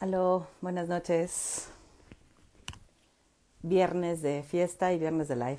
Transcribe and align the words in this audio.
Aló, 0.00 0.46
buenas 0.60 0.88
noches. 0.88 1.70
Viernes 3.62 4.22
de 4.22 4.44
fiesta 4.44 4.92
y 4.92 4.98
viernes 5.00 5.26
de 5.26 5.34
live. 5.34 5.58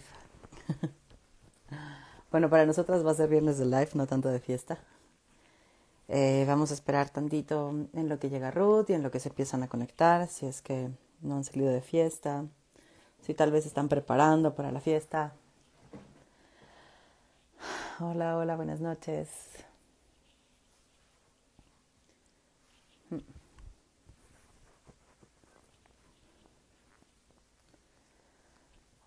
bueno, 2.31 2.49
para 2.49 2.65
nosotras 2.65 3.05
va 3.05 3.11
a 3.11 3.15
ser 3.15 3.27
viernes 3.27 3.57
de 3.57 3.65
live, 3.65 3.89
no 3.95 4.07
tanto 4.07 4.29
de 4.29 4.39
fiesta. 4.39 4.77
Eh, 6.07 6.45
vamos 6.47 6.71
a 6.71 6.75
esperar 6.75 7.09
tantito 7.09 7.73
en 7.91 8.07
lo 8.07 8.17
que 8.17 8.29
llega 8.29 8.49
Ruth 8.49 8.89
y 8.91 8.93
en 8.93 9.03
lo 9.03 9.11
que 9.11 9.19
se 9.19 9.27
empiezan 9.27 9.61
a 9.63 9.67
conectar, 9.67 10.29
si 10.29 10.45
es 10.45 10.61
que 10.61 10.89
no 11.19 11.35
han 11.35 11.43
salido 11.43 11.69
de 11.69 11.81
fiesta, 11.81 12.45
si 13.19 13.33
tal 13.33 13.51
vez 13.51 13.65
están 13.65 13.89
preparando 13.89 14.55
para 14.55 14.71
la 14.71 14.79
fiesta. 14.79 15.33
Hola, 17.99 18.37
hola, 18.37 18.55
buenas 18.55 18.79
noches. 18.79 19.27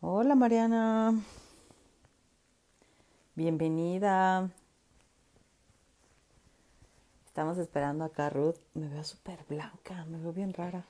Hola 0.05 0.35
Mariana, 0.35 1.15
bienvenida. 3.37 4.51
Estamos 7.25 7.57
esperando 7.59 8.03
acá 8.03 8.29
Ruth. 8.29 8.57
Me 8.75 8.89
veo 8.89 9.05
súper 9.05 9.39
blanca, 9.49 10.05
me 10.07 10.19
veo 10.19 10.33
bien 10.33 10.55
rara. 10.55 10.85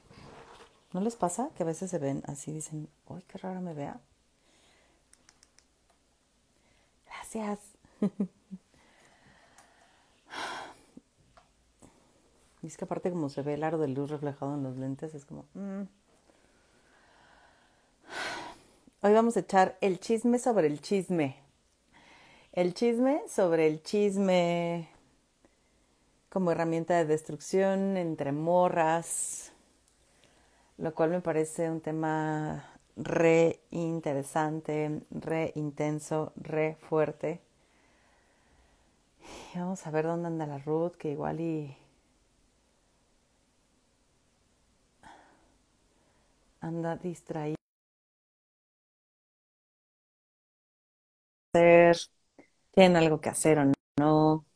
¿No 0.95 1.03
les 1.03 1.17
pasa 1.17 1.51
que 1.55 1.63
a 1.63 1.67
veces 1.67 1.91
se 1.91 1.99
ven 1.99 2.23
así, 2.27 2.53
dicen, 2.53 2.89
¡ay, 3.07 3.23
qué 3.29 3.37
rara 3.37 3.61
me 3.61 3.75
vea! 3.75 4.01
Gracias. 7.05 7.59
Y 12.63 12.69
es 12.69 12.77
que 12.77 12.85
aparte 12.85 13.11
como 13.11 13.29
se 13.29 13.43
ve 13.43 13.55
el 13.55 13.65
aro 13.65 13.77
de 13.77 13.89
luz 13.89 14.09
reflejado 14.09 14.55
en 14.55 14.63
los 14.63 14.77
lentes, 14.77 15.15
es 15.15 15.27
como... 15.27 15.47
mm. 15.55 15.83
Hoy 19.05 19.15
vamos 19.15 19.37
a 19.37 19.41
echar 19.41 19.77
el 19.81 19.99
chisme 19.99 20.39
sobre 20.39 20.69
el 20.69 20.81
chisme. 20.81 21.37
El 22.53 22.73
chisme 22.73 23.21
sobre 23.29 23.67
el 23.67 23.83
chisme 23.83 24.89
como 26.29 26.53
herramienta 26.53 26.95
de 26.95 27.05
destrucción 27.05 27.97
entre 27.97 28.31
morras, 28.31 29.51
lo 30.79 30.95
cual 30.95 31.11
me 31.11 31.21
parece 31.21 31.69
un 31.69 31.81
tema 31.81 32.65
re 32.95 33.59
interesante, 33.73 35.01
re 35.11 35.51
intenso, 35.57 36.33
re 36.37 36.77
fuerte. 36.89 37.41
Y 39.53 39.59
vamos 39.59 39.85
a 39.85 39.91
ver 39.91 40.05
dónde 40.05 40.29
anda 40.29 40.47
la 40.47 40.59
Ruth, 40.59 40.93
que 40.93 41.11
igual 41.11 41.41
y 41.41 41.77
anda 46.61 46.95
distraída. 46.95 47.62
¿Tienen 51.53 52.97
algo 52.97 53.21
que 53.21 53.29
hacer 53.31 53.59
o 53.59 53.73
no? 53.99 54.47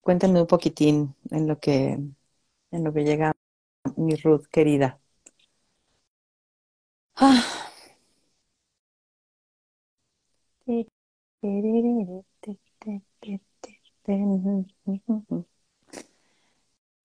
Cuéntenme 0.00 0.40
un 0.40 0.46
poquitín 0.48 1.14
en 1.30 1.46
lo 1.46 1.58
que, 1.60 1.92
en 2.72 2.84
lo 2.84 2.92
que 2.92 3.04
llega 3.04 3.32
mi 3.96 4.16
Ruth 4.16 4.46
querida. 4.50 5.00
Ah. 7.16 7.68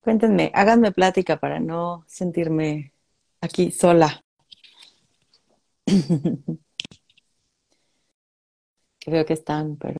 Cuéntenme, 0.02 0.52
háganme 0.54 0.92
plática 0.92 1.40
para 1.40 1.60
no 1.60 2.04
sentirme 2.08 2.94
aquí 3.42 3.72
sola. 3.72 4.22
Que 9.04 9.12
veo 9.14 9.26
que 9.28 9.34
están, 9.40 9.66
pero 9.82 10.00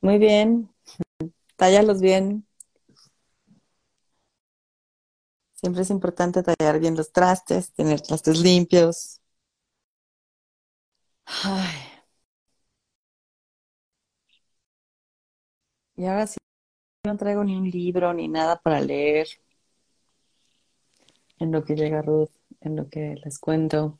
muy 0.00 0.18
bien, 0.18 0.70
tállalos 1.56 2.00
bien. 2.02 2.46
Siempre 5.54 5.80
es 5.80 5.88
importante 5.88 6.42
tallar 6.42 6.78
bien 6.78 6.94
los 6.94 7.10
trastes, 7.10 7.72
tener 7.72 8.02
trastes 8.02 8.38
limpios. 8.40 9.22
Ay, 11.44 11.82
y 15.96 16.06
ahora 16.06 16.26
sí, 16.26 16.38
no 17.04 17.16
traigo 17.16 17.42
ni 17.42 17.56
un 17.56 17.68
libro 17.68 18.12
ni 18.14 18.28
nada 18.28 18.60
para 18.62 18.80
leer 18.80 19.26
en 21.38 21.52
lo 21.52 21.64
que 21.64 21.74
llega 21.76 22.00
Ruth, 22.02 22.30
en 22.60 22.76
lo 22.76 22.88
que 22.88 23.16
les 23.24 23.38
cuento. 23.38 23.98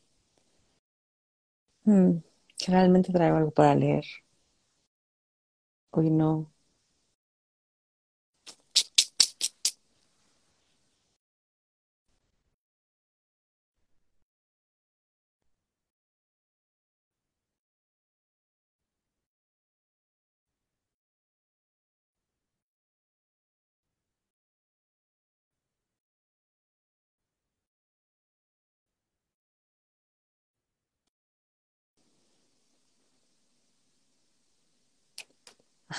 Hmm, 1.84 2.18
generalmente 2.58 3.12
traigo 3.12 3.36
algo 3.36 3.50
para 3.52 3.74
leer. 3.74 4.04
Hoy 5.90 6.10
no. 6.10 6.52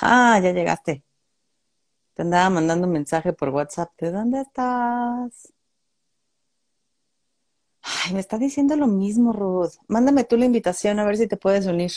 Ah, 0.04 0.40
ya 0.44 0.52
llegaste. 0.54 1.04
Te 2.16 2.24
andaba 2.24 2.50
mandando 2.50 2.88
un 2.88 2.94
mensaje 2.94 3.34
por 3.34 3.50
WhatsApp. 3.50 3.92
¿De 4.00 4.12
dónde 4.12 4.42
estás? 4.42 5.54
Ay, 7.82 8.14
me 8.14 8.20
está 8.20 8.38
diciendo 8.38 8.76
lo 8.76 8.88
mismo, 8.88 9.34
Ruth. 9.34 9.74
Mándame 9.88 10.24
tú 10.24 10.38
la 10.38 10.46
invitación 10.46 11.00
a 11.00 11.06
ver 11.06 11.18
si 11.18 11.28
te 11.28 11.38
puedes 11.38 11.66
unir. 11.66 11.92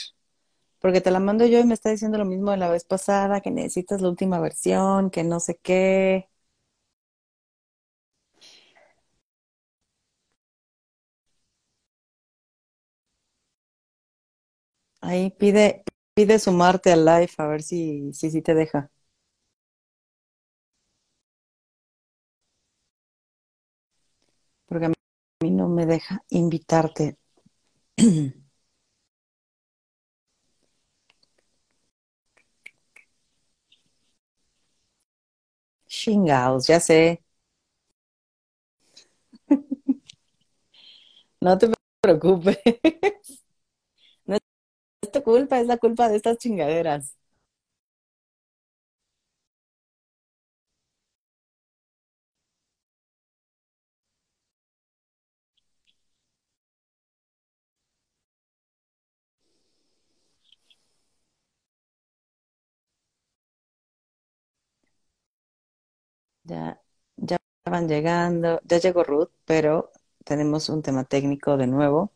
Porque 0.81 1.01
te 1.03 1.11
la 1.13 1.21
mando 1.21 1.47
yo 1.47 1.61
y 1.61 1.65
me 1.65 1.75
está 1.75 1.91
diciendo 1.91 2.19
lo 2.19 2.25
mismo 2.27 2.51
de 2.53 2.59
la 2.59 2.71
vez 2.71 2.85
pasada, 2.85 3.41
que 3.43 3.51
necesitas 3.53 4.03
la 4.03 4.11
última 4.11 4.41
versión, 4.41 5.11
que 5.11 5.25
no 5.25 5.41
sé 5.41 5.59
qué. 5.63 6.29
Ahí 15.01 15.31
pide, 15.31 15.85
pide 16.17 16.41
sumarte 16.41 16.91
al 16.93 17.05
live 17.05 17.31
a 17.39 17.47
ver 17.47 17.63
si, 17.63 18.13
si, 18.13 18.43
te 18.43 18.55
deja. 18.55 18.91
Porque 24.67 24.87
a 24.87 24.89
mí 25.43 25.51
no 25.51 25.69
me 25.69 25.87
deja 25.87 26.23
invitarte. 26.31 27.19
Chingados, 35.89 36.67
ya 36.69 36.79
sé. 36.81 37.23
No 41.41 41.57
te 41.59 41.69
preocupes. 42.01 42.59
Tu 45.17 45.23
culpa, 45.29 45.59
es 45.61 45.67
la 45.67 45.79
culpa 45.79 46.09
de 46.09 46.17
estas 46.17 46.39
chingaderas. 46.39 47.17
Ya, 66.45 66.81
ya 67.17 67.37
van 67.65 67.89
llegando, 67.89 68.61
ya 68.65 68.79
llegó 68.79 69.03
Ruth, 69.05 69.31
pero 69.45 69.93
tenemos 70.25 70.69
un 70.69 70.83
tema 70.83 71.05
técnico 71.05 71.57
de 71.57 71.67
nuevo 71.67 72.13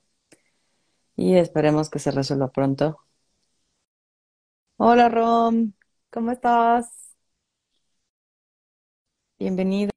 y 1.21 1.37
esperemos 1.37 1.91
que 1.91 1.99
se 1.99 2.11
resuelva 2.11 2.49
pronto. 2.51 2.99
Hola 4.79 5.09
Rom, 5.09 5.75
¿cómo 6.11 6.33
estás? 6.33 7.15
Bienvenido. 9.41 9.91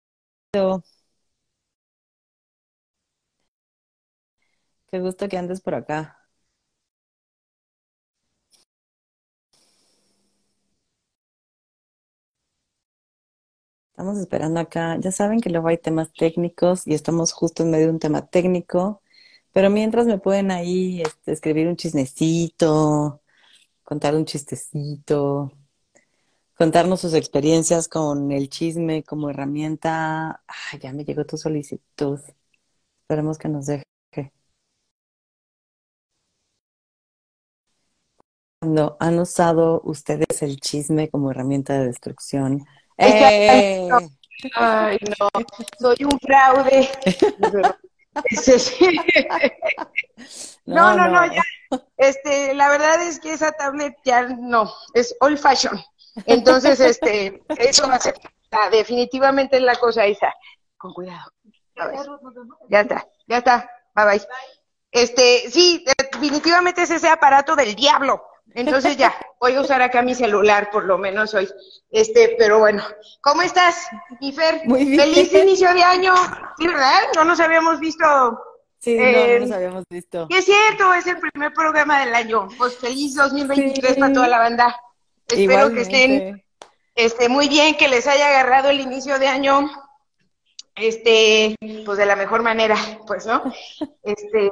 Qué 4.88 5.02
gusto 5.02 5.28
que 5.28 5.38
andes 5.38 5.60
por 5.60 5.75
acá. 5.75 6.18
Estamos 13.92 14.18
esperando 14.18 14.60
acá. 14.60 14.98
Ya 15.00 15.12
saben 15.14 15.40
que 15.40 15.50
luego 15.50 15.69
hay 15.69 15.78
temas 15.78 16.12
técnicos 16.14 16.86
y 16.88 16.94
estamos 16.96 17.31
justo 17.31 17.64
en 17.64 17.72
medio 17.72 17.86
de 17.88 17.92
un 17.94 18.00
tema 18.00 18.28
técnico. 18.28 19.03
Pero 19.54 19.70
mientras 19.70 20.08
me 20.08 20.18
pueden 20.18 20.52
ahí 20.52 21.02
este, 21.02 21.32
escribir 21.32 21.68
un 21.68 21.78
chisnecito, 21.78 23.22
contar 23.84 24.16
un 24.16 24.26
chistecito, 24.26 25.52
contarnos 26.58 27.02
sus 27.02 27.14
experiencias 27.14 27.88
con 27.88 28.32
el 28.32 28.50
chisme 28.50 29.04
como 29.04 29.30
herramienta. 29.30 30.44
Ay, 30.48 30.80
ya 30.80 30.94
me 30.94 31.06
llegó 31.06 31.26
tu 31.26 31.38
solicitud. 31.38 32.20
Esperemos 33.04 33.38
que 33.38 33.50
nos 33.50 33.68
deje. 33.68 33.84
Cuando 38.60 38.98
han 39.00 39.20
usado 39.20 39.82
ustedes 39.84 40.42
el 40.42 40.60
chisme 40.60 41.10
como 41.10 41.32
herramienta 41.32 41.78
de 41.78 41.88
destrucción. 41.88 42.66
¡Eh! 42.98 43.90
Ay, 44.56 44.98
no, 45.20 45.30
soy 45.80 45.98
un 46.06 46.18
fraude. 46.20 46.90
no, 50.65 50.95
no, 50.95 51.07
no, 51.07 51.33
ya. 51.33 51.44
Este, 51.98 52.54
la 52.54 52.69
verdad 52.69 53.01
es 53.01 53.19
que 53.19 53.33
esa 53.33 53.51
tablet 53.51 53.95
ya 54.06 54.24
no, 54.24 54.71
es 54.94 55.15
old 55.19 55.38
fashion. 55.38 55.80
Entonces, 56.25 56.80
este, 56.80 57.42
eso 57.57 57.88
va 57.88 57.95
a 57.95 58.00
ser, 58.00 58.15
definitivamente 58.71 59.57
es 59.57 59.63
la 59.63 59.75
cosa 59.75 60.06
esa. 60.06 60.33
Con 60.77 60.94
cuidado. 60.94 61.31
Ya 62.69 62.81
está, 62.81 63.07
ya 63.27 63.38
está. 63.38 63.69
Bye 63.95 64.06
bye. 64.06 64.21
Este, 64.92 65.50
sí, 65.50 65.83
definitivamente 66.12 66.83
es 66.83 66.92
ese 66.92 67.09
aparato 67.09 67.56
del 67.56 67.75
diablo. 67.75 68.24
Entonces 68.56 68.98
ya, 68.98 69.14
voy 69.40 69.56
a 69.56 69.62
usar 69.62 69.82
acá 69.82 70.02
mi 70.02 70.14
celular, 70.16 70.70
por 70.72 70.86
lo 70.86 70.98
menos 70.98 71.34
hoy. 71.34 71.50
Este, 71.90 72.36
pero 72.38 72.60
bueno, 72.60 72.84
¿cómo 73.22 73.42
estás, 73.42 73.88
Gifer? 74.20 74.62
Muy 74.66 74.86
bien. 74.86 75.00
Feliz 75.02 75.34
inicio 75.34 75.74
de 75.74 75.84
año. 75.84 76.14
Sí, 76.58 76.68
¿verdad? 76.68 77.00
No 77.16 77.24
nos 77.24 77.40
habíamos 77.40 77.80
visto. 77.80 78.06
Sí, 78.80 78.98
no, 78.98 79.04
Eh, 79.04 79.40
no 79.40 79.46
nos 79.48 79.56
habíamos 79.56 79.86
visto. 79.90 80.28
Y 80.30 80.36
es 80.36 80.46
cierto, 80.46 80.94
es 80.94 81.08
el 81.08 81.18
primer 81.20 81.54
programa 81.54 82.00
del 82.06 82.14
año. 82.14 82.48
Pues 82.58 82.78
feliz 82.78 83.16
2023 83.16 83.94
Sí. 83.96 84.00
para 84.00 84.14
toda 84.14 84.28
la 84.28 84.40
banda. 84.40 84.80
Espero 85.28 85.74
que 85.74 85.82
estén 85.82 86.44
este, 86.96 87.30
muy 87.30 87.48
bien, 87.48 87.76
que 87.76 87.88
les 87.88 88.06
haya 88.08 88.28
agarrado 88.28 88.70
el 88.70 88.80
inicio 88.82 89.18
de 89.18 89.28
año, 89.28 89.70
este, 90.76 91.56
pues 91.86 91.98
de 91.98 92.06
la 92.06 92.16
mejor 92.16 92.44
manera, 92.44 92.76
pues, 93.08 93.26
¿no? 93.26 93.42
Este, 94.04 94.52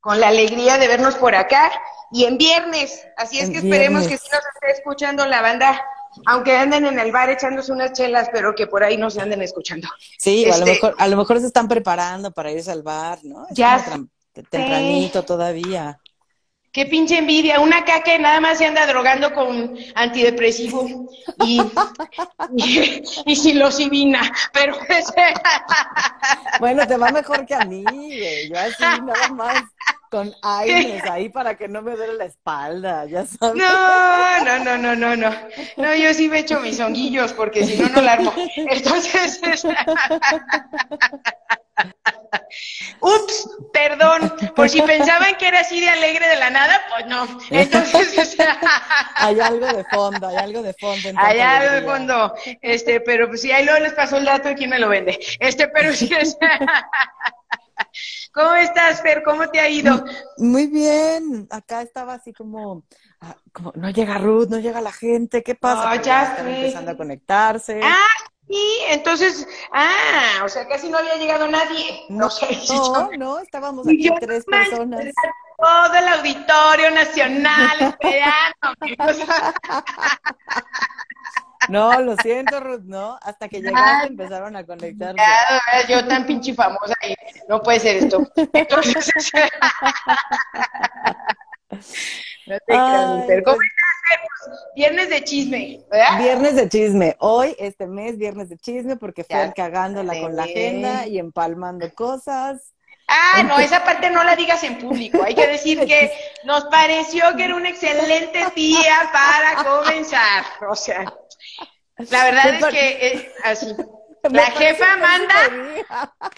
con 0.00 0.20
la 0.20 0.28
alegría 0.28 0.78
de 0.78 0.88
vernos 0.88 1.16
por 1.16 1.34
acá 1.34 1.70
y 2.12 2.24
en 2.24 2.38
viernes. 2.38 3.06
Así 3.16 3.38
es 3.38 3.44
En 3.46 3.52
que 3.52 3.58
esperemos 3.58 4.00
viernes. 4.06 4.20
que 4.20 4.26
sí 4.26 4.28
nos 4.32 4.42
esté 4.54 4.70
escuchando 4.80 5.26
la 5.26 5.42
banda, 5.42 5.80
aunque 6.26 6.56
anden 6.56 6.86
en 6.86 6.98
el 6.98 7.12
bar 7.12 7.30
echándose 7.30 7.72
unas 7.72 7.92
chelas, 7.92 8.28
pero 8.32 8.54
que 8.54 8.66
por 8.66 8.82
ahí 8.84 8.96
nos 8.96 9.18
anden 9.18 9.42
escuchando. 9.42 9.88
Sí, 10.18 10.44
a 10.46 10.48
lo 10.48 10.64
Este- 10.64 10.70
mejor, 10.72 10.94
a 10.98 11.08
lo 11.08 11.16
mejor 11.16 11.40
se 11.40 11.46
están 11.46 11.68
preparando 11.68 12.30
para 12.30 12.50
irse 12.50 12.70
al 12.70 12.82
bar, 12.82 13.18
¿no? 13.22 13.46
Ya 13.50 13.84
tempranito 14.50 15.22
todavía. 15.24 15.98
Qué 16.72 16.84
pinche 16.84 17.16
envidia, 17.16 17.60
una 17.60 17.78
acá 17.78 18.02
que 18.02 18.18
nada 18.18 18.38
más 18.38 18.58
se 18.58 18.66
anda 18.66 18.86
drogando 18.86 19.32
con 19.32 19.78
antidepresivo 19.94 20.86
y, 21.42 21.58
y, 22.54 23.02
y 23.24 24.12
pero 24.52 24.78
ese- 24.90 25.34
Bueno, 26.60 26.86
te 26.86 26.98
va 26.98 27.10
mejor 27.12 27.46
que 27.46 27.54
a 27.54 27.60
mí, 27.64 27.82
güey. 27.82 28.48
Yo 28.50 28.58
así 28.58 28.82
nada 29.02 29.28
más 29.32 29.62
con 30.16 30.32
aires 30.40 31.04
ahí 31.04 31.28
para 31.28 31.58
que 31.58 31.68
no 31.68 31.82
me 31.82 31.94
duele 31.94 32.14
la 32.14 32.24
espalda, 32.24 33.04
ya 33.04 33.26
sabes. 33.26 33.54
no, 33.54 34.44
no, 34.46 34.64
no, 34.64 34.78
no, 34.78 34.96
no, 34.96 35.14
no, 35.14 35.30
no, 35.76 35.94
yo 35.94 36.14
sí 36.14 36.30
me 36.30 36.38
echo 36.38 36.58
mis 36.60 36.80
honguillos 36.80 37.34
porque 37.34 37.66
si 37.66 37.76
no, 37.76 37.90
no 37.90 38.00
la 38.00 38.14
armo. 38.14 38.32
Entonces, 38.56 39.38
es- 39.42 39.64
ups, 43.00 43.50
perdón, 43.74 44.32
por 44.54 44.70
si 44.70 44.80
pensaban 44.80 45.36
que 45.36 45.48
era 45.48 45.60
así 45.60 45.80
de 45.80 45.90
alegre 45.90 46.26
de 46.28 46.36
la 46.36 46.48
nada, 46.48 46.80
pues 46.88 47.04
no. 47.08 47.28
Entonces, 47.50 48.16
es- 48.16 48.36
Hay 49.16 49.38
algo 49.38 49.66
de 49.66 49.84
fondo, 49.84 50.28
hay 50.28 50.36
algo 50.36 50.62
de 50.62 50.72
fondo. 50.72 51.10
Allá 51.16 51.58
tanta 51.60 51.72
de 51.74 51.82
fondo, 51.82 52.34
este, 52.62 53.00
pero 53.00 53.28
pues 53.28 53.42
sí, 53.42 53.52
ahí 53.52 53.66
luego 53.66 53.80
les 53.80 53.92
pasó 53.92 54.16
el 54.16 54.24
dato 54.24 54.48
de 54.48 54.54
quién 54.54 54.70
me 54.70 54.78
lo 54.78 54.88
vende. 54.88 55.18
Este, 55.40 55.68
pero 55.68 55.92
sí 55.92 56.08
es. 56.18 56.38
¿Cómo 58.36 58.54
estás, 58.56 59.00
Fer? 59.00 59.22
¿Cómo 59.22 59.48
te 59.48 59.58
ha 59.58 59.66
ido? 59.66 60.04
Muy 60.36 60.66
bien, 60.66 61.48
acá 61.50 61.80
estaba 61.80 62.12
así 62.12 62.34
como, 62.34 62.84
ah, 63.22 63.34
como 63.50 63.72
no 63.76 63.88
llega 63.88 64.18
Ruth, 64.18 64.48
no 64.50 64.58
llega 64.58 64.82
la 64.82 64.92
gente, 64.92 65.42
¿qué 65.42 65.54
pasa? 65.54 65.88
Pero 65.90 66.02
ya 66.02 66.24
están 66.24 66.44
sé. 66.44 66.56
empezando 66.56 66.90
a 66.90 66.96
conectarse. 66.98 67.80
Ah, 67.82 67.96
sí, 68.46 68.78
entonces, 68.90 69.48
ah, 69.72 70.42
o 70.44 70.50
sea, 70.50 70.68
casi 70.68 70.90
no 70.90 70.98
había 70.98 71.16
llegado 71.16 71.48
nadie. 71.48 72.04
No, 72.10 72.28
sé 72.28 72.46
si 72.60 72.74
no, 72.74 73.08
no, 73.16 73.38
estábamos 73.38 73.88
aquí 73.88 74.10
tres 74.20 74.44
personas. 74.44 75.06
Todo 75.56 75.94
el 75.94 76.08
auditorio 76.08 76.90
nacional 76.90 77.96
esperando. 78.02 78.76
No, 81.68 82.00
lo 82.00 82.16
siento, 82.16 82.60
Ruth, 82.60 82.82
no, 82.84 83.18
hasta 83.22 83.48
que 83.48 83.60
llegaste 83.60 84.08
empezaron 84.08 84.56
a 84.56 84.64
conectarse. 84.64 85.16
Ya, 85.16 85.86
yo 85.88 86.06
tan 86.06 86.26
pinche 86.26 86.54
famosa 86.54 86.94
y 87.08 87.14
no 87.48 87.62
puede 87.62 87.80
ser 87.80 87.96
esto. 87.96 88.26
Entonces, 88.52 89.12
no 92.46 92.56
te 92.58 92.64
creas, 92.66 93.28
Ay. 93.28 93.42
¿Cómo 93.44 93.56
pues- 93.56 93.68
estás, 93.68 93.96
Viernes 94.74 95.08
de 95.08 95.24
chisme, 95.24 95.80
¿verdad? 95.90 96.18
Viernes 96.18 96.54
de 96.54 96.68
chisme. 96.68 97.16
Hoy, 97.18 97.56
este 97.58 97.86
mes, 97.86 98.16
viernes 98.18 98.48
de 98.48 98.58
chisme, 98.58 98.96
porque 98.96 99.24
fue 99.24 99.52
cagándola 99.54 100.20
con 100.20 100.36
la 100.36 100.44
agenda 100.44 101.06
y 101.06 101.18
empalmando 101.18 101.92
cosas. 101.94 102.72
Ah, 103.08 103.42
no, 103.44 103.58
esa 103.58 103.84
parte 103.84 104.10
no 104.10 104.24
la 104.24 104.34
digas 104.34 104.62
en 104.64 104.78
público. 104.78 105.22
Hay 105.22 105.34
que 105.34 105.46
decir 105.46 105.86
que 105.86 106.12
nos 106.44 106.64
pareció 106.64 107.36
que 107.36 107.44
era 107.44 107.54
un 107.54 107.66
excelente 107.66 108.46
día 108.54 109.10
para 109.12 109.64
comenzar. 109.64 110.44
O 110.68 110.74
sea, 110.74 111.04
la 111.98 112.24
verdad 112.24 112.54
es 112.54 112.66
que 112.66 113.06
eh, 113.06 113.32
así. 113.44 113.74
La 114.30 114.46
jefa 114.46 114.96
manda, 114.96 115.78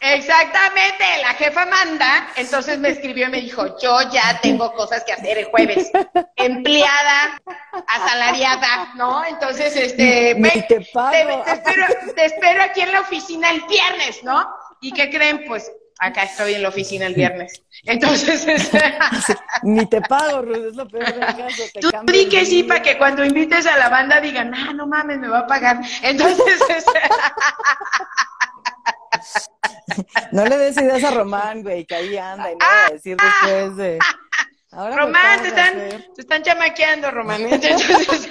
exactamente, 0.02 1.04
la 1.22 1.32
jefa 1.34 1.64
manda, 1.64 2.28
entonces 2.36 2.78
me 2.78 2.90
escribió 2.90 3.28
y 3.28 3.30
me 3.30 3.40
dijo, 3.40 3.78
yo 3.78 4.02
ya 4.10 4.38
tengo 4.42 4.74
cosas 4.74 5.04
que 5.04 5.14
hacer 5.14 5.38
el 5.38 5.44
jueves, 5.46 5.90
empleada, 6.36 7.40
asalariada, 7.86 8.92
¿no? 8.94 9.24
Entonces, 9.24 9.74
este, 9.74 10.34
te 10.34 10.76
espero, 10.76 11.44
te 12.14 12.24
espero 12.26 12.62
aquí 12.62 12.82
en 12.82 12.92
la 12.92 13.00
oficina 13.00 13.50
el 13.50 13.62
viernes, 13.62 14.22
¿no? 14.22 14.46
¿Y 14.82 14.92
qué 14.92 15.08
creen? 15.08 15.44
Pues 15.46 15.72
acá 15.98 16.22
estoy 16.24 16.54
en 16.54 16.62
la 16.62 16.68
oficina 16.68 17.06
el 17.06 17.14
viernes. 17.14 17.62
Entonces, 17.84 18.46
Ni 19.62 19.86
te 19.86 20.00
pago, 20.00 20.42
Ruth, 20.42 20.66
es 20.68 20.76
lo 20.76 20.88
peor 20.88 21.12
del 21.12 21.20
caso. 21.20 21.62
Te 21.72 21.80
tú 21.80 21.90
di 22.06 22.28
que 22.28 22.44
sí 22.44 22.62
para 22.62 22.82
que 22.82 22.96
cuando 22.98 23.24
invites 23.24 23.66
a 23.66 23.76
la 23.76 23.88
banda 23.88 24.20
digan, 24.20 24.54
ah, 24.54 24.72
no 24.72 24.86
mames, 24.86 25.18
me 25.18 25.28
va 25.28 25.40
a 25.40 25.46
pagar. 25.46 25.80
Entonces, 26.02 26.60
No 30.32 30.44
le 30.44 30.58
des 30.58 30.76
ideas 30.76 31.02
a 31.02 31.10
Román, 31.10 31.62
güey, 31.62 31.84
que 31.84 31.94
ahí 31.94 32.16
anda 32.16 32.52
y 32.52 32.54
no 32.54 32.64
va 32.64 32.86
a 32.86 32.90
decir 32.92 33.16
después 33.16 33.76
de. 33.76 33.98
Ahora 34.70 34.94
me 34.94 35.00
Román, 35.00 35.42
te 35.42 35.48
están, 35.48 35.74
te 36.14 36.20
están 36.20 36.42
chamaqueando, 36.42 37.10
Román. 37.10 37.40
Entonces, 37.40 38.28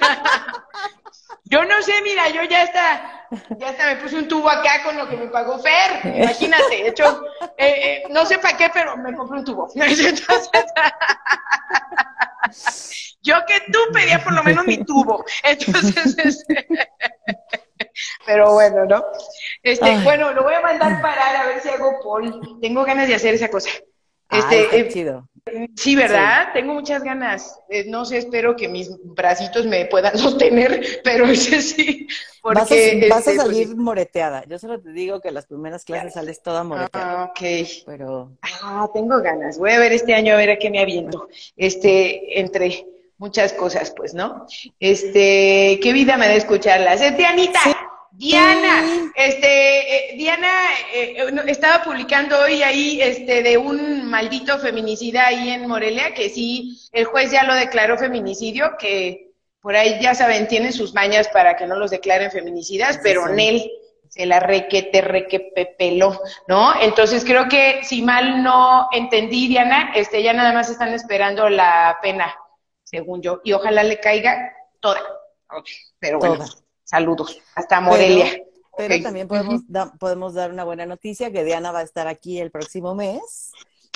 yo 1.49 1.65
no 1.65 1.81
sé, 1.81 1.93
mira, 2.03 2.29
yo 2.29 2.43
ya 2.43 2.63
está, 2.63 3.27
ya 3.57 3.69
hasta 3.69 3.87
me 3.87 3.95
puse 3.97 4.17
un 4.17 4.27
tubo 4.27 4.49
acá 4.49 4.83
con 4.83 4.97
lo 4.97 5.07
que 5.07 5.17
me 5.17 5.27
pagó 5.27 5.59
Fer. 5.59 6.15
Imagínate, 6.15 6.83
de 6.83 6.87
hecho, 6.89 7.23
eh, 7.57 7.67
eh, 7.67 8.03
no 8.09 8.25
sé 8.25 8.39
para 8.39 8.57
qué, 8.57 8.69
pero 8.73 8.97
me 8.97 9.15
compré 9.15 9.39
un 9.39 9.45
tubo. 9.45 9.69
Entonces, 9.75 10.25
yo 13.21 13.35
que 13.45 13.59
tú 13.71 13.79
pedía 13.93 14.23
por 14.23 14.33
lo 14.33 14.43
menos 14.43 14.65
mi 14.65 14.83
tubo. 14.83 15.23
Entonces, 15.43 16.17
este, 16.17 16.67
pero 18.25 18.53
bueno, 18.53 18.85
¿no? 18.85 19.05
Este, 19.63 19.85
Ay. 19.85 20.03
bueno, 20.03 20.33
lo 20.33 20.43
voy 20.43 20.53
a 20.53 20.61
mandar 20.61 21.01
parar 21.01 21.35
a 21.35 21.45
ver 21.45 21.61
si 21.61 21.69
hago 21.69 21.99
pol. 22.01 22.59
Tengo 22.61 22.83
ganas 22.83 23.07
de 23.07 23.15
hacer 23.15 23.33
esa 23.33 23.49
cosa. 23.49 23.69
Ay, 24.29 24.39
Este, 24.39 24.61
está 24.63 24.75
eh, 24.77 24.87
chido. 24.89 25.29
Sí, 25.77 25.95
¿verdad? 25.95 26.49
Tengo 26.53 26.73
muchas 26.73 27.03
ganas. 27.03 27.57
Eh, 27.69 27.85
no 27.87 28.03
sé, 28.03 28.17
espero 28.17 28.57
que 28.57 28.67
mis 28.67 28.89
bracitos 29.03 29.65
me 29.65 29.85
puedan 29.85 30.17
sostener, 30.17 30.99
pero 31.05 31.25
ese 31.25 31.61
sí. 31.61 32.05
Porque, 32.41 32.59
Vas 32.59 32.71
a, 32.71 32.75
vas 32.75 33.27
a 33.27 33.31
este, 33.31 33.35
pues, 33.35 33.35
salir 33.37 33.67
sí. 33.69 33.75
moreteada. 33.75 34.43
Yo 34.45 34.59
solo 34.59 34.81
te 34.81 34.91
digo 34.91 35.21
que 35.21 35.31
las 35.31 35.45
primeras 35.45 35.85
clases 35.85 36.13
sales 36.15 36.41
toda 36.41 36.63
moreteada. 36.65 37.23
Ah, 37.23 37.31
ok. 37.31 37.39
Pero 37.85 38.31
Ah, 38.61 38.89
tengo 38.93 39.21
ganas. 39.21 39.57
Voy 39.57 39.71
a 39.71 39.79
ver 39.79 39.93
este 39.93 40.13
año 40.13 40.33
a 40.33 40.37
ver 40.37 40.49
a 40.51 40.57
qué 40.59 40.69
me 40.69 40.79
aviento. 40.81 41.29
Este, 41.55 42.39
entre 42.41 42.85
muchas 43.17 43.53
cosas, 43.53 43.91
pues, 43.95 44.13
¿no? 44.13 44.45
Este, 44.79 45.79
qué 45.81 45.93
vida 45.93 46.17
me 46.17 46.27
da 46.27 46.35
escucharlas. 46.35 47.01
Este, 47.01 47.25
Anita, 47.25 47.59
Diana, 48.17 49.11
este, 49.13 50.13
eh, 50.13 50.17
Diana 50.17 50.49
eh, 50.91 51.17
eh, 51.19 51.43
estaba 51.45 51.83
publicando 51.83 52.35
hoy 52.41 52.63
ahí, 52.63 52.99
este, 52.99 53.43
de 53.43 53.59
un 53.59 54.09
maldito 54.09 54.57
feminicida 54.57 55.27
ahí 55.27 55.51
en 55.51 55.67
Morelia, 55.67 56.15
que 56.15 56.29
sí, 56.29 56.79
el 56.93 57.05
juez 57.05 57.29
ya 57.29 57.43
lo 57.43 57.53
declaró 57.53 57.95
feminicidio, 57.95 58.75
que 58.79 59.33
por 59.61 59.75
ahí 59.75 59.99
ya 60.01 60.15
saben, 60.15 60.47
tienen 60.47 60.73
sus 60.73 60.95
mañas 60.95 61.27
para 61.27 61.55
que 61.57 61.67
no 61.67 61.75
los 61.75 61.91
declaren 61.91 62.31
feminicidas, 62.31 62.95
Sí, 62.95 63.01
pero 63.03 63.27
sí. 63.27 63.33
Nel 63.33 63.71
se 64.09 64.25
la 64.25 64.39
requete, 64.39 65.01
requepepeló, 65.01 66.19
¿no? 66.47 66.73
Entonces 66.81 67.23
creo 67.23 67.47
que 67.47 67.83
si 67.83 68.01
mal 68.01 68.41
no 68.41 68.87
entendí, 68.93 69.47
Diana, 69.47 69.91
este, 69.93 70.23
ya 70.23 70.33
nada 70.33 70.53
más 70.53 70.71
están 70.71 70.91
esperando 70.91 71.49
la 71.49 71.99
pena, 72.01 72.35
según 72.83 73.21
yo, 73.21 73.41
y 73.43 73.53
ojalá 73.53 73.83
le 73.83 73.99
caiga 73.99 74.55
toda. 74.79 75.01
Pero 75.99 76.17
bueno, 76.17 76.45
saludos. 76.87 77.39
Hasta 77.55 77.79
Morelia. 77.81 78.43
Pero, 78.75 79.01
también 79.01 79.27
podemos, 79.27 79.61
podemos 79.99 80.35
dar 80.35 80.51
una 80.51 80.63
buena 80.63 80.85
noticia, 80.85 81.31
que 81.31 81.43
Diana 81.43 81.71
va 81.71 81.79
a 81.79 81.83
estar 81.83 82.07
aquí 82.07 82.39
el 82.39 82.51
próximo 82.51 82.93
mes 82.93 83.51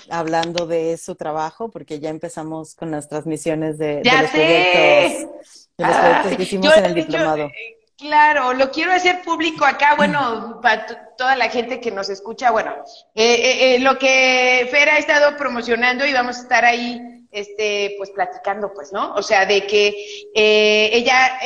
hablando 0.09 0.65
de 0.65 0.97
su 0.97 1.13
trabajo, 1.13 1.69
porque 1.69 1.99
ya 1.99 2.09
empezamos 2.09 2.73
con 2.73 2.89
las 2.89 3.07
transmisiones 3.07 3.77
de, 3.77 4.01
los, 4.03 4.31
proyectos, 4.31 5.69
de 5.77 5.85
los 5.85 5.95
proyectos 5.95 6.35
que 6.35 6.43
hicimos 6.43 6.77
en 6.77 6.85
el 6.85 6.95
diplomado. 6.95 7.43
Eh, 7.45 7.81
Claro, 8.01 8.53
lo 8.53 8.71
quiero 8.71 8.91
hacer 8.91 9.21
público 9.21 9.63
acá, 9.63 9.93
bueno, 9.95 10.59
para 10.59 10.87
toda 11.15 11.35
la 11.35 11.49
gente 11.49 11.79
que 11.79 11.91
nos 11.91 12.09
escucha, 12.09 12.49
bueno, 12.49 12.73
eh, 13.13 13.35
eh, 13.35 13.75
eh, 13.75 13.79
lo 13.79 13.99
que 13.99 14.67
Fer 14.71 14.89
ha 14.89 14.97
estado 14.97 15.37
promocionando 15.37 16.03
y 16.07 16.11
vamos 16.11 16.37
a 16.37 16.41
estar 16.41 16.65
ahí, 16.65 16.99
este, 17.31 17.95
pues 17.97 18.11
platicando, 18.11 18.73
pues, 18.73 18.91
¿no? 18.91 19.13
O 19.15 19.23
sea, 19.23 19.45
de 19.45 19.65
que 19.65 19.93
ella 20.33 21.39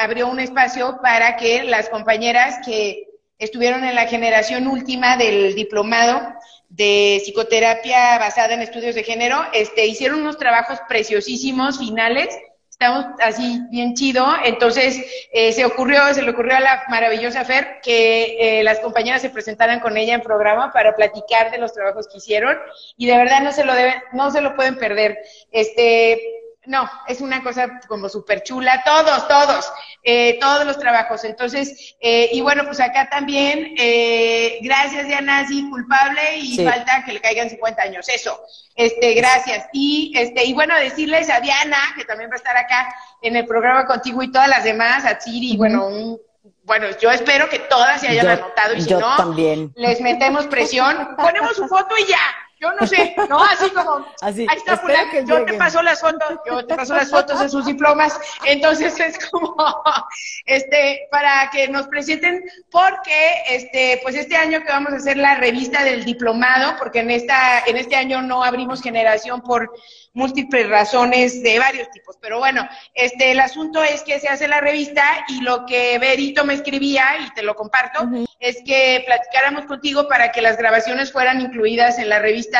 abrió 0.00 0.28
un 0.28 0.40
espacio 0.40 0.98
para 1.02 1.36
que 1.36 1.64
las 1.64 1.88
compañeras 1.88 2.58
que 2.64 3.08
estuvieron 3.38 3.84
en 3.84 3.94
la 3.94 4.06
generación 4.06 4.68
última 4.68 5.16
del 5.16 5.54
diplomado 5.54 6.20
de 6.68 7.20
psicoterapia 7.22 8.18
basada 8.18 8.54
en 8.54 8.62
estudios 8.62 8.94
de 8.94 9.02
género, 9.02 9.44
este, 9.52 9.86
hicieron 9.86 10.20
unos 10.20 10.38
trabajos 10.38 10.78
preciosísimos 10.88 11.78
finales 11.78 12.28
estamos 12.82 13.06
así 13.22 13.60
bien 13.70 13.94
chido. 13.94 14.26
Entonces 14.44 15.00
eh, 15.32 15.52
se 15.52 15.64
ocurrió, 15.64 16.12
se 16.14 16.22
le 16.22 16.30
ocurrió 16.30 16.56
a 16.56 16.60
la 16.60 16.82
maravillosa 16.88 17.44
Fer 17.44 17.80
que 17.82 18.58
eh, 18.58 18.64
las 18.64 18.80
compañeras 18.80 19.22
se 19.22 19.30
presentaran 19.30 19.78
con 19.80 19.96
ella 19.96 20.14
en 20.14 20.20
programa 20.20 20.72
para 20.72 20.96
platicar 20.96 21.52
de 21.52 21.58
los 21.58 21.72
trabajos 21.72 22.08
que 22.08 22.18
hicieron 22.18 22.56
y 22.96 23.06
de 23.06 23.16
verdad 23.16 23.40
no 23.42 23.52
se 23.52 23.64
lo 23.64 23.74
deben, 23.74 23.94
no 24.12 24.30
se 24.32 24.40
lo 24.40 24.56
pueden 24.56 24.76
perder. 24.76 25.18
Este, 25.52 26.41
no, 26.66 26.88
es 27.08 27.20
una 27.20 27.42
cosa 27.42 27.80
como 27.88 28.08
súper 28.08 28.42
chula, 28.42 28.82
todos, 28.84 29.26
todos, 29.26 29.72
eh, 30.02 30.38
todos 30.40 30.64
los 30.64 30.78
trabajos. 30.78 31.24
Entonces, 31.24 31.96
eh, 32.00 32.30
y 32.32 32.40
bueno, 32.40 32.64
pues 32.64 32.78
acá 32.80 33.08
también, 33.10 33.74
eh, 33.78 34.58
gracias 34.62 35.06
Diana, 35.06 35.46
sí, 35.48 35.68
culpable 35.68 36.36
y 36.38 36.64
falta 36.64 37.02
que 37.04 37.14
le 37.14 37.20
caigan 37.20 37.50
50 37.50 37.82
años, 37.82 38.08
eso, 38.08 38.40
este, 38.76 39.14
gracias. 39.14 39.66
Y, 39.72 40.12
este, 40.14 40.44
y 40.44 40.52
bueno, 40.52 40.76
decirles 40.76 41.28
a 41.30 41.40
Diana, 41.40 41.78
que 41.96 42.04
también 42.04 42.30
va 42.30 42.34
a 42.34 42.38
estar 42.38 42.56
acá 42.56 42.94
en 43.22 43.36
el 43.36 43.46
programa 43.46 43.84
contigo 43.86 44.22
y 44.22 44.30
todas 44.30 44.48
las 44.48 44.62
demás, 44.62 45.04
a 45.04 45.18
Chiri, 45.18 45.56
bueno, 45.56 46.18
bueno, 46.64 46.86
yo 47.00 47.10
espero 47.10 47.48
que 47.48 47.58
todas 47.58 48.00
se 48.00 48.08
hayan 48.08 48.28
anotado 48.28 48.74
y 48.74 48.82
si 48.82 48.90
no, 48.94 49.16
también. 49.16 49.72
les 49.74 50.00
metemos 50.00 50.46
presión, 50.46 51.16
ponemos 51.16 51.56
su 51.56 51.66
foto 51.66 51.96
y 51.98 52.06
ya. 52.08 52.20
Yo 52.62 52.72
no 52.78 52.86
sé, 52.86 53.12
¿no? 53.28 53.42
Así 53.42 53.68
como, 53.70 54.06
ahí 54.20 54.46
está 54.56 54.80
yo 55.24 55.44
te 55.44 55.54
paso 55.54 55.82
las 55.82 56.00
fotos, 56.00 56.38
yo 56.46 56.64
te 56.64 56.76
paso 56.76 56.94
las 56.94 57.10
fotos 57.10 57.40
de 57.40 57.48
sus 57.48 57.66
diplomas, 57.66 58.20
entonces 58.44 59.00
es 59.00 59.18
como, 59.30 59.56
este, 60.44 61.08
para 61.10 61.50
que 61.50 61.66
nos 61.66 61.88
presenten, 61.88 62.44
porque, 62.70 63.42
este, 63.48 63.98
pues 64.04 64.14
este 64.14 64.36
año 64.36 64.62
que 64.62 64.70
vamos 64.70 64.92
a 64.92 64.96
hacer 64.96 65.16
la 65.16 65.34
revista 65.34 65.82
del 65.82 66.04
diplomado, 66.04 66.76
porque 66.78 67.00
en 67.00 67.10
esta, 67.10 67.64
en 67.66 67.78
este 67.78 67.96
año 67.96 68.22
no 68.22 68.44
abrimos 68.44 68.80
generación 68.80 69.40
por 69.40 69.72
múltiples 70.14 70.68
razones 70.68 71.42
de 71.42 71.58
varios 71.58 71.90
tipos. 71.90 72.16
Pero 72.20 72.38
bueno, 72.38 72.68
este, 72.94 73.32
el 73.32 73.40
asunto 73.40 73.82
es 73.82 74.02
que 74.02 74.20
se 74.20 74.28
hace 74.28 74.46
la 74.46 74.60
revista 74.60 75.04
y 75.28 75.40
lo 75.40 75.64
que 75.66 75.98
Berito 75.98 76.44
me 76.44 76.54
escribía, 76.54 77.04
y 77.26 77.32
te 77.34 77.42
lo 77.42 77.54
comparto, 77.54 78.08
es 78.38 78.58
que 78.64 79.02
platicáramos 79.06 79.66
contigo 79.66 80.08
para 80.08 80.32
que 80.32 80.42
las 80.42 80.56
grabaciones 80.56 81.12
fueran 81.12 81.40
incluidas 81.40 81.98
en 81.98 82.08
la 82.08 82.18
revista, 82.18 82.51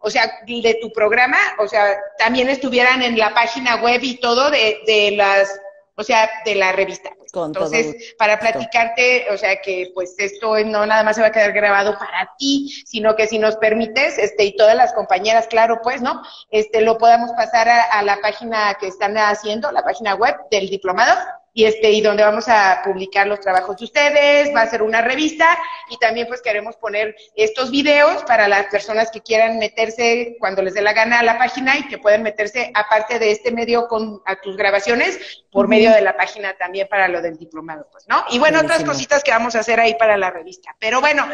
o 0.00 0.10
sea, 0.10 0.40
de 0.46 0.78
tu 0.80 0.92
programa, 0.92 1.38
o 1.58 1.68
sea, 1.68 1.96
también 2.18 2.48
estuvieran 2.48 3.02
en 3.02 3.18
la 3.18 3.34
página 3.34 3.76
web 3.76 4.00
y 4.02 4.18
todo 4.20 4.50
de, 4.50 4.80
de 4.86 5.12
las 5.16 5.58
o 5.98 6.04
sea, 6.04 6.30
de 6.44 6.54
la 6.54 6.70
revista. 6.70 7.10
Pues. 7.18 7.32
Entonces, 7.34 8.14
para 8.16 8.38
platicarte, 8.38 9.26
o 9.32 9.36
sea, 9.36 9.60
que 9.60 9.90
pues 9.94 10.14
esto 10.18 10.56
no 10.64 10.86
nada 10.86 11.02
más 11.02 11.16
se 11.16 11.22
va 11.22 11.28
a 11.28 11.32
quedar 11.32 11.52
grabado 11.52 11.98
para 11.98 12.30
ti, 12.38 12.72
sino 12.86 13.16
que 13.16 13.26
si 13.26 13.40
nos 13.40 13.56
permites, 13.56 14.16
este, 14.16 14.44
y 14.44 14.56
todas 14.56 14.76
las 14.76 14.92
compañeras, 14.92 15.48
claro, 15.48 15.80
pues, 15.82 16.00
¿no? 16.00 16.22
Este, 16.50 16.82
lo 16.82 16.98
podamos 16.98 17.32
pasar 17.32 17.68
a 17.68 18.00
la 18.02 18.20
página 18.20 18.76
que 18.78 18.86
están 18.86 19.18
haciendo, 19.18 19.72
la 19.72 19.82
página 19.82 20.14
web 20.14 20.36
del 20.52 20.70
diplomado, 20.70 21.16
y 21.58 21.64
este 21.64 21.90
y 21.90 22.00
donde 22.00 22.22
vamos 22.22 22.48
a 22.48 22.82
publicar 22.84 23.26
los 23.26 23.40
trabajos 23.40 23.76
de 23.78 23.86
ustedes, 23.86 24.54
va 24.54 24.60
a 24.60 24.70
ser 24.70 24.80
una 24.80 25.02
revista 25.02 25.58
y 25.90 25.96
también 25.98 26.28
pues 26.28 26.40
queremos 26.40 26.76
poner 26.76 27.16
estos 27.34 27.72
videos 27.72 28.22
para 28.28 28.46
las 28.46 28.66
personas 28.66 29.10
que 29.10 29.22
quieran 29.22 29.58
meterse 29.58 30.36
cuando 30.38 30.62
les 30.62 30.74
dé 30.74 30.82
la 30.82 30.92
gana 30.92 31.18
a 31.18 31.24
la 31.24 31.36
página 31.36 31.76
y 31.76 31.88
que 31.88 31.98
pueden 31.98 32.22
meterse 32.22 32.70
aparte 32.74 33.18
de 33.18 33.32
este 33.32 33.50
medio 33.50 33.88
con 33.88 34.22
a 34.24 34.40
tus 34.40 34.56
grabaciones 34.56 35.18
por 35.50 35.66
medio 35.66 35.90
de 35.90 36.00
la 36.00 36.16
página 36.16 36.56
también 36.56 36.86
para 36.86 37.08
lo 37.08 37.20
del 37.20 37.36
diplomado, 37.36 37.88
pues, 37.90 38.06
¿no? 38.06 38.24
Y 38.30 38.38
bueno, 38.38 38.60
otras 38.60 38.84
cositas 38.84 39.24
que 39.24 39.32
vamos 39.32 39.56
a 39.56 39.60
hacer 39.60 39.80
ahí 39.80 39.96
para 39.98 40.16
la 40.16 40.30
revista. 40.30 40.76
Pero 40.78 41.00
bueno, 41.00 41.26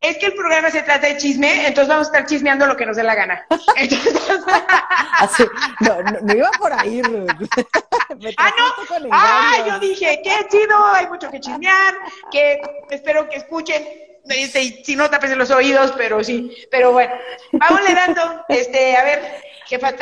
es 0.00 0.18
que 0.18 0.26
el 0.26 0.34
programa 0.34 0.70
se 0.70 0.82
trata 0.82 1.06
de 1.06 1.16
chisme, 1.16 1.66
entonces 1.66 1.88
vamos 1.88 2.08
a 2.08 2.10
estar 2.10 2.26
chismeando 2.26 2.66
lo 2.66 2.76
que 2.76 2.84
nos 2.86 2.96
dé 2.96 3.02
la 3.02 3.14
gana. 3.14 3.46
Así, 5.18 5.44
no, 5.80 6.02
no, 6.02 6.34
iba 6.34 6.50
por 6.58 6.72
ahí, 6.72 7.00
ah, 8.36 8.52
no. 8.58 9.08
Ah, 9.10 9.64
yo 9.66 9.78
dije, 9.78 10.20
qué 10.22 10.46
chido, 10.50 10.86
hay 10.92 11.06
mucho 11.06 11.30
que 11.30 11.40
chismear, 11.40 11.94
que 12.30 12.60
espero 12.90 13.28
que 13.28 13.36
escuchen. 13.36 13.86
Este, 14.26 14.82
si 14.84 14.96
no, 14.96 15.10
tapes 15.10 15.36
los 15.36 15.50
oídos, 15.50 15.92
pero 15.96 16.22
sí. 16.22 16.54
Pero 16.70 16.92
bueno, 16.92 17.14
vamos 17.52 17.80
le 17.88 17.94
dando, 17.94 18.44
este, 18.48 18.96
a 18.96 19.04
ver, 19.04 19.42
jefa 19.66 19.94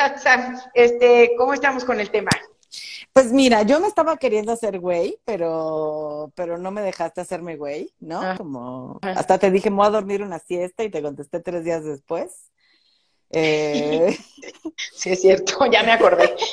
este, 0.73 1.31
¿cómo 1.37 1.53
estamos 1.53 1.83
con 1.85 1.99
el 1.99 2.09
tema? 2.09 2.31
Pues 3.13 3.31
mira, 3.31 3.61
yo 3.61 3.79
me 3.79 3.87
estaba 3.87 4.17
queriendo 4.17 4.51
hacer 4.51 4.79
güey, 4.79 5.19
pero, 5.23 6.31
pero 6.35 6.57
no 6.57 6.71
me 6.71 6.81
dejaste 6.81 7.21
hacerme 7.21 7.57
güey, 7.57 7.93
¿no? 7.99 8.19
Ah. 8.19 8.33
Como 8.35 8.99
hasta 9.03 9.37
te 9.37 9.51
dije, 9.51 9.69
me 9.69 9.77
voy 9.77 9.85
a 9.85 9.91
dormir 9.91 10.23
una 10.23 10.39
siesta 10.39 10.83
y 10.83 10.89
te 10.89 11.03
contesté 11.03 11.39
tres 11.39 11.63
días 11.63 11.85
después. 11.85 12.49
Eh... 13.29 14.17
sí, 14.95 15.11
es 15.11 15.21
cierto, 15.21 15.63
ya 15.67 15.83
me 15.83 15.91
acordé. 15.91 16.35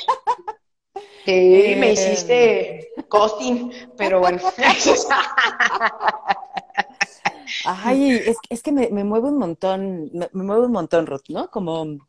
Sí, 1.23 1.75
me 1.77 1.89
eh, 1.89 1.93
hiciste 1.93 2.89
costing, 3.07 3.71
pero 3.95 4.19
bueno. 4.19 4.39
Ay, 7.65 8.13
es, 8.25 8.37
es 8.49 8.63
que 8.63 8.71
me, 8.71 8.89
me, 8.89 9.03
mueve 9.03 9.27
un 9.27 9.37
montón, 9.37 10.09
me, 10.13 10.27
mueve 10.33 10.65
un 10.65 10.71
montón, 10.71 11.05
Ruth, 11.05 11.29
¿no? 11.29 11.51
Como 11.51 11.99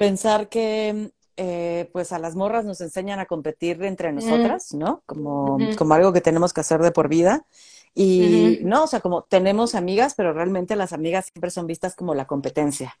pensar 0.00 0.48
que 0.48 1.12
eh, 1.42 1.88
pues 1.94 2.12
a 2.12 2.18
las 2.18 2.36
morras 2.36 2.66
nos 2.66 2.82
enseñan 2.82 3.18
a 3.18 3.24
competir 3.24 3.82
entre 3.82 4.12
nosotras, 4.12 4.74
¿no? 4.74 5.02
Como, 5.06 5.56
como 5.78 5.94
algo 5.94 6.12
que 6.12 6.20
tenemos 6.20 6.52
que 6.52 6.60
hacer 6.60 6.82
de 6.82 6.90
por 6.90 7.08
vida. 7.08 7.46
Y 7.94 8.58
no, 8.60 8.84
o 8.84 8.86
sea, 8.86 9.00
como 9.00 9.22
tenemos 9.22 9.74
amigas, 9.74 10.12
pero 10.14 10.34
realmente 10.34 10.76
las 10.76 10.92
amigas 10.92 11.30
siempre 11.32 11.50
son 11.50 11.66
vistas 11.66 11.96
como 11.96 12.14
la 12.14 12.26
competencia. 12.26 12.94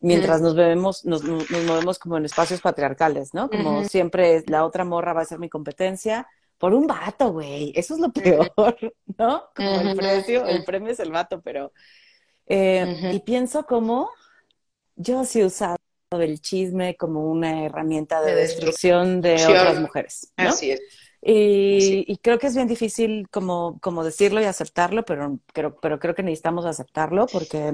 Mientras 0.00 0.40
nos 0.40 0.56
vemos, 0.56 1.04
nos, 1.04 1.22
nos, 1.22 1.48
movemos 1.48 2.00
como 2.00 2.16
en 2.16 2.24
espacios 2.24 2.60
patriarcales, 2.60 3.34
¿no? 3.34 3.48
Como 3.48 3.84
siempre 3.84 4.42
la 4.48 4.64
otra 4.64 4.84
morra 4.84 5.12
va 5.12 5.20
a 5.20 5.26
ser 5.26 5.38
mi 5.38 5.48
competencia 5.48 6.26
por 6.58 6.74
un 6.74 6.88
vato, 6.88 7.30
güey. 7.30 7.72
Eso 7.76 7.94
es 7.94 8.00
lo 8.00 8.10
peor, 8.10 8.50
¿no? 9.16 9.44
Como 9.54 9.80
el 9.80 9.96
precio, 9.96 10.44
el 10.44 10.64
premio 10.64 10.90
es 10.90 10.98
el 10.98 11.12
vato, 11.12 11.40
pero. 11.40 11.72
Eh, 12.48 13.12
y 13.12 13.20
pienso 13.20 13.64
como 13.64 14.10
yo 14.96 15.24
sí 15.24 15.40
he 15.40 15.44
usado 15.44 15.75
del 16.14 16.40
chisme 16.40 16.96
como 16.96 17.28
una 17.28 17.64
herramienta 17.64 18.20
de, 18.22 18.34
destrucción 18.36 19.20
de 19.20 19.34
otras 19.44 19.80
mujeres. 19.80 20.32
¿no? 20.36 20.50
Así 20.50 20.70
es. 20.70 20.80
Y, 21.20 22.18
creo 22.22 22.38
que 22.38 22.46
es 22.46 22.54
bien 22.54 22.68
difícil 22.68 23.28
como, 23.30 23.80
como 23.80 24.04
decirlo 24.04 24.40
y 24.40 24.44
aceptarlo, 24.44 25.04
pero, 25.04 25.40
pero, 25.52 25.74
pero 25.80 25.98
creo 25.98 26.14
que 26.14 26.22
necesitamos 26.22 26.64
aceptarlo 26.64 27.26
porque 27.26 27.72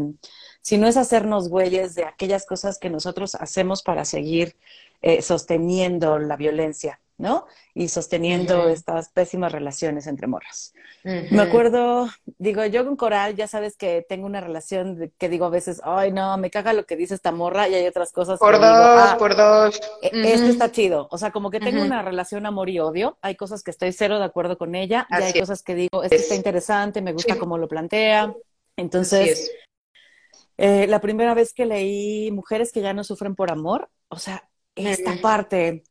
si 0.63 0.79
no 0.79 0.87
es 0.87 0.97
hacernos 0.97 1.51
güeyes 1.51 1.95
de 1.95 2.05
aquellas 2.05 2.47
cosas 2.47 2.79
que 2.79 2.89
nosotros 2.89 3.35
hacemos 3.35 3.83
para 3.83 4.07
seguir 4.07 4.57
eh, 5.03 5.21
sosteniendo 5.21 6.19
la 6.19 6.37
violencia, 6.37 7.02
¿no? 7.19 7.47
Y 7.75 7.89
sosteniendo 7.89 8.69
estas 8.69 9.11
pésimas 9.11 9.53
relaciones 9.53 10.07
entre 10.07 10.27
morras. 10.27 10.73
Me 11.05 11.41
acuerdo, 11.41 12.09
digo, 12.39 12.65
yo 12.67 12.85
con 12.85 12.97
Coral, 12.97 13.35
ya 13.35 13.47
sabes 13.47 13.77
que 13.77 14.05
tengo 14.09 14.27
una 14.27 14.41
relación 14.41 15.13
que 15.19 15.29
digo 15.29 15.47
a 15.47 15.51
veces, 15.51 15.81
ay, 15.85 16.13
no, 16.13 16.37
me 16.39 16.51
caga 16.51 16.73
lo 16.73 16.85
que 16.85 16.97
dice 16.97 17.15
esta 17.15 17.33
morra 17.33 17.69
y 17.69 17.75
hay 17.75 17.87
otras 17.87 18.13
cosas. 18.13 18.39
Por 18.39 18.55
dos, 18.55 18.63
ah, 18.65 19.17
por 19.19 19.37
dos. 19.37 19.81
E, 20.01 20.11
esto 20.33 20.47
está 20.47 20.71
chido. 20.71 21.09
O 21.11 21.19
sea, 21.19 21.31
como 21.31 21.51
que 21.51 21.61
tengo 21.61 21.83
una 21.83 22.03
relación 22.03 22.47
amor 22.47 22.69
y 22.69 22.81
odio. 22.81 23.19
Hay 23.23 23.37
cosas 23.37 23.63
que 23.63 23.71
estoy 23.71 23.93
cero 23.93 24.19
de 24.19 24.25
acuerdo 24.25 24.59
con 24.59 24.75
ella 24.75 25.07
y 25.11 25.15
hay 25.23 25.39
cosas 25.39 25.63
que 25.63 25.75
digo, 25.75 26.03
esto 26.03 26.17
está 26.17 26.35
interesante, 26.35 27.03
me 27.03 27.13
gusta 27.13 27.39
cómo 27.39 27.59
lo 27.59 27.69
plantea. 27.69 28.35
Entonces, 28.77 29.53
eh, 30.57 30.87
la 30.87 31.01
primera 31.01 31.35
vez 31.35 31.53
que 31.53 31.67
leí 31.67 32.31
Mujeres 32.31 32.73
que 32.73 32.81
ya 32.81 32.95
no 32.95 33.05
sufren 33.05 33.35
por 33.35 33.51
amor, 33.51 33.91
o 34.09 34.19
sea, 34.19 34.49
esta 34.75 35.21
parte 35.21 35.85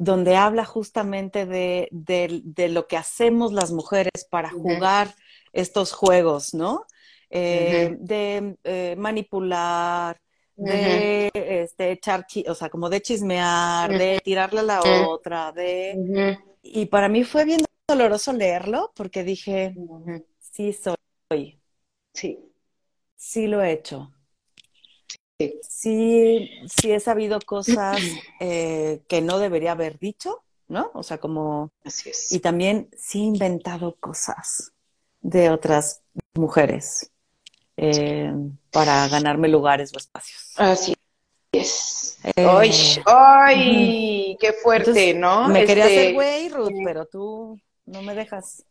donde 0.00 0.34
habla 0.34 0.64
justamente 0.64 1.44
de, 1.44 1.86
de, 1.92 2.68
lo 2.70 2.86
que 2.86 2.96
hacemos 2.96 3.52
las 3.52 3.70
mujeres 3.70 4.26
para 4.30 4.48
jugar 4.48 5.14
estos 5.52 5.92
juegos, 5.92 6.54
¿no? 6.54 6.86
Eh, 7.28 7.96
de 8.00 8.56
eh, 8.64 8.94
manipular, 8.96 10.18
de 10.56 11.30
este, 11.34 11.90
echar, 11.90 12.26
o 12.48 12.54
sea, 12.54 12.70
como 12.70 12.88
de 12.88 13.02
chismear, 13.02 13.90
de 13.90 14.20
tirarle 14.24 14.60
a 14.60 14.62
la 14.62 14.80
otra, 15.06 15.52
de... 15.52 16.38
Y 16.62 16.86
para 16.86 17.10
mí 17.10 17.22
fue 17.22 17.44
bien 17.44 17.60
doloroso 17.86 18.32
leerlo 18.32 18.92
porque 18.96 19.22
dije, 19.22 19.74
sí 20.38 20.72
soy. 20.72 21.60
Sí. 22.14 22.38
Sí 23.16 23.46
lo 23.48 23.62
he 23.62 23.72
hecho. 23.72 24.10
Sí, 25.62 26.50
sí, 26.68 26.92
he 26.92 27.00
sabido 27.00 27.38
cosas 27.40 27.98
eh, 28.40 29.00
que 29.08 29.22
no 29.22 29.38
debería 29.38 29.72
haber 29.72 29.98
dicho, 29.98 30.42
¿no? 30.68 30.90
O 30.92 31.02
sea, 31.02 31.18
como... 31.18 31.70
Así 31.84 32.10
es. 32.10 32.32
Y 32.32 32.40
también 32.40 32.90
sí 32.96 33.20
he 33.20 33.24
inventado 33.24 33.96
cosas 33.98 34.72
de 35.22 35.48
otras 35.50 36.02
mujeres 36.34 37.10
eh, 37.78 38.32
para 38.70 39.08
ganarme 39.08 39.48
lugares 39.48 39.92
o 39.94 39.98
espacios. 39.98 40.52
Así 40.56 40.94
es. 41.52 42.18
Eh, 42.36 42.46
¡Ay! 42.46 42.72
¡Ay! 43.06 44.36
¡Qué 44.38 44.52
fuerte, 44.52 45.14
¿no? 45.14 45.48
Me 45.48 45.64
quería 45.64 45.84
hacer 45.84 45.98
este, 45.98 46.12
güey, 46.12 46.48
Ruth, 46.50 46.72
pero 46.84 47.06
tú 47.06 47.58
no 47.86 48.02
me 48.02 48.14
dejas. 48.14 48.64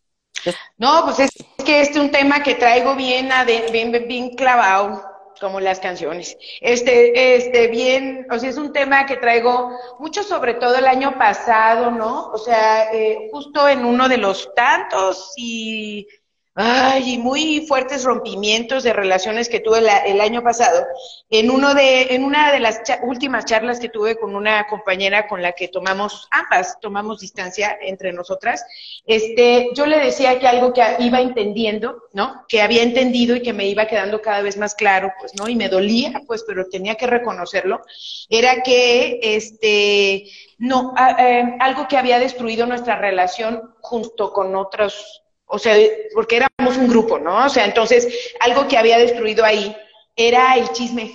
No, 0.78 1.04
pues 1.04 1.20
es 1.20 1.32
que 1.66 1.82
este 1.82 1.98
es 1.98 2.00
un 2.00 2.12
tema 2.12 2.44
que 2.44 2.56
traigo 2.56 2.96
bien, 2.96 3.30
bien, 3.72 3.92
bien 4.08 4.36
clavado 4.36 5.09
como 5.40 5.60
las 5.60 5.80
canciones. 5.80 6.38
Este, 6.62 7.36
este, 7.36 7.68
bien, 7.68 8.28
o 8.32 8.38
sea, 8.38 8.50
es 8.50 8.58
un 8.58 8.74
tema 8.74 9.06
que 9.06 9.18
traigo 9.18 9.72
mucho, 10.00 10.24
sobre 10.24 10.56
todo 10.56 10.76
el 10.76 10.86
año 10.86 11.18
pasado, 11.18 11.92
¿no? 11.92 12.28
O 12.32 12.38
sea, 12.38 12.94
eh, 12.94 13.30
justo 13.32 13.68
en 13.68 13.86
uno 13.86 14.10
de 14.10 14.18
los 14.18 14.54
tantos 14.54 15.34
y 15.36 16.08
ay, 16.56 17.18
muy 17.18 17.66
fuertes 17.68 18.04
rompimientos 18.04 18.84
de 18.84 18.92
relaciones 18.92 19.48
que 19.48 19.60
tuve 19.60 19.80
el 20.06 20.20
año 20.20 20.44
pasado. 20.44 20.86
En 21.30 21.52
uno 21.52 21.74
de, 21.74 22.14
en 22.16 22.24
una 22.24 22.52
de 22.52 22.60
las 22.60 22.82
últimas 23.04 23.46
charlas 23.46 23.80
que 23.80 23.90
tuve 23.90 24.18
con 24.18 24.36
una 24.36 24.68
compañera 24.68 25.28
con 25.28 25.42
la 25.42 25.54
que 25.54 25.68
tomamos, 25.68 26.28
ambas 26.32 26.80
tomamos 26.82 27.20
distancia 27.22 27.78
entre 27.82 28.12
nosotras, 28.12 28.66
este, 29.06 29.70
yo 29.74 29.86
le 29.86 30.00
decía 30.00 30.40
que 30.40 30.48
algo 30.48 30.74
que 30.74 30.82
iba 31.00 31.22
entendiendo, 31.22 32.04
¿no? 32.14 32.44
Que 32.48 32.62
había 32.62 32.84
entendido 32.84 33.36
y 33.36 33.42
que 33.42 33.54
me 33.54 33.68
iba 33.68 33.88
quedando 33.88 34.22
cada 34.22 34.42
vez 34.42 34.58
más 34.58 34.76
claro, 34.76 35.14
pues, 35.20 35.36
¿no? 35.36 35.48
Y 35.48 35.56
me 35.56 35.70
dolía, 35.70 36.22
pues, 36.28 36.44
pero 36.46 36.68
tenía 36.70 36.96
que 36.96 37.08
reconocerlo, 37.08 37.82
era 38.28 38.64
que, 38.64 39.20
este, 39.22 40.26
no, 40.58 40.94
eh, 41.20 41.56
algo 41.60 41.88
que 41.88 41.98
había 41.98 42.20
destruido 42.20 42.66
nuestra 42.66 42.98
relación 42.98 43.76
junto 43.82 44.34
con 44.34 44.56
otros 44.56 45.19
o 45.52 45.58
sea, 45.58 45.76
porque 46.14 46.38
éramos 46.38 46.78
un 46.78 46.88
grupo, 46.88 47.18
¿no? 47.18 47.46
O 47.46 47.50
sea, 47.50 47.66
entonces 47.66 48.08
algo 48.40 48.68
que 48.68 48.78
había 48.78 49.00
destruido 49.00 49.44
ahí 49.44 49.76
era 50.16 50.56
el 50.56 50.70
chisme, 50.70 51.12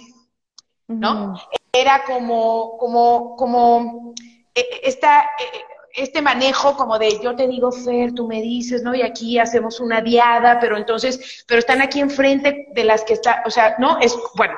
¿no? 0.88 1.40
Era 1.72 2.02
como, 2.04 2.76
como, 2.76 3.36
como 3.36 4.14
e, 4.52 4.60
e, 4.60 4.80
esta, 4.82 5.30
e, 5.38 6.02
este 6.02 6.20
manejo 6.20 6.76
como 6.76 6.98
de 6.98 7.20
yo 7.22 7.36
te 7.36 7.46
digo 7.46 7.70
Fer, 7.70 8.12
tú 8.12 8.26
me 8.26 8.42
dices, 8.42 8.82
¿no? 8.82 8.92
Y 8.92 9.02
aquí 9.02 9.38
hacemos 9.38 9.78
una 9.78 10.00
diada, 10.00 10.58
pero 10.58 10.76
entonces, 10.76 11.44
pero 11.46 11.60
están 11.60 11.80
aquí 11.80 12.00
enfrente 12.00 12.66
de 12.72 12.84
las 12.84 13.04
que 13.04 13.12
está, 13.12 13.44
o 13.46 13.50
sea, 13.50 13.76
no, 13.78 13.98
es, 14.00 14.18
bueno, 14.34 14.54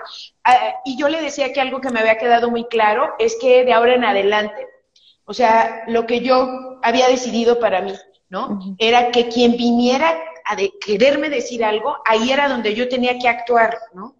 y 0.86 0.96
yo 0.96 1.10
le 1.10 1.20
decía 1.20 1.52
que 1.52 1.60
algo 1.60 1.82
que 1.82 1.90
me 1.90 2.00
había 2.00 2.16
quedado 2.16 2.50
muy 2.50 2.64
claro 2.64 3.14
es 3.18 3.36
que 3.38 3.66
de 3.66 3.74
ahora 3.74 3.94
en 3.94 4.04
adelante, 4.04 4.66
o 5.26 5.34
sea, 5.34 5.82
lo 5.86 6.06
que 6.06 6.20
yo 6.20 6.78
había 6.82 7.08
decidido 7.08 7.60
para 7.60 7.82
mí, 7.82 7.92
¿no? 8.28 8.76
Era 8.78 9.10
que 9.10 9.28
quien 9.28 9.56
viniera 9.56 10.18
a 10.44 10.56
quererme 10.80 11.28
decir 11.28 11.64
algo, 11.64 11.96
ahí 12.04 12.30
era 12.30 12.48
donde 12.48 12.74
yo 12.74 12.88
tenía 12.88 13.18
que 13.18 13.28
actuar, 13.28 13.78
¿no? 13.94 14.14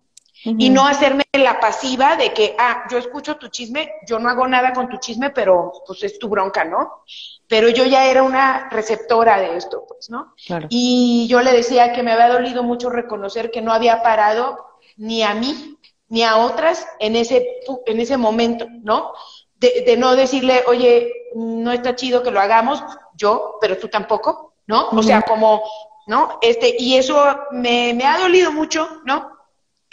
Y 0.44 0.70
no 0.70 0.86
hacerme 0.86 1.24
la 1.32 1.58
pasiva 1.58 2.14
de 2.14 2.32
que, 2.32 2.54
ah, 2.58 2.84
yo 2.88 2.98
escucho 2.98 3.36
tu 3.36 3.48
chisme, 3.48 3.90
yo 4.06 4.20
no 4.20 4.28
hago 4.28 4.46
nada 4.46 4.72
con 4.72 4.88
tu 4.88 4.98
chisme, 4.98 5.30
pero 5.30 5.72
pues 5.84 6.04
es 6.04 6.20
tu 6.20 6.28
bronca, 6.28 6.64
¿no? 6.64 7.02
Pero 7.48 7.68
yo 7.68 7.84
ya 7.84 8.06
era 8.08 8.22
una 8.22 8.68
receptora 8.68 9.40
de 9.40 9.56
esto, 9.56 9.84
pues, 9.88 10.08
¿no? 10.08 10.34
Y 10.68 11.26
yo 11.28 11.40
le 11.40 11.52
decía 11.52 11.92
que 11.92 12.04
me 12.04 12.12
había 12.12 12.28
dolido 12.28 12.62
mucho 12.62 12.90
reconocer 12.90 13.50
que 13.50 13.62
no 13.62 13.72
había 13.72 14.02
parado 14.02 14.78
ni 14.96 15.22
a 15.22 15.34
mí 15.34 15.78
ni 16.08 16.22
a 16.22 16.36
otras 16.36 16.86
en 17.00 17.16
ese, 17.16 17.44
en 17.86 18.00
ese 18.00 18.16
momento, 18.16 18.68
¿no? 18.70 19.12
de, 19.58 19.96
no 19.96 20.16
decirle, 20.16 20.64
oye, 20.66 21.12
no 21.34 21.72
está 21.72 21.96
chido 21.96 22.22
que 22.22 22.30
lo 22.30 22.40
hagamos, 22.40 22.82
yo, 23.16 23.56
pero 23.60 23.78
tú 23.78 23.88
tampoco, 23.88 24.54
¿no? 24.66 24.88
O 24.90 25.02
sea, 25.02 25.22
como, 25.22 25.62
¿no? 26.06 26.38
Este, 26.42 26.76
y 26.78 26.96
eso 26.96 27.24
me, 27.50 27.94
me 27.94 28.04
ha 28.04 28.18
dolido 28.18 28.52
mucho, 28.52 28.88
¿no? 29.04 29.36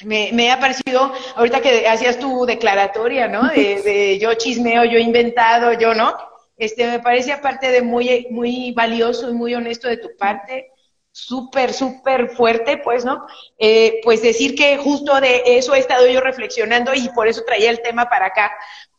Me, 0.03 0.31
me, 0.33 0.51
ha 0.51 0.59
parecido, 0.59 1.13
ahorita 1.35 1.61
que 1.61 1.87
hacías 1.87 2.19
tu 2.19 2.45
declaratoria, 2.45 3.27
¿no? 3.27 3.47
De, 3.49 3.81
de, 3.83 4.19
yo 4.19 4.33
chismeo, 4.33 4.83
yo 4.85 4.99
inventado, 4.99 5.73
yo, 5.73 5.93
¿no? 5.93 6.13
Este, 6.57 6.85
me 6.87 6.99
parece 6.99 7.31
aparte 7.31 7.71
de 7.71 7.81
muy, 7.81 8.27
muy 8.29 8.71
valioso 8.71 9.29
y 9.29 9.33
muy 9.33 9.55
honesto 9.55 9.87
de 9.87 9.97
tu 9.97 10.15
parte, 10.17 10.71
súper, 11.13 11.73
súper 11.73 12.29
fuerte, 12.29 12.77
pues, 12.77 13.05
¿no? 13.05 13.25
Eh, 13.57 14.01
pues 14.03 14.21
decir 14.21 14.55
que 14.55 14.77
justo 14.77 15.21
de 15.21 15.43
eso 15.45 15.75
he 15.75 15.79
estado 15.79 16.07
yo 16.07 16.19
reflexionando 16.19 16.93
y 16.93 17.07
por 17.09 17.27
eso 17.27 17.43
traía 17.45 17.69
el 17.69 17.81
tema 17.81 18.09
para 18.09 18.27
acá, 18.27 18.51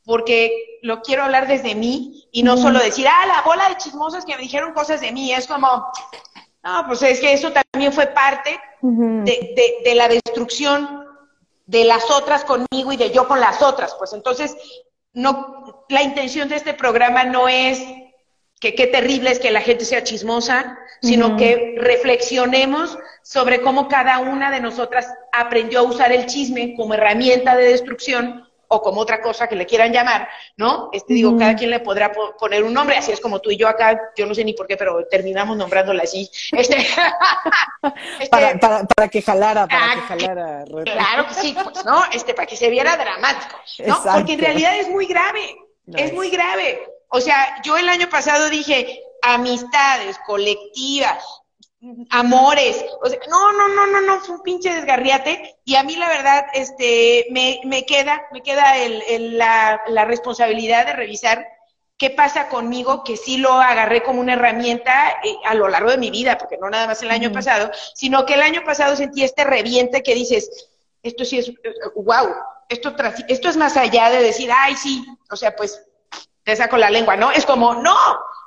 porque 0.05 0.79
lo 0.83 1.01
quiero 1.01 1.25
hablar 1.25 1.49
desde 1.49 1.75
mí 1.75 2.29
y 2.31 2.43
no 2.43 2.57
solo 2.57 2.79
decir, 2.79 3.07
ah, 3.09 3.27
la 3.27 3.43
bola 3.43 3.69
de 3.69 3.77
chismosas 3.77 4.25
que 4.25 4.37
me 4.37 4.43
dijeron 4.43 4.73
cosas 4.73 5.01
de 5.01 5.12
mí, 5.12 5.33
es 5.33 5.47
como, 5.47 5.87
no, 6.62 6.85
pues 6.87 7.03
es 7.03 7.21
que 7.21 7.33
eso 7.33 7.53
también 7.53 7.93
fue 7.93 8.07
parte 8.09 8.61
de, 8.83 9.83
de, 9.85 9.95
la 9.95 10.09
destrucción 10.09 11.07
de 11.67 11.85
las 11.85 12.11
otras 12.11 12.45
conmigo 12.45 12.93
y 12.93 12.97
de 12.97 13.11
yo 13.11 13.27
con 13.27 13.40
las 13.40 13.62
otras, 13.62 13.95
pues. 13.95 14.12
Entonces, 14.12 14.57
no, 15.14 15.85
la 15.88 16.03
intención 16.03 16.49
de 16.49 16.57
este 16.57 16.75
programa 16.75 17.25
no 17.25 17.49
es 17.49 17.83
que 18.61 18.75
qué 18.75 18.87
terrible 18.87 19.31
es 19.31 19.38
que 19.38 19.51
la 19.51 19.61
gente 19.61 19.85
sea 19.85 20.05
chismosa, 20.05 20.79
sino 21.03 21.37
que 21.37 21.77
reflexionemos 21.79 22.99
sobre 23.23 23.61
cómo 23.61 23.88
cada 23.88 24.19
una 24.19 24.51
de 24.51 24.61
nosotras 24.61 25.07
aprendió 25.33 25.81
a 25.81 25.83
usar 25.83 26.12
el 26.12 26.27
chisme 26.27 26.75
como 26.75 26.95
herramienta 26.95 27.57
de 27.57 27.64
destrucción 27.64 28.43
o 28.75 28.83
como 28.83 29.01
otra 29.01 29.21
cosa 29.21 29.47
que 29.49 29.57
le 29.57 29.67
quieran 29.67 29.93
llamar, 29.93 30.29
¿no? 30.57 30.91
Este, 30.93 31.15
digo, 31.15 31.37
cada 31.37 31.55
quien 31.55 31.71
le 31.71 31.81
podrá 31.81 32.13
poner 32.39 32.65
un 32.65 32.75
nombre, 32.75 32.97
así 32.97 33.13
es 33.13 33.21
como 33.21 33.41
tú 33.41 33.51
y 33.51 33.57
yo 33.57 33.69
acá, 33.69 34.13
yo 34.17 34.27
no 34.27 34.35
sé 34.35 34.45
ni 34.45 34.53
por 34.53 34.67
qué, 34.67 34.77
pero 34.77 35.07
terminamos 35.07 35.57
nombrándola 35.57 36.03
así. 36.03 36.29
Este, 36.53 36.77
este 38.21 38.29
para, 38.31 38.59
para, 38.59 38.85
para, 38.85 39.09
que 39.09 39.23
jalara, 39.23 39.67
para 39.67 39.95
que 39.95 40.01
ah, 40.01 40.05
jalara. 40.09 40.65
Claro 40.85 41.27
que 41.29 41.35
sí, 41.35 41.57
pues, 41.63 41.85
¿no? 41.85 42.03
Este, 42.13 42.35
para 42.35 42.47
que 42.47 42.57
se 42.57 42.69
viera 42.71 42.97
dramático, 42.97 43.57
¿no? 43.87 44.03
Porque 44.15 44.35
en 44.35 44.41
realidad 44.41 44.77
es 44.79 44.89
muy 44.89 45.07
grave, 45.07 45.57
es 45.95 46.13
muy 46.13 46.31
grave. 46.31 46.81
O 47.09 47.21
sea, 47.21 47.63
yo 47.63 47.77
el 47.77 47.89
año 47.89 48.09
pasado 48.09 48.51
dije, 48.51 49.01
amistades 49.23 50.19
colectivas, 50.27 51.25
amores. 52.11 52.85
O 53.03 53.09
sea, 53.09 53.18
no, 53.29 53.53
no, 53.53 53.68
no, 53.68 53.87
no, 53.87 54.01
no, 54.01 54.20
fue 54.20 54.37
un 54.37 54.42
pinche 54.42 54.75
desgarriate. 54.75 55.57
Y 55.64 55.77
a 55.77 55.83
mí 55.83 55.97
la 55.97 56.09
verdad, 56.09 56.47
este, 56.55 57.27
me, 57.31 57.61
me 57.64 57.85
queda, 57.87 58.23
me 58.33 58.42
queda 58.42 58.77
el, 58.79 59.38
la, 59.38 59.81
la, 59.88 60.05
responsabilidad 60.05 60.87
de 60.87 60.92
revisar 60.92 61.47
qué 61.97 62.11
pasa 62.11 62.49
conmigo, 62.49 63.05
que 63.05 63.16
sí 63.16 63.37
lo 63.37 63.53
agarré 63.53 64.03
como 64.03 64.20
una 64.20 64.35
herramienta 64.35 65.20
eh, 65.23 65.37
a 65.44 65.55
lo 65.55 65.68
largo 65.68 65.90
de 65.90 65.99
mi 65.99 66.11
vida, 66.11 66.38
porque 66.38 66.59
no 66.59 66.68
nada 66.68 66.87
más 66.87 67.03
el 67.03 67.11
año 67.11 67.33
pasado, 67.33 67.70
sino 67.94 68.27
que 68.27 68.35
el 68.35 68.42
año 68.42 68.64
pasado 68.64 68.97
sentí 68.97 69.23
este 69.23 69.44
reviente 69.44 70.03
que 70.03 70.14
dices, 70.14 70.68
esto 71.03 71.25
sí 71.25 71.38
es, 71.38 71.53
wow, 71.94 72.35
esto, 72.68 72.94
esto 73.29 73.49
es 73.49 73.57
más 73.57 73.77
allá 73.77 74.11
de 74.11 74.23
decir, 74.23 74.51
ay, 74.53 74.75
sí, 74.75 75.05
o 75.31 75.37
sea, 75.37 75.55
pues 75.55 75.81
te 76.42 76.57
saco 76.57 76.77
la 76.77 76.90
lengua, 76.90 77.16
¿no? 77.16 77.31
Es 77.31 77.47
como, 77.47 77.75
no, 77.75 77.97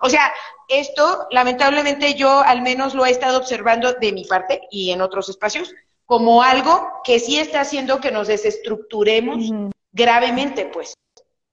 o 0.01 0.09
sea, 0.09 0.31
esto 0.67 1.27
lamentablemente 1.31 2.13
yo 2.15 2.39
al 2.39 2.61
menos 2.61 2.93
lo 2.93 3.05
he 3.05 3.11
estado 3.11 3.37
observando 3.37 3.93
de 3.93 4.11
mi 4.11 4.25
parte 4.25 4.61
y 4.69 4.91
en 4.91 5.01
otros 5.01 5.29
espacios 5.29 5.73
como 6.05 6.41
algo 6.41 7.01
que 7.03 7.19
sí 7.19 7.37
está 7.37 7.61
haciendo 7.61 7.99
que 7.99 8.11
nos 8.11 8.27
desestructuremos 8.27 9.51
gravemente, 9.91 10.65
pues. 10.65 10.93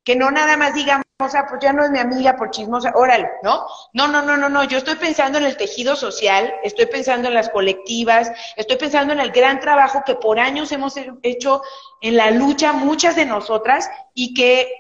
Que 0.05 0.17
no 0.17 0.31
nada 0.31 0.57
más 0.57 0.75
digamos, 0.75 1.05
sea, 1.29 1.47
pues 1.47 1.61
ya 1.63 1.73
no 1.73 1.85
es 1.85 1.91
mi 1.91 1.99
amiga 1.99 2.37
por 2.37 2.51
chismosa, 2.51 2.93
órale, 2.95 3.29
¿no? 3.43 3.67
No, 3.93 4.07
no, 4.09 4.23
no, 4.23 4.37
no, 4.37 4.49
no, 4.49 4.65
yo 4.65 4.79
estoy 4.79 4.97
pensando 4.97 5.39
en 5.39 5.45
el 5.45 5.57
tejido 5.57 5.97
social, 5.97 6.53
estoy 6.63 6.87
pensando 6.87 7.29
en 7.29 7.35
las 7.35 7.51
colectivas, 7.51 8.31
estoy 8.57 8.77
pensando 8.77 9.13
en 9.13 9.21
el 9.21 9.31
gran 9.31 9.61
trabajo 9.61 10.03
que 10.05 10.15
por 10.15 10.39
años 10.39 10.73
hemos 10.73 10.95
hecho 11.23 11.63
en 12.01 12.17
la 12.17 12.31
lucha 12.31 12.73
muchas 12.73 13.17
de 13.17 13.27
nosotras 13.27 13.89
y 14.13 14.35
que 14.35 14.73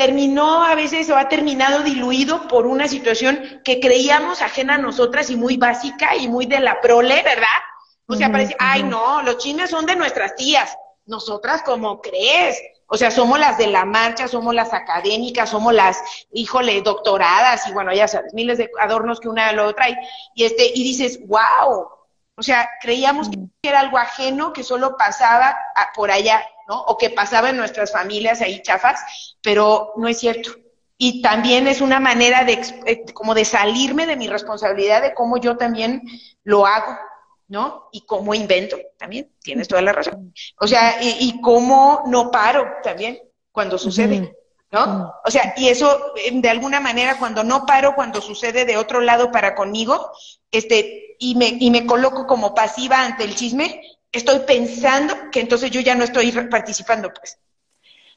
terminó 0.00 0.64
a 0.64 0.74
veces 0.74 1.10
o 1.10 1.16
ha 1.18 1.28
terminado 1.28 1.82
diluido 1.82 2.48
por 2.48 2.66
una 2.66 2.88
situación 2.88 3.60
que 3.62 3.80
creíamos 3.80 4.40
ajena 4.40 4.76
a 4.76 4.78
nosotras 4.78 5.28
y 5.28 5.36
muy 5.36 5.58
básica 5.58 6.16
y 6.16 6.26
muy 6.26 6.46
de 6.46 6.58
la 6.58 6.80
prole, 6.80 7.22
¿verdad? 7.22 7.60
O 8.06 8.16
sea, 8.16 8.32
parece, 8.32 8.56
ay 8.58 8.82
no, 8.82 9.20
los 9.20 9.36
chismes 9.36 9.68
son 9.68 9.84
de 9.84 9.96
nuestras 9.96 10.34
tías. 10.36 10.74
Nosotras, 11.04 11.60
¿cómo 11.62 12.00
crees? 12.00 12.58
O 12.86 12.96
sea, 12.96 13.10
somos 13.10 13.38
las 13.38 13.58
de 13.58 13.66
la 13.66 13.84
marcha, 13.84 14.26
somos 14.26 14.54
las 14.54 14.72
académicas, 14.72 15.50
somos 15.50 15.74
las, 15.74 15.98
híjole, 16.32 16.80
doctoradas 16.80 17.68
y 17.68 17.72
bueno, 17.72 17.92
ya 17.92 18.08
sabes, 18.08 18.32
miles 18.32 18.56
de 18.56 18.70
adornos 18.80 19.20
que 19.20 19.28
una 19.28 19.52
lo 19.52 19.74
trae. 19.74 19.98
Y 20.34 20.44
este, 20.44 20.64
y 20.74 20.82
dices, 20.82 21.20
wow, 21.26 21.90
O 22.36 22.42
sea, 22.42 22.70
creíamos 22.80 23.28
que 23.28 23.68
era 23.68 23.80
algo 23.80 23.98
ajeno, 23.98 24.54
que 24.54 24.64
solo 24.64 24.96
pasaba 24.96 25.58
por 25.94 26.10
allá, 26.10 26.42
¿no? 26.70 26.80
O 26.82 26.96
que 26.96 27.10
pasaba 27.10 27.50
en 27.50 27.56
nuestras 27.56 27.90
familias 27.90 28.40
ahí 28.40 28.62
chafas, 28.62 29.00
pero 29.42 29.92
no 29.96 30.06
es 30.06 30.20
cierto. 30.20 30.52
Y 30.96 31.20
también 31.20 31.66
es 31.66 31.80
una 31.80 31.98
manera 31.98 32.44
de, 32.44 32.60
eh, 32.86 33.04
como 33.12 33.34
de 33.34 33.44
salirme 33.44 34.06
de 34.06 34.16
mi 34.16 34.28
responsabilidad 34.28 35.02
de 35.02 35.12
cómo 35.12 35.38
yo 35.38 35.56
también 35.56 36.02
lo 36.44 36.64
hago, 36.66 36.96
¿no? 37.48 37.88
Y 37.90 38.06
cómo 38.06 38.34
invento 38.34 38.76
también, 38.96 39.32
tienes 39.42 39.66
toda 39.66 39.82
la 39.82 39.92
razón. 39.92 40.32
O 40.60 40.68
sea, 40.68 41.02
y, 41.02 41.16
y 41.18 41.40
cómo 41.40 42.04
no 42.06 42.30
paro 42.30 42.64
también 42.84 43.18
cuando 43.50 43.76
sucede. 43.76 44.36
¿no? 44.70 45.12
O 45.24 45.30
sea, 45.32 45.54
y 45.56 45.68
eso, 45.68 46.12
de 46.32 46.48
alguna 46.48 46.78
manera, 46.78 47.18
cuando 47.18 47.42
no 47.42 47.66
paro, 47.66 47.96
cuando 47.96 48.20
sucede 48.20 48.64
de 48.64 48.76
otro 48.76 49.00
lado 49.00 49.32
para 49.32 49.56
conmigo, 49.56 50.12
este, 50.52 51.16
y 51.18 51.34
me, 51.34 51.56
y 51.58 51.72
me 51.72 51.86
coloco 51.86 52.26
como 52.28 52.54
pasiva 52.54 53.04
ante 53.04 53.24
el 53.24 53.34
chisme, 53.34 53.82
estoy 54.12 54.40
pensando 54.40 55.14
que 55.30 55.40
entonces 55.40 55.70
yo 55.70 55.80
ya 55.80 55.94
no 55.94 56.04
estoy 56.04 56.32
participando, 56.50 57.12
pues. 57.12 57.38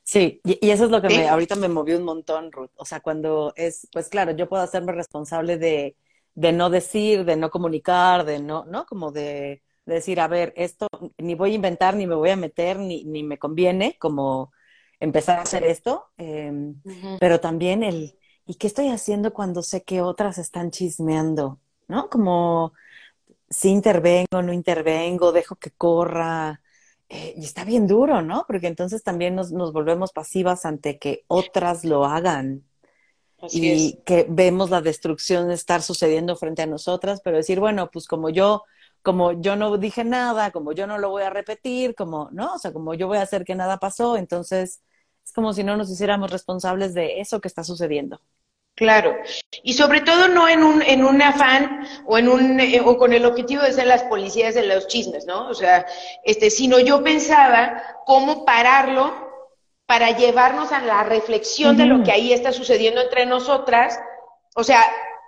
Sí, 0.03 0.41
y, 0.43 0.69
eso 0.69 0.85
es 0.85 0.91
lo 0.91 1.01
que 1.01 1.07
me, 1.07 1.29
ahorita 1.29 1.55
me 1.55 1.69
movió 1.69 1.97
un 1.97 2.03
montón, 2.03 2.51
Ruth. 2.51 2.71
O 2.75 2.85
sea, 2.85 2.99
cuando 2.99 3.53
es, 3.55 3.87
pues 3.91 4.09
claro, 4.09 4.31
yo 4.31 4.49
puedo 4.49 4.61
hacerme 4.61 4.91
responsable 4.91 5.57
de, 5.57 5.95
de 6.35 6.51
no 6.51 6.69
decir, 6.69 7.23
de 7.23 7.37
no 7.37 7.49
comunicar, 7.49 8.25
de 8.25 8.39
no, 8.39 8.65
¿no? 8.65 8.85
Como 8.85 9.11
de, 9.11 9.61
de, 9.85 9.93
decir, 9.93 10.19
a 10.19 10.27
ver, 10.27 10.53
esto 10.57 10.87
ni 11.17 11.35
voy 11.35 11.51
a 11.51 11.55
inventar, 11.55 11.95
ni 11.95 12.05
me 12.05 12.15
voy 12.15 12.31
a 12.31 12.35
meter, 12.35 12.79
ni, 12.79 13.05
ni 13.05 13.23
me 13.23 13.37
conviene, 13.37 13.97
como 13.97 14.51
empezar 14.99 15.39
a 15.39 15.43
hacer 15.43 15.63
esto, 15.63 16.05
em, 16.17 16.81
pero 17.19 17.39
también 17.39 17.83
el, 17.83 18.17
¿y 18.45 18.55
qué 18.55 18.67
estoy 18.67 18.89
haciendo 18.89 19.33
cuando 19.33 19.61
sé 19.61 19.83
que 19.83 20.01
otras 20.01 20.37
están 20.37 20.71
chismeando? 20.71 21.59
¿No? 21.87 22.09
Como 22.09 22.73
si 23.53 23.69
intervengo, 23.69 24.41
no 24.43 24.53
intervengo, 24.53 25.31
dejo 25.31 25.55
que 25.55 25.71
corra. 25.71 26.61
Eh, 27.09 27.35
y 27.37 27.45
está 27.45 27.63
bien 27.65 27.87
duro, 27.87 28.21
¿no? 28.21 28.45
Porque 28.47 28.67
entonces 28.67 29.03
también 29.03 29.35
nos, 29.35 29.51
nos 29.51 29.73
volvemos 29.73 30.11
pasivas 30.11 30.65
ante 30.65 30.99
que 30.99 31.23
otras 31.27 31.85
lo 31.85 32.05
hagan. 32.05 32.63
y 33.51 33.99
que 34.05 34.25
vemos 34.29 34.69
la 34.69 34.81
destrucción 34.81 35.51
estar 35.51 35.81
sucediendo 35.81 36.35
frente 36.37 36.61
a 36.61 36.65
nosotras, 36.65 37.21
pero 37.23 37.37
decir, 37.37 37.59
bueno, 37.59 37.89
pues 37.91 38.07
como 38.07 38.29
yo 38.29 38.63
como 39.03 39.33
yo 39.33 39.55
no 39.55 39.77
dije 39.77 40.03
nada, 40.05 40.51
como 40.51 40.71
yo 40.71 40.87
no 40.87 40.97
lo 40.97 41.09
voy 41.09 41.23
a 41.23 41.29
repetir, 41.29 41.93
como, 41.95 42.29
¿no? 42.31 42.55
O 42.55 42.59
sea, 42.59 42.73
como 42.73 42.93
yo 42.95 43.07
voy 43.07 43.17
a 43.17 43.23
hacer 43.23 43.43
que 43.45 43.53
nada 43.55 43.77
pasó, 43.77 44.17
entonces 44.17 44.81
es 45.25 45.33
como 45.33 45.53
si 45.53 45.63
no 45.63 45.77
nos 45.77 45.91
hiciéramos 45.91 46.31
responsables 46.31 46.93
de 46.93 47.19
eso 47.21 47.41
que 47.41 47.49
está 47.49 47.63
sucediendo. 47.63 48.21
Claro, 48.75 49.15
y 49.61 49.73
sobre 49.73 50.01
todo 50.01 50.27
no 50.29 50.49
en 50.49 50.63
un, 50.63 50.81
en 50.81 51.05
un 51.05 51.21
afán 51.21 51.87
o 52.07 52.17
en 52.17 52.27
un 52.27 52.59
eh, 52.59 52.81
o 52.83 52.97
con 52.97 53.13
el 53.13 53.23
objetivo 53.23 53.61
de 53.61 53.71
ser 53.71 53.85
las 53.85 54.01
policías 54.03 54.55
de 54.55 54.65
los 54.65 54.87
chismes, 54.87 55.27
¿no? 55.27 55.47
O 55.47 55.53
sea, 55.53 55.85
este, 56.23 56.49
sino 56.49 56.79
yo 56.79 57.03
pensaba 57.03 57.83
cómo 58.07 58.45
pararlo 58.45 59.13
para 59.85 60.17
llevarnos 60.17 60.71
a 60.71 60.81
la 60.81 61.03
reflexión 61.03 61.77
de 61.77 61.85
lo 61.85 62.03
que 62.03 62.11
ahí 62.11 62.33
está 62.33 62.51
sucediendo 62.51 62.99
entre 63.01 63.27
nosotras. 63.27 63.99
O 64.55 64.63
sea, 64.63 64.83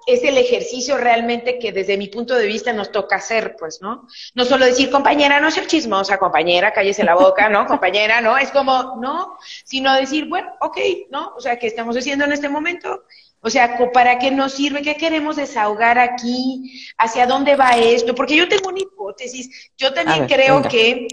es 0.05 0.23
el 0.23 0.37
ejercicio 0.37 0.97
realmente 0.97 1.57
que 1.59 1.71
desde 1.71 1.97
mi 1.97 2.07
punto 2.07 2.35
de 2.35 2.45
vista 2.45 2.73
nos 2.73 2.91
toca 2.91 3.17
hacer, 3.17 3.55
pues, 3.57 3.81
¿no? 3.81 4.07
No 4.35 4.45
solo 4.45 4.65
decir, 4.65 4.91
compañera, 4.91 5.39
no 5.39 5.49
ser 5.51 5.67
chismosa, 5.67 6.17
compañera, 6.17 6.73
cállese 6.73 7.03
la 7.03 7.15
boca, 7.15 7.49
¿no? 7.49 7.65
Compañera, 7.75 8.21
¿no? 8.21 8.37
Es 8.37 8.51
como, 8.51 8.97
no, 9.01 9.37
sino 9.63 9.93
decir, 9.95 10.27
bueno, 10.29 10.53
ok, 10.61 10.77
¿no? 11.09 11.33
O 11.35 11.41
sea, 11.41 11.57
¿qué 11.57 11.67
estamos 11.67 11.97
haciendo 11.97 12.25
en 12.25 12.33
este 12.33 12.49
momento? 12.49 13.03
O 13.45 13.49
sea, 13.51 13.77
¿para 13.93 14.17
qué 14.17 14.31
nos 14.31 14.53
sirve? 14.53 14.81
¿Qué 14.81 14.95
queremos 14.95 15.35
desahogar 15.35 15.99
aquí? 15.99 16.81
¿Hacia 16.97 17.27
dónde 17.27 17.55
va 17.55 17.77
esto? 17.77 18.15
Porque 18.15 18.35
yo 18.35 18.49
tengo 18.49 18.69
una 18.69 18.79
hipótesis. 18.79 19.71
Yo 19.77 19.93
también 19.93 20.25
creo 20.25 20.63
que, 20.63 21.07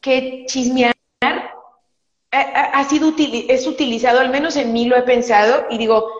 que 0.00 0.46
chismear 0.46 0.94
ha, 2.30 2.88
sido 2.88 3.12
es 3.18 3.66
utilizado, 3.66 4.20
al 4.20 4.30
menos 4.30 4.56
en 4.56 4.72
mí 4.72 4.86
lo 4.86 4.96
he 4.96 5.02
pensado, 5.02 5.66
y 5.68 5.76
digo, 5.76 6.10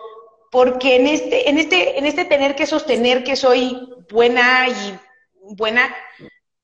porque 0.51 0.97
en 0.97 1.07
este, 1.07 1.49
en 1.49 1.57
este, 1.57 1.97
en 1.97 2.05
este 2.05 2.25
tener 2.25 2.55
que 2.55 2.67
sostener 2.67 3.23
que 3.23 3.35
soy 3.35 3.89
buena 4.11 4.67
y 4.69 4.99
buena, 5.55 5.95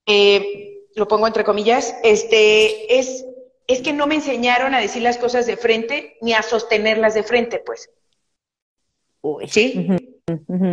eh, 0.05 0.85
lo 0.93 1.07
pongo 1.07 1.25
entre 1.25 1.43
comillas, 1.43 1.95
este, 2.03 2.99
es, 2.99 3.25
es 3.65 3.81
que 3.81 3.93
no 3.93 4.05
me 4.05 4.13
enseñaron 4.13 4.75
a 4.75 4.79
decir 4.79 5.01
las 5.01 5.17
cosas 5.17 5.47
de 5.47 5.57
frente 5.57 6.17
ni 6.21 6.33
a 6.33 6.43
sostenerlas 6.43 7.15
de 7.15 7.23
frente, 7.23 7.57
pues. 7.57 7.89
¿Sí? 9.47 9.88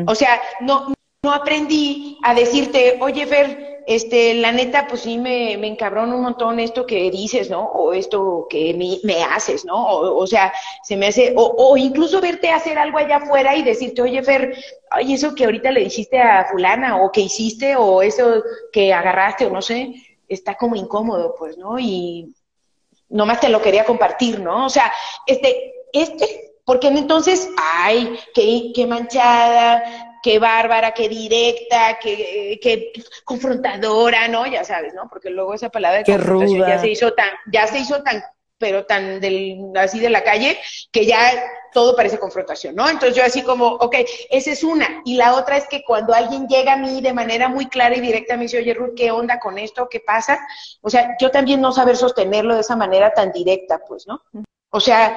O 0.07 0.15
sea, 0.15 0.41
no, 0.61 0.93
no 1.23 1.33
aprendí 1.33 2.19
a 2.23 2.35
decirte, 2.35 2.99
oye, 3.01 3.27
Fer, 3.27 3.83
este, 3.89 4.35
la 4.35 4.53
neta, 4.53 4.87
pues 4.87 5.01
sí 5.01 5.17
me, 5.19 5.57
me 5.57 5.67
encabrona 5.67 6.15
un 6.15 6.23
montón 6.23 6.61
esto 6.61 6.85
que 6.85 7.11
dices, 7.11 7.49
¿no? 7.49 7.65
O 7.65 7.95
esto 7.95 8.47
que 8.49 9.01
me, 9.03 9.25
haces, 9.25 9.65
¿no? 9.65 9.83
O, 9.83 10.27
sea, 10.27 10.53
se 10.83 10.97
me 10.97 11.07
hace, 11.07 11.33
o, 11.37 11.43
o, 11.43 11.77
incluso 11.77 12.21
verte 12.21 12.51
hacer 12.51 12.79
algo 12.79 12.99
allá 12.99 13.17
afuera 13.17 13.57
y 13.57 13.63
decirte, 13.63 14.03
oye, 14.03 14.23
Fer, 14.23 14.55
oye, 14.95 15.15
eso 15.15 15.35
que 15.35 15.47
ahorita 15.47 15.71
le 15.71 15.85
dijiste 15.85 16.19
a 16.19 16.45
fulana, 16.45 17.03
o 17.03 17.11
que 17.11 17.23
hiciste, 17.23 17.77
o 17.77 18.03
eso 18.03 18.43
que 18.73 18.93
agarraste, 18.93 19.47
o 19.47 19.51
no 19.51 19.63
sé, 19.63 19.95
está 20.29 20.55
como 20.55 20.77
incómodo, 20.77 21.35
pues, 21.39 21.57
¿no? 21.57 21.79
Y 21.79 22.35
nomás 23.09 23.41
te 23.41 23.49
lo 23.49 23.63
quería 23.63 23.85
compartir, 23.85 24.41
¿no? 24.41 24.67
O 24.67 24.71
sea, 24.71 24.93
este, 25.27 25.73
este, 25.93 26.48
porque 26.69 26.89
entonces, 26.89 27.49
ay, 27.57 28.21
qué, 28.35 28.73
qué 28.75 28.87
manchada, 28.87 30.19
qué 30.23 30.39
bárbara, 30.39 30.93
qué 30.93 31.09
directa, 31.09 31.99
qué, 31.99 32.61
qué, 32.63 32.93
confrontadora, 33.25 34.29
¿no? 34.29 34.47
Ya 34.47 34.65
sabes, 34.65 34.93
¿no? 34.93 35.09
Porque 35.09 35.31
luego 35.31 35.55
esa 35.55 35.71
palabra 35.71 36.01
de 36.01 36.05
confrontación 36.05 36.69
ya 36.69 36.79
se 36.79 36.91
hizo 36.91 37.15
tan, 37.15 37.31
ya 37.51 37.67
se 37.69 37.79
hizo 37.79 38.03
tan, 38.03 38.23
pero 38.59 38.85
tan 38.85 39.19
del, 39.19 39.73
así 39.77 39.99
de 39.99 40.11
la 40.11 40.23
calle, 40.23 40.59
que 40.93 41.07
ya 41.07 41.43
todo 41.73 41.97
parece 41.97 42.19
confrontación, 42.19 42.75
¿no? 42.75 42.87
Entonces 42.87 43.17
yo 43.17 43.25
así 43.25 43.41
como, 43.41 43.69
ok, 43.69 43.97
esa 44.29 44.51
es 44.51 44.63
una. 44.63 45.01
Y 45.07 45.17
la 45.17 45.37
otra 45.37 45.57
es 45.57 45.67
que 45.69 45.83
cuando 45.85 46.13
alguien 46.13 46.49
llega 46.49 46.75
a 46.75 46.77
mí 46.77 47.01
de 47.01 47.15
manera 47.15 47.49
muy 47.49 47.69
clara 47.69 47.97
y 47.97 48.03
directa, 48.03 48.37
me 48.37 48.43
dice, 48.43 48.59
oye, 48.59 48.75
Ruth, 48.75 48.93
¿qué 48.95 49.11
onda 49.11 49.41
con 49.41 49.57
esto? 49.57 49.89
¿Qué 49.89 50.01
pasa? 50.01 50.39
O 50.83 50.91
sea, 50.91 51.17
yo 51.19 51.31
también 51.31 51.63
no 51.63 51.73
saber 51.73 51.97
sostenerlo 51.97 52.57
de 52.57 52.61
esa 52.61 52.77
manera 52.77 53.15
tan 53.15 53.33
directa, 53.33 53.81
pues, 53.89 54.07
¿no? 54.07 54.21
O 54.69 54.81
sea, 54.81 55.17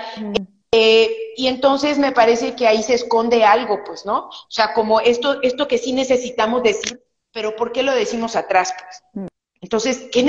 eh, 0.73 1.33
y 1.35 1.47
entonces 1.47 1.97
me 1.97 2.11
parece 2.11 2.55
que 2.55 2.67
ahí 2.67 2.81
se 2.81 2.93
esconde 2.93 3.43
algo, 3.43 3.83
pues, 3.83 4.05
¿no? 4.05 4.27
O 4.27 4.49
sea, 4.49 4.73
como 4.73 4.99
esto, 5.01 5.41
esto 5.41 5.67
que 5.67 5.77
sí 5.77 5.91
necesitamos 5.91 6.63
decir, 6.63 7.03
pero 7.33 7.55
¿por 7.55 7.71
qué 7.71 7.83
lo 7.83 7.93
decimos 7.93 8.35
atrás? 8.35 8.73
Pues? 8.77 9.25
Mm. 9.25 9.27
Entonces, 9.61 10.07
¿qué 10.11 10.23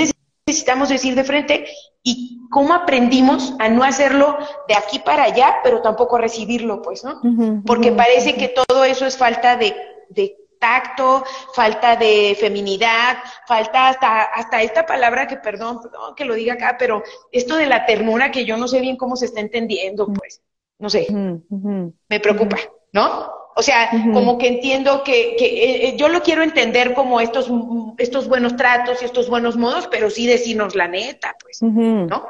necesitamos 0.45 0.89
decir 0.89 1.15
de 1.15 1.23
frente? 1.23 1.65
Y 2.03 2.41
cómo 2.49 2.73
aprendimos 2.73 3.53
a 3.59 3.69
no 3.69 3.83
hacerlo 3.83 4.37
de 4.67 4.75
aquí 4.75 4.99
para 4.99 5.23
allá, 5.23 5.55
pero 5.63 5.81
tampoco 5.81 6.17
recibirlo, 6.17 6.81
pues, 6.81 7.03
¿no? 7.03 7.21
Porque 7.65 7.93
parece 7.93 8.35
que 8.35 8.49
todo 8.49 8.83
eso 8.83 9.05
es 9.05 9.17
falta 9.17 9.55
de, 9.55 9.73
de 10.09 10.42
tacto, 10.63 11.25
falta 11.53 11.97
de 11.97 12.37
feminidad, 12.39 13.17
falta 13.45 13.89
hasta, 13.89 14.21
hasta 14.23 14.61
esta 14.61 14.85
palabra 14.85 15.27
que, 15.27 15.35
perdón, 15.35 15.81
perdón 15.81 16.15
que 16.15 16.23
lo 16.23 16.35
diga 16.35 16.53
acá, 16.53 16.77
pero 16.79 17.03
esto 17.33 17.57
de 17.57 17.65
la 17.65 17.85
ternura 17.85 18.31
que 18.31 18.45
yo 18.45 18.55
no 18.55 18.69
sé 18.69 18.79
bien 18.79 18.95
cómo 18.95 19.17
se 19.17 19.25
está 19.25 19.41
entendiendo, 19.41 20.07
pues, 20.07 20.41
no 20.79 20.89
sé, 20.89 21.07
me 21.11 22.19
preocupa, 22.21 22.55
¿no? 22.93 23.29
O 23.55 23.61
sea, 23.61 23.89
como 24.13 24.37
que 24.37 24.47
entiendo 24.47 25.03
que, 25.03 25.35
que 25.37 25.45
eh, 25.45 25.87
eh, 25.89 25.97
yo 25.97 26.07
lo 26.07 26.21
quiero 26.21 26.41
entender 26.41 26.93
como 26.93 27.19
estos, 27.19 27.51
estos 27.97 28.29
buenos 28.29 28.55
tratos 28.55 29.01
y 29.01 29.05
estos 29.05 29.29
buenos 29.29 29.57
modos, 29.57 29.87
pero 29.91 30.09
sí 30.09 30.25
decirnos 30.25 30.75
la 30.75 30.87
neta, 30.87 31.35
pues, 31.41 31.61
¿no? 31.61 32.29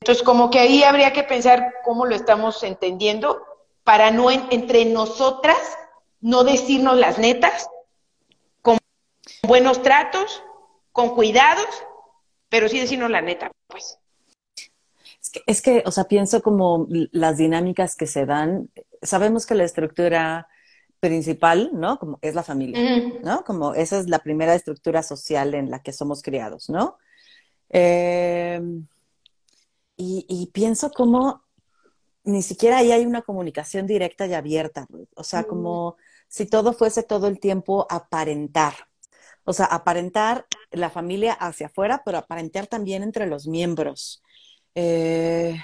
Entonces, 0.00 0.22
como 0.24 0.48
que 0.48 0.60
ahí 0.60 0.84
habría 0.84 1.12
que 1.12 1.24
pensar 1.24 1.74
cómo 1.84 2.06
lo 2.06 2.14
estamos 2.14 2.62
entendiendo 2.62 3.42
para 3.84 4.12
no 4.12 4.30
entre 4.30 4.84
nosotras 4.84 5.58
no 6.22 6.44
decirnos 6.44 6.96
las 6.96 7.18
netas, 7.18 7.68
con 8.62 8.78
buenos 9.46 9.82
tratos, 9.82 10.42
con 10.92 11.14
cuidados, 11.14 11.66
pero 12.48 12.68
sí 12.68 12.78
decirnos 12.78 13.10
la 13.10 13.20
neta, 13.20 13.50
pues. 13.66 13.98
Es 15.20 15.30
que, 15.30 15.42
es 15.46 15.62
que, 15.62 15.82
o 15.84 15.90
sea, 15.90 16.04
pienso 16.04 16.42
como 16.42 16.86
las 16.88 17.36
dinámicas 17.36 17.96
que 17.96 18.06
se 18.06 18.24
dan. 18.24 18.70
Sabemos 19.02 19.46
que 19.46 19.54
la 19.54 19.64
estructura 19.64 20.48
principal, 21.00 21.70
¿no? 21.72 21.98
Como 21.98 22.18
es 22.22 22.34
la 22.34 22.42
familia, 22.42 22.78
¿no? 23.22 23.44
Como 23.44 23.74
esa 23.74 23.98
es 23.98 24.08
la 24.08 24.20
primera 24.20 24.54
estructura 24.54 25.02
social 25.02 25.54
en 25.54 25.70
la 25.70 25.82
que 25.82 25.92
somos 25.92 26.22
criados, 26.22 26.70
¿no? 26.70 26.98
Em, 27.68 28.86
y, 29.96 30.26
y, 30.28 30.46
pienso 30.52 30.90
como 30.90 31.42
ni 32.24 32.42
siquiera 32.42 32.78
ahí 32.78 32.92
hay 32.92 33.06
una 33.06 33.22
comunicación 33.22 33.86
directa 33.86 34.26
y 34.26 34.34
abierta, 34.34 34.86
o 35.14 35.24
sea, 35.24 35.44
como 35.44 35.96
si 36.32 36.46
todo 36.46 36.72
fuese 36.72 37.02
todo 37.02 37.26
el 37.26 37.38
tiempo 37.38 37.86
aparentar. 37.90 38.72
O 39.44 39.52
sea, 39.52 39.66
aparentar 39.66 40.46
la 40.70 40.88
familia 40.88 41.34
hacia 41.34 41.66
afuera, 41.66 42.00
pero 42.06 42.16
aparentar 42.16 42.66
también 42.66 43.02
entre 43.02 43.26
los 43.26 43.46
miembros. 43.46 44.22
Eh, 44.74 45.60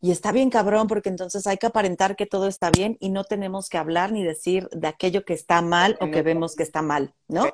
y 0.00 0.12
está 0.12 0.30
bien 0.30 0.50
cabrón 0.50 0.86
porque 0.86 1.08
entonces 1.08 1.48
hay 1.48 1.56
que 1.56 1.66
aparentar 1.66 2.14
que 2.14 2.26
todo 2.26 2.46
está 2.46 2.70
bien 2.70 2.96
y 3.00 3.08
no 3.08 3.24
tenemos 3.24 3.68
que 3.68 3.76
hablar 3.76 4.12
ni 4.12 4.22
decir 4.22 4.68
de 4.70 4.86
aquello 4.86 5.24
que 5.24 5.34
está 5.34 5.62
mal 5.62 5.98
o 6.00 6.12
que 6.12 6.22
vemos 6.22 6.54
que 6.54 6.62
está 6.62 6.80
mal, 6.80 7.12
¿no? 7.26 7.46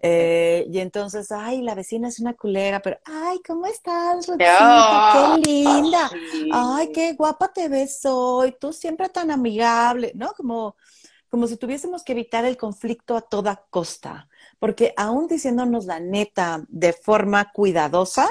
Eh, 0.00 0.66
y 0.70 0.78
entonces, 0.78 1.30
ay, 1.32 1.60
la 1.60 1.74
vecina 1.74 2.08
es 2.08 2.18
una 2.18 2.32
culera, 2.32 2.80
pero, 2.80 2.98
ay, 3.04 3.40
¿cómo 3.46 3.66
estás, 3.66 4.26
Rosita? 4.26 5.38
qué 5.42 5.50
linda. 5.50 6.10
Ay, 6.50 6.92
qué 6.92 7.12
guapa 7.12 7.52
te 7.52 7.68
ves 7.68 8.00
hoy. 8.06 8.56
Tú 8.58 8.72
siempre 8.72 9.10
tan 9.10 9.30
amigable, 9.30 10.12
¿no? 10.14 10.32
Como, 10.32 10.76
como 11.34 11.48
si 11.48 11.56
tuviésemos 11.56 12.04
que 12.04 12.12
evitar 12.12 12.44
el 12.44 12.56
conflicto 12.56 13.16
a 13.16 13.20
toda 13.20 13.64
costa. 13.68 14.28
Porque 14.60 14.94
aún 14.96 15.26
diciéndonos 15.26 15.84
la 15.84 15.98
neta 15.98 16.64
de 16.68 16.92
forma 16.92 17.50
cuidadosa, 17.50 18.28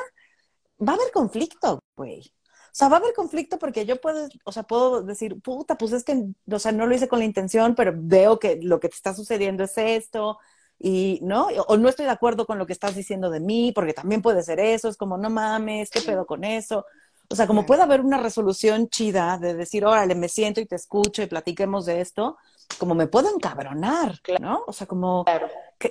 va 0.80 0.94
a 0.94 0.96
haber 0.96 1.12
conflicto, 1.12 1.80
güey. 1.98 2.22
O 2.22 2.72
sea, 2.72 2.88
va 2.88 2.96
a 2.96 3.00
haber 3.02 3.14
conflicto 3.14 3.60
porque 3.60 3.86
yo 3.86 4.00
puedo, 4.00 4.30
o 4.46 4.52
sea, 4.54 4.64
puedo 4.64 5.02
decir, 5.04 5.42
puta, 5.42 5.78
pues 5.78 5.92
es 5.92 6.06
que, 6.06 6.28
o 6.50 6.60
sea, 6.60 6.72
no 6.72 6.88
lo 6.88 6.96
hice 6.96 7.10
con 7.10 7.20
la 7.20 7.26
intención, 7.26 7.76
pero 7.76 7.92
veo 7.94 8.40
que 8.40 8.58
lo 8.62 8.80
que 8.80 8.88
te 8.88 8.96
está 8.96 9.14
sucediendo 9.14 9.66
es 9.66 9.78
esto, 9.78 10.40
y 10.80 11.20
no, 11.24 11.48
o 11.68 11.76
no 11.76 11.90
estoy 11.90 12.06
de 12.06 12.12
acuerdo 12.12 12.46
con 12.46 12.58
lo 12.58 12.66
que 12.66 12.72
estás 12.72 12.96
diciendo 12.96 13.30
de 13.30 13.42
mí, 13.42 13.74
porque 13.76 13.94
también 13.94 14.22
puede 14.22 14.44
ser 14.44 14.62
eso, 14.62 14.88
es 14.88 14.96
como, 14.96 15.18
no 15.18 15.30
mames, 15.30 15.90
¿qué 15.90 16.00
pedo 16.00 16.26
con 16.26 16.46
eso? 16.46 16.86
O 17.30 17.36
sea, 17.36 17.48
como 17.48 17.66
puede 17.66 17.82
haber 17.84 18.00
una 18.00 18.18
resolución 18.18 18.88
chida 18.88 19.38
de 19.38 19.56
decir, 19.56 19.86
órale, 19.86 20.16
me 20.16 20.30
siento 20.30 20.62
y 20.62 20.66
te 20.66 20.76
escucho 20.76 21.22
y 21.22 21.28
platiquemos 21.28 21.86
de 21.86 22.00
esto, 22.00 22.38
como 22.78 22.96
me 22.96 23.08
puedo 23.08 23.34
encabronar, 23.34 24.20
¿no? 24.40 24.64
O 24.68 24.74
sea, 24.74 24.88
como 24.88 25.26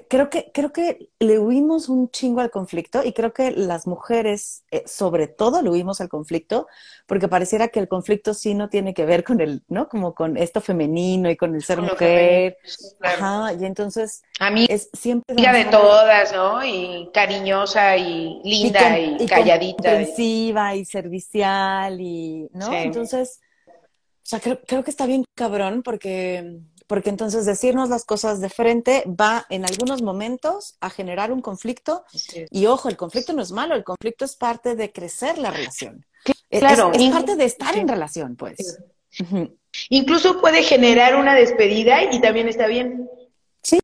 creo 0.09 0.31
que 0.31 0.51
creo 0.53 0.73
que 0.73 1.11
le 1.19 1.39
huimos 1.39 1.89
un 1.89 2.11
chingo 2.11 2.41
al 2.41 2.51
conflicto 2.51 3.03
y 3.05 3.13
creo 3.13 3.33
que 3.33 3.51
las 3.51 3.87
mujeres 3.87 4.65
eh, 4.71 4.85
sobre 4.87 5.27
todo 5.27 5.61
le 5.61 5.71
huimos 5.71 6.01
al 6.01 6.09
conflicto 6.09 6.67
porque 7.07 7.29
pareciera 7.29 7.69
que 7.69 7.81
el 7.81 7.89
conflicto 7.89 8.33
sí 8.33 8.55
no 8.55 8.69
tiene 8.69 8.95
que 8.95 9.05
ver 9.05 9.25
con 9.25 9.41
el, 9.41 9.63
¿no? 9.69 9.89
Como 9.89 10.15
con 10.15 10.37
esto 10.37 10.61
femenino 10.61 11.31
y 11.31 11.37
con 11.37 11.55
el 11.55 11.63
ser 11.63 11.83
mujer. 11.83 12.57
Ajá, 13.01 13.53
y 13.53 13.65
entonces 13.65 14.23
a 14.41 14.51
mí 14.51 14.67
es 14.69 14.89
siempre 14.93 15.35
de 15.35 15.65
todas, 15.67 16.33
¿no? 16.33 16.65
Y 16.65 17.11
cariñosa 17.13 17.97
y 17.97 18.41
linda 18.45 18.99
y, 18.99 19.27
calladita, 19.27 19.75
comprensiva 19.77 20.75
y 20.75 20.85
servicial 20.85 22.01
y, 22.01 22.49
¿no? 22.53 22.73
Entonces 22.73 23.41
o 24.23 24.25
sea, 24.25 24.39
creo, 24.39 24.61
creo 24.67 24.85
que 24.85 24.91
está 24.91 25.05
bien 25.07 25.25
cabrón 25.35 25.83
porque, 25.83 26.61
porque 26.93 27.09
entonces 27.09 27.47
decirnos 27.47 27.89
las 27.89 28.05
cosas 28.05 28.43
de 28.43 28.51
frente 28.51 29.03
va 29.07 29.47
en 29.49 29.65
algunos 29.65 30.03
momentos 30.03 30.77
a 30.79 30.91
generar 30.91 31.33
un 31.33 31.41
conflicto. 31.41 32.05
Y 32.51 32.67
ojo, 32.67 32.91
el 32.91 32.99
conflicto 32.99 33.33
no 33.33 33.41
es 33.41 33.51
malo, 33.51 33.75
el 33.75 33.83
conflicto 33.83 34.27
es 34.27 34.37
parte 34.37 34.77
de 34.77 34.93
crecer 34.93 35.39
la 35.39 35.51
relación. 35.51 36.05
Claro. 36.51 36.93
Es, 36.93 37.11
parte 37.11 37.37
de 37.37 37.47
estar 37.47 37.79
en 37.79 37.89
relación, 37.89 38.37
pues. 38.37 38.79
Incluso 39.89 40.39
puede 40.43 40.65
generar 40.65 41.17
una 41.17 41.35
despedida 41.35 42.13
y 42.13 42.21
también 42.21 42.47
está 42.47 42.67
bien. 42.67 43.09
Sí, 43.63 43.81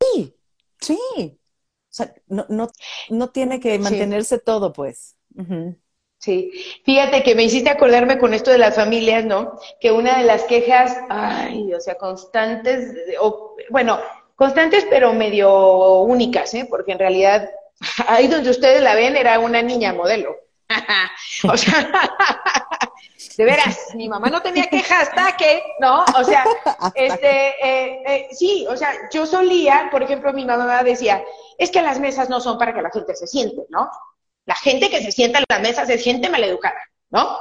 sí. 0.78 0.98
O 1.14 1.38
sea, 1.88 2.12
no, 2.26 2.44
no, 2.50 2.70
no 3.08 3.30
tiene 3.30 3.58
que 3.58 3.78
mantenerse 3.78 4.38
todo, 4.38 4.74
pues. 4.74 5.16
Sí, 6.18 6.50
fíjate 6.84 7.22
que 7.22 7.36
me 7.36 7.44
hiciste 7.44 7.70
acordarme 7.70 8.18
con 8.18 8.34
esto 8.34 8.50
de 8.50 8.58
las 8.58 8.74
familias, 8.74 9.24
¿no? 9.24 9.58
Que 9.80 9.92
una 9.92 10.18
de 10.18 10.24
las 10.24 10.42
quejas, 10.44 10.96
ay, 11.08 11.72
o 11.72 11.80
sea, 11.80 11.94
constantes, 11.94 12.92
o, 13.20 13.54
bueno, 13.70 14.00
constantes 14.34 14.84
pero 14.90 15.12
medio 15.12 16.00
únicas, 16.00 16.52
¿eh? 16.54 16.66
Porque 16.68 16.92
en 16.92 16.98
realidad 16.98 17.48
ahí 18.08 18.26
donde 18.26 18.50
ustedes 18.50 18.82
la 18.82 18.96
ven 18.96 19.14
era 19.14 19.38
una 19.38 19.62
niña 19.62 19.92
modelo. 19.92 20.36
o 21.44 21.56
sea, 21.56 21.88
de 23.36 23.44
veras, 23.44 23.94
mi 23.94 24.08
mamá 24.08 24.28
no 24.28 24.42
tenía 24.42 24.66
quejas 24.66 25.08
hasta 25.08 25.36
que, 25.36 25.62
¿no? 25.78 26.04
O 26.18 26.24
sea, 26.24 26.44
este, 26.94 27.48
eh, 27.62 28.02
eh, 28.04 28.28
sí, 28.32 28.66
o 28.68 28.76
sea, 28.76 28.92
yo 29.12 29.24
solía, 29.24 29.88
por 29.92 30.02
ejemplo, 30.02 30.32
mi 30.32 30.44
mamá 30.44 30.82
decía, 30.82 31.22
es 31.56 31.70
que 31.70 31.80
las 31.80 32.00
mesas 32.00 32.28
no 32.28 32.40
son 32.40 32.58
para 32.58 32.74
que 32.74 32.82
la 32.82 32.90
gente 32.90 33.14
se 33.14 33.28
siente, 33.28 33.62
¿no? 33.68 33.88
La 34.48 34.54
gente 34.54 34.88
que 34.88 35.02
se 35.02 35.12
sienta 35.12 35.40
en 35.40 35.44
las 35.46 35.60
mesas 35.60 35.90
es 35.90 36.02
gente 36.02 36.30
maleducada, 36.30 36.80
¿no? 37.10 37.38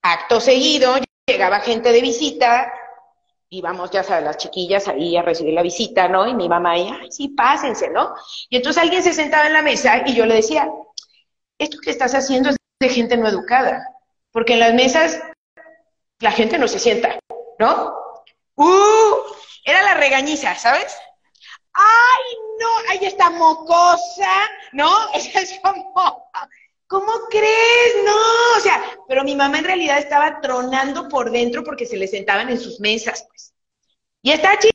Acto 0.00 0.40
seguido, 0.40 0.96
llegaba 1.26 1.60
gente 1.60 1.92
de 1.92 2.00
visita, 2.00 2.72
íbamos, 3.50 3.90
ya 3.90 4.02
sabes, 4.02 4.24
las 4.24 4.38
chiquillas 4.38 4.88
ahí 4.88 5.18
a 5.18 5.22
recibir 5.22 5.52
la 5.52 5.60
visita, 5.60 6.08
¿no? 6.08 6.26
Y 6.26 6.32
mi 6.32 6.48
mamá 6.48 6.72
ahí, 6.72 6.88
ay, 6.98 7.12
sí, 7.12 7.28
pásense, 7.28 7.90
¿no? 7.90 8.14
Y 8.48 8.56
entonces 8.56 8.82
alguien 8.82 9.02
se 9.02 9.12
sentaba 9.12 9.48
en 9.48 9.52
la 9.52 9.60
mesa 9.60 10.02
y 10.06 10.14
yo 10.14 10.24
le 10.24 10.36
decía, 10.36 10.66
esto 11.58 11.76
que 11.84 11.90
estás 11.90 12.14
haciendo 12.14 12.48
es 12.48 12.56
de 12.80 12.88
gente 12.88 13.18
no 13.18 13.28
educada, 13.28 13.86
porque 14.32 14.54
en 14.54 14.60
las 14.60 14.72
mesas 14.72 15.20
la 16.20 16.32
gente 16.32 16.56
no 16.56 16.68
se 16.68 16.78
sienta, 16.78 17.18
¿no? 17.58 17.94
¡Uh! 18.54 19.14
Era 19.62 19.82
la 19.82 19.92
regañiza, 19.92 20.54
¿sabes? 20.54 20.96
¡Ay, 21.76 22.36
no! 22.58 22.90
¡Ahí 22.90 23.06
está 23.06 23.30
mocosa! 23.30 24.32
¿No? 24.72 24.90
O 25.14 25.20
sea, 25.20 25.42
es 25.42 25.60
como, 25.62 26.30
¿cómo 26.86 27.12
crees? 27.30 28.04
No, 28.04 28.16
o 28.56 28.60
sea, 28.60 28.82
pero 29.08 29.24
mi 29.24 29.36
mamá 29.36 29.58
en 29.58 29.64
realidad 29.64 29.98
estaba 29.98 30.40
tronando 30.40 31.08
por 31.08 31.30
dentro 31.30 31.62
porque 31.64 31.86
se 31.86 31.96
le 31.96 32.08
sentaban 32.08 32.48
en 32.48 32.60
sus 32.60 32.80
mesas, 32.80 33.26
pues. 33.28 33.54
Y 34.22 34.32
está 34.32 34.58
chido, 34.58 34.72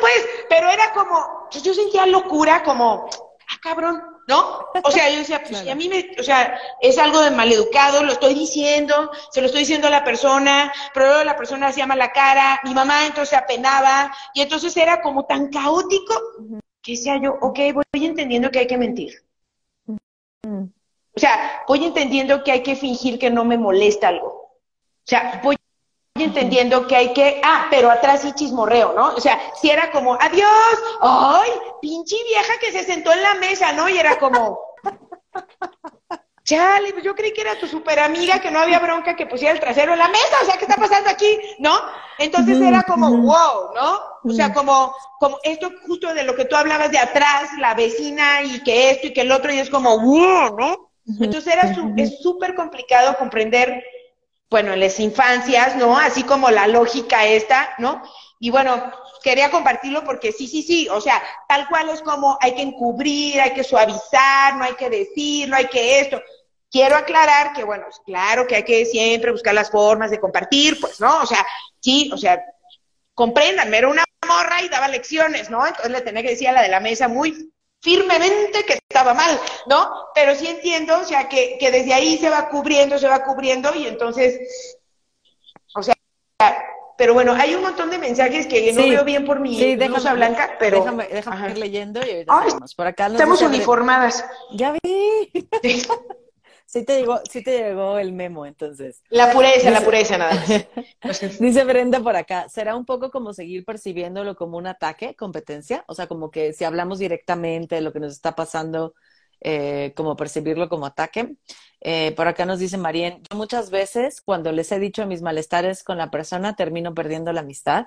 pues, 0.00 0.28
pero 0.48 0.68
era 0.68 0.92
como, 0.92 1.48
yo 1.50 1.74
sentía 1.74 2.06
locura, 2.06 2.62
como, 2.62 3.08
ah, 3.48 3.58
cabrón, 3.62 4.02
¿no? 4.26 4.66
O 4.82 4.90
sea, 4.90 5.10
yo 5.10 5.18
decía, 5.18 5.42
pues, 5.42 5.68
a 5.68 5.74
mí 5.74 5.88
me, 5.88 6.14
o 6.18 6.22
sea, 6.22 6.58
es 6.80 6.98
algo 6.98 7.20
de 7.20 7.30
maleducado, 7.30 8.02
lo 8.02 8.12
estoy 8.12 8.34
diciendo, 8.34 9.10
se 9.30 9.40
lo 9.40 9.46
estoy 9.46 9.60
diciendo 9.60 9.88
a 9.88 9.90
la 9.90 10.04
persona, 10.04 10.72
pero 10.92 11.06
luego 11.06 11.24
la 11.24 11.36
persona 11.36 11.68
hacía 11.68 11.86
mala 11.86 12.12
cara, 12.12 12.60
mi 12.64 12.74
mamá 12.74 13.06
entonces 13.06 13.30
se 13.30 13.36
apenaba, 13.36 14.14
y 14.34 14.40
entonces 14.40 14.76
era 14.76 15.00
como 15.02 15.24
tan 15.26 15.50
caótico 15.50 16.14
que 16.82 16.92
decía 16.92 17.18
yo, 17.22 17.36
ok, 17.40 17.58
voy 17.74 18.04
entendiendo 18.04 18.50
que 18.50 18.60
hay 18.60 18.66
que 18.66 18.78
mentir. 18.78 19.24
O 21.16 21.20
sea, 21.20 21.62
voy 21.66 21.84
entendiendo 21.84 22.42
que 22.42 22.52
hay 22.52 22.62
que 22.62 22.76
fingir 22.76 23.18
que 23.18 23.30
no 23.30 23.44
me 23.44 23.56
molesta 23.56 24.08
algo. 24.08 24.28
O 24.28 25.06
sea, 25.06 25.40
voy 25.42 25.56
entendiendo 26.24 26.86
que 26.86 26.96
hay 26.96 27.12
que, 27.12 27.40
ah, 27.44 27.66
pero 27.70 27.90
atrás 27.90 28.22
sí 28.22 28.32
chismorreo, 28.32 28.92
¿no? 28.94 29.14
O 29.14 29.20
sea, 29.20 29.40
si 29.60 29.70
era 29.70 29.90
como, 29.90 30.14
adiós, 30.14 30.78
ay, 31.00 31.50
pinche 31.80 32.16
vieja 32.26 32.54
que 32.60 32.72
se 32.72 32.84
sentó 32.84 33.12
en 33.12 33.22
la 33.22 33.34
mesa, 33.34 33.72
¿no? 33.72 33.88
Y 33.88 33.98
era 33.98 34.18
como, 34.18 34.58
chale, 36.44 36.92
pues 36.92 37.04
yo 37.04 37.14
creí 37.14 37.32
que 37.32 37.40
era 37.40 37.58
tu 37.58 37.66
super 37.66 37.98
amiga, 37.98 38.40
que 38.40 38.50
no 38.50 38.60
había 38.60 38.78
bronca 38.78 39.16
que 39.16 39.26
pusiera 39.26 39.54
el 39.54 39.60
trasero 39.60 39.92
en 39.92 39.98
la 39.98 40.08
mesa, 40.08 40.36
o 40.42 40.44
sea, 40.44 40.56
¿qué 40.56 40.64
está 40.64 40.76
pasando 40.76 41.10
aquí? 41.10 41.38
¿No? 41.58 41.74
Entonces 42.18 42.60
era 42.60 42.82
como, 42.82 43.08
wow, 43.10 43.74
¿no? 43.74 44.00
O 44.24 44.32
sea, 44.32 44.52
como, 44.52 44.94
como 45.18 45.38
esto 45.42 45.70
justo 45.86 46.12
de 46.12 46.24
lo 46.24 46.34
que 46.34 46.44
tú 46.44 46.56
hablabas 46.56 46.90
de 46.90 46.98
atrás, 46.98 47.50
la 47.58 47.74
vecina 47.74 48.42
y 48.42 48.62
que 48.62 48.90
esto 48.90 49.08
y 49.08 49.12
que 49.12 49.22
el 49.22 49.32
otro, 49.32 49.52
y 49.52 49.58
es 49.58 49.70
como, 49.70 49.98
wow, 49.98 50.56
¿no? 50.58 50.90
Entonces 51.06 51.46
era 51.52 51.74
es 51.96 52.22
súper 52.22 52.54
complicado 52.54 53.16
comprender 53.18 53.82
bueno, 54.54 54.72
en 54.72 54.78
las 54.78 55.00
infancias, 55.00 55.74
¿no? 55.74 55.98
Así 55.98 56.22
como 56.22 56.48
la 56.48 56.68
lógica 56.68 57.26
esta, 57.26 57.74
¿no? 57.78 58.04
Y 58.38 58.50
bueno, 58.50 58.92
quería 59.20 59.50
compartirlo 59.50 60.04
porque 60.04 60.30
sí, 60.30 60.46
sí, 60.46 60.62
sí, 60.62 60.88
o 60.88 61.00
sea, 61.00 61.20
tal 61.48 61.66
cual 61.68 61.88
es 61.88 62.00
como 62.02 62.38
hay 62.40 62.54
que 62.54 62.62
encubrir, 62.62 63.40
hay 63.40 63.52
que 63.52 63.64
suavizar, 63.64 64.54
no 64.54 64.62
hay 64.62 64.74
que 64.74 64.88
decir, 64.88 65.48
no 65.48 65.56
hay 65.56 65.66
que 65.66 65.98
esto. 65.98 66.22
Quiero 66.70 66.94
aclarar 66.94 67.52
que, 67.52 67.64
bueno, 67.64 67.86
claro 68.06 68.46
que 68.46 68.54
hay 68.54 68.62
que 68.62 68.86
siempre 68.86 69.32
buscar 69.32 69.54
las 69.54 69.72
formas 69.72 70.12
de 70.12 70.20
compartir, 70.20 70.78
pues, 70.80 71.00
¿no? 71.00 71.22
O 71.22 71.26
sea, 71.26 71.44
sí, 71.80 72.08
o 72.14 72.16
sea, 72.16 72.40
compréndanme, 73.12 73.78
era 73.78 73.88
una 73.88 74.04
morra 74.24 74.62
y 74.62 74.68
daba 74.68 74.86
lecciones, 74.86 75.50
¿no? 75.50 75.66
Entonces 75.66 75.90
le 75.90 76.00
tenía 76.02 76.22
que 76.22 76.30
decir 76.30 76.46
a 76.46 76.52
la 76.52 76.62
de 76.62 76.68
la 76.68 76.78
mesa 76.78 77.08
muy 77.08 77.52
firmemente 77.84 78.64
que 78.64 78.72
estaba 78.74 79.12
mal, 79.12 79.38
¿no? 79.66 79.90
Pero 80.14 80.34
sí 80.34 80.46
entiendo, 80.46 80.98
o 80.98 81.04
sea, 81.04 81.28
que, 81.28 81.58
que 81.60 81.70
desde 81.70 81.92
ahí 81.92 82.16
se 82.16 82.30
va 82.30 82.48
cubriendo, 82.48 82.98
se 82.98 83.06
va 83.06 83.22
cubriendo 83.22 83.74
y 83.74 83.86
entonces, 83.86 84.40
o 85.74 85.82
sea, 85.82 85.94
pero 86.96 87.12
bueno, 87.12 87.34
hay 87.34 87.54
un 87.54 87.60
montón 87.60 87.90
de 87.90 87.98
mensajes 87.98 88.46
que 88.46 88.72
no 88.72 88.82
veo 88.82 89.04
bien 89.04 89.26
por 89.26 89.38
mi 89.38 89.58
sí, 89.58 89.76
blusa 89.76 90.14
blanca, 90.14 90.56
pero... 90.58 90.78
Déjame, 90.78 91.08
déjame 91.08 91.50
ir 91.50 91.58
leyendo 91.58 92.00
y 92.00 92.24
ahorita 92.26 92.66
Por 92.74 92.86
acá 92.86 93.06
estamos 93.08 93.42
uniformadas. 93.42 94.24
Ya 94.52 94.72
vi. 94.72 95.30
Sí 95.62 95.82
te 96.82 96.98
llegó, 96.98 97.20
sí 97.30 97.44
te 97.44 97.58
llegó 97.58 97.98
el 97.98 98.12
memo, 98.12 98.46
entonces. 98.46 99.02
La 99.10 99.30
pureza, 99.32 99.70
la 99.70 99.82
pureza, 99.82 100.18
nada 100.18 100.44
Dice 101.38 101.64
Brenda 101.64 102.00
por 102.00 102.16
acá, 102.16 102.48
¿será 102.48 102.74
un 102.74 102.84
poco 102.84 103.10
como 103.10 103.32
seguir 103.32 103.64
percibiéndolo 103.64 104.34
como 104.34 104.58
un 104.58 104.66
ataque, 104.66 105.14
competencia? 105.14 105.84
O 105.86 105.94
sea, 105.94 106.08
como 106.08 106.30
que 106.30 106.52
si 106.52 106.64
hablamos 106.64 106.98
directamente 106.98 107.76
de 107.76 107.80
lo 107.82 107.92
que 107.92 108.00
nos 108.00 108.12
está 108.12 108.34
pasando, 108.34 108.94
eh, 109.40 109.92
como 109.94 110.16
percibirlo 110.16 110.68
como 110.70 110.86
ataque. 110.86 111.36
Eh, 111.80 112.12
por 112.16 112.26
acá 112.28 112.46
nos 112.46 112.58
dice 112.58 112.78
Marien, 112.78 113.22
yo 113.30 113.36
muchas 113.36 113.70
veces 113.70 114.22
cuando 114.22 114.52
les 114.52 114.72
he 114.72 114.78
dicho 114.78 115.06
mis 115.06 115.20
malestares 115.20 115.84
con 115.84 115.98
la 115.98 116.10
persona, 116.10 116.56
termino 116.56 116.94
perdiendo 116.94 117.32
la 117.32 117.40
amistad. 117.40 117.86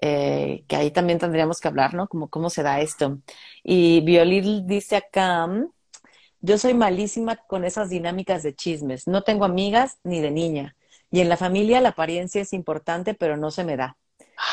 Eh, 0.00 0.64
que 0.68 0.76
ahí 0.76 0.90
también 0.90 1.18
tendríamos 1.18 1.60
que 1.60 1.68
hablar, 1.68 1.94
¿no? 1.94 2.08
Como 2.08 2.28
cómo 2.28 2.50
se 2.50 2.62
da 2.62 2.80
esto. 2.80 3.18
Y 3.64 4.02
Violil 4.02 4.66
dice 4.66 4.96
acá, 4.96 5.48
yo 6.44 6.58
soy 6.58 6.74
malísima 6.74 7.36
con 7.36 7.64
esas 7.64 7.88
dinámicas 7.88 8.42
de 8.42 8.54
chismes. 8.54 9.08
No 9.08 9.22
tengo 9.22 9.46
amigas 9.46 9.98
ni 10.04 10.20
de 10.20 10.30
niña. 10.30 10.76
Y 11.10 11.20
en 11.20 11.30
la 11.30 11.38
familia 11.38 11.80
la 11.80 11.90
apariencia 11.90 12.42
es 12.42 12.52
importante, 12.52 13.14
pero 13.14 13.38
no 13.38 13.50
se 13.50 13.64
me 13.64 13.78
da. 13.78 13.96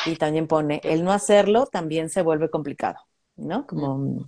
Y 0.05 0.15
también 0.15 0.47
pone, 0.47 0.79
el 0.85 1.03
no 1.03 1.11
hacerlo 1.11 1.65
también 1.65 2.09
se 2.09 2.21
vuelve 2.21 2.49
complicado, 2.49 2.99
¿no? 3.35 3.67
Como... 3.67 4.25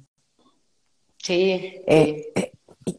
Sí. 1.18 1.52
Eh, 1.88 2.34
eh, 2.36 2.52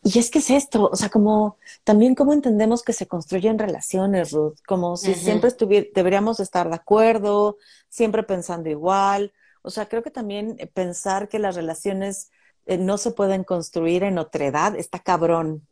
y 0.03 0.19
es 0.19 0.31
que 0.31 0.39
es 0.39 0.49
esto, 0.49 0.89
o 0.91 0.97
sea, 0.97 1.11
como 1.11 1.59
también 1.83 2.15
cómo 2.15 2.33
entendemos 2.33 2.83
que 2.83 2.95
se 2.95 3.07
construyen 3.07 3.59
relaciones, 3.59 4.33
Ruth, 4.33 4.57
como 4.67 4.97
si 4.97 5.15
siempre 5.15 5.51
deberíamos 5.95 6.41
estar 6.41 6.71
de 6.71 6.77
acuerdo, 6.77 7.59
siempre 7.91 8.23
pensando 8.23 8.71
igual. 8.71 9.35
O 9.61 9.69
sea, 9.69 9.91
creo 9.91 10.03
que 10.03 10.11
también 10.11 10.57
pensar 10.73 11.29
que 11.29 11.39
las 11.39 11.55
relaciones 11.55 12.31
eh, 12.67 12.79
no 12.79 12.99
se 12.99 13.13
pueden 13.13 13.45
construir 13.45 14.03
en 14.03 14.19
otra 14.19 14.47
edad 14.47 14.77
está 14.77 14.99
cabrón. 15.01 15.67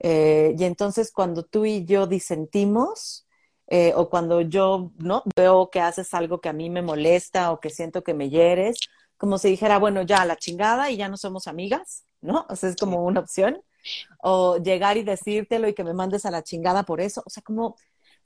Eh, 0.00 0.54
y 0.58 0.64
entonces 0.64 1.12
cuando 1.12 1.44
tú 1.44 1.64
y 1.64 1.84
yo 1.84 2.06
disentimos, 2.06 3.26
eh, 3.68 3.92
o 3.96 4.08
cuando 4.08 4.40
yo 4.40 4.92
no 4.96 5.22
veo 5.36 5.70
que 5.70 5.80
haces 5.80 6.14
algo 6.14 6.40
que 6.40 6.48
a 6.48 6.54
mí 6.54 6.70
me 6.70 6.82
molesta 6.82 7.52
o 7.52 7.60
que 7.60 7.70
siento 7.70 8.02
que 8.02 8.14
me 8.14 8.30
hieres, 8.30 8.78
como 9.18 9.38
si 9.38 9.50
dijera, 9.50 9.78
bueno, 9.78 10.02
ya 10.02 10.24
la 10.24 10.36
chingada 10.36 10.90
y 10.90 10.96
ya 10.96 11.08
no 11.08 11.16
somos 11.18 11.46
amigas, 11.48 12.04
¿no? 12.22 12.46
O 12.48 12.56
sea, 12.56 12.70
es 12.70 12.76
como 12.76 13.04
una 13.04 13.20
opción. 13.20 13.60
O 14.22 14.58
llegar 14.58 14.96
y 14.96 15.02
decírtelo 15.04 15.68
y 15.68 15.74
que 15.74 15.84
me 15.84 15.94
mandes 15.94 16.26
a 16.26 16.30
la 16.30 16.42
chingada 16.42 16.84
por 16.84 17.00
eso. 17.00 17.22
O 17.26 17.30
sea, 17.30 17.42
como 17.42 17.76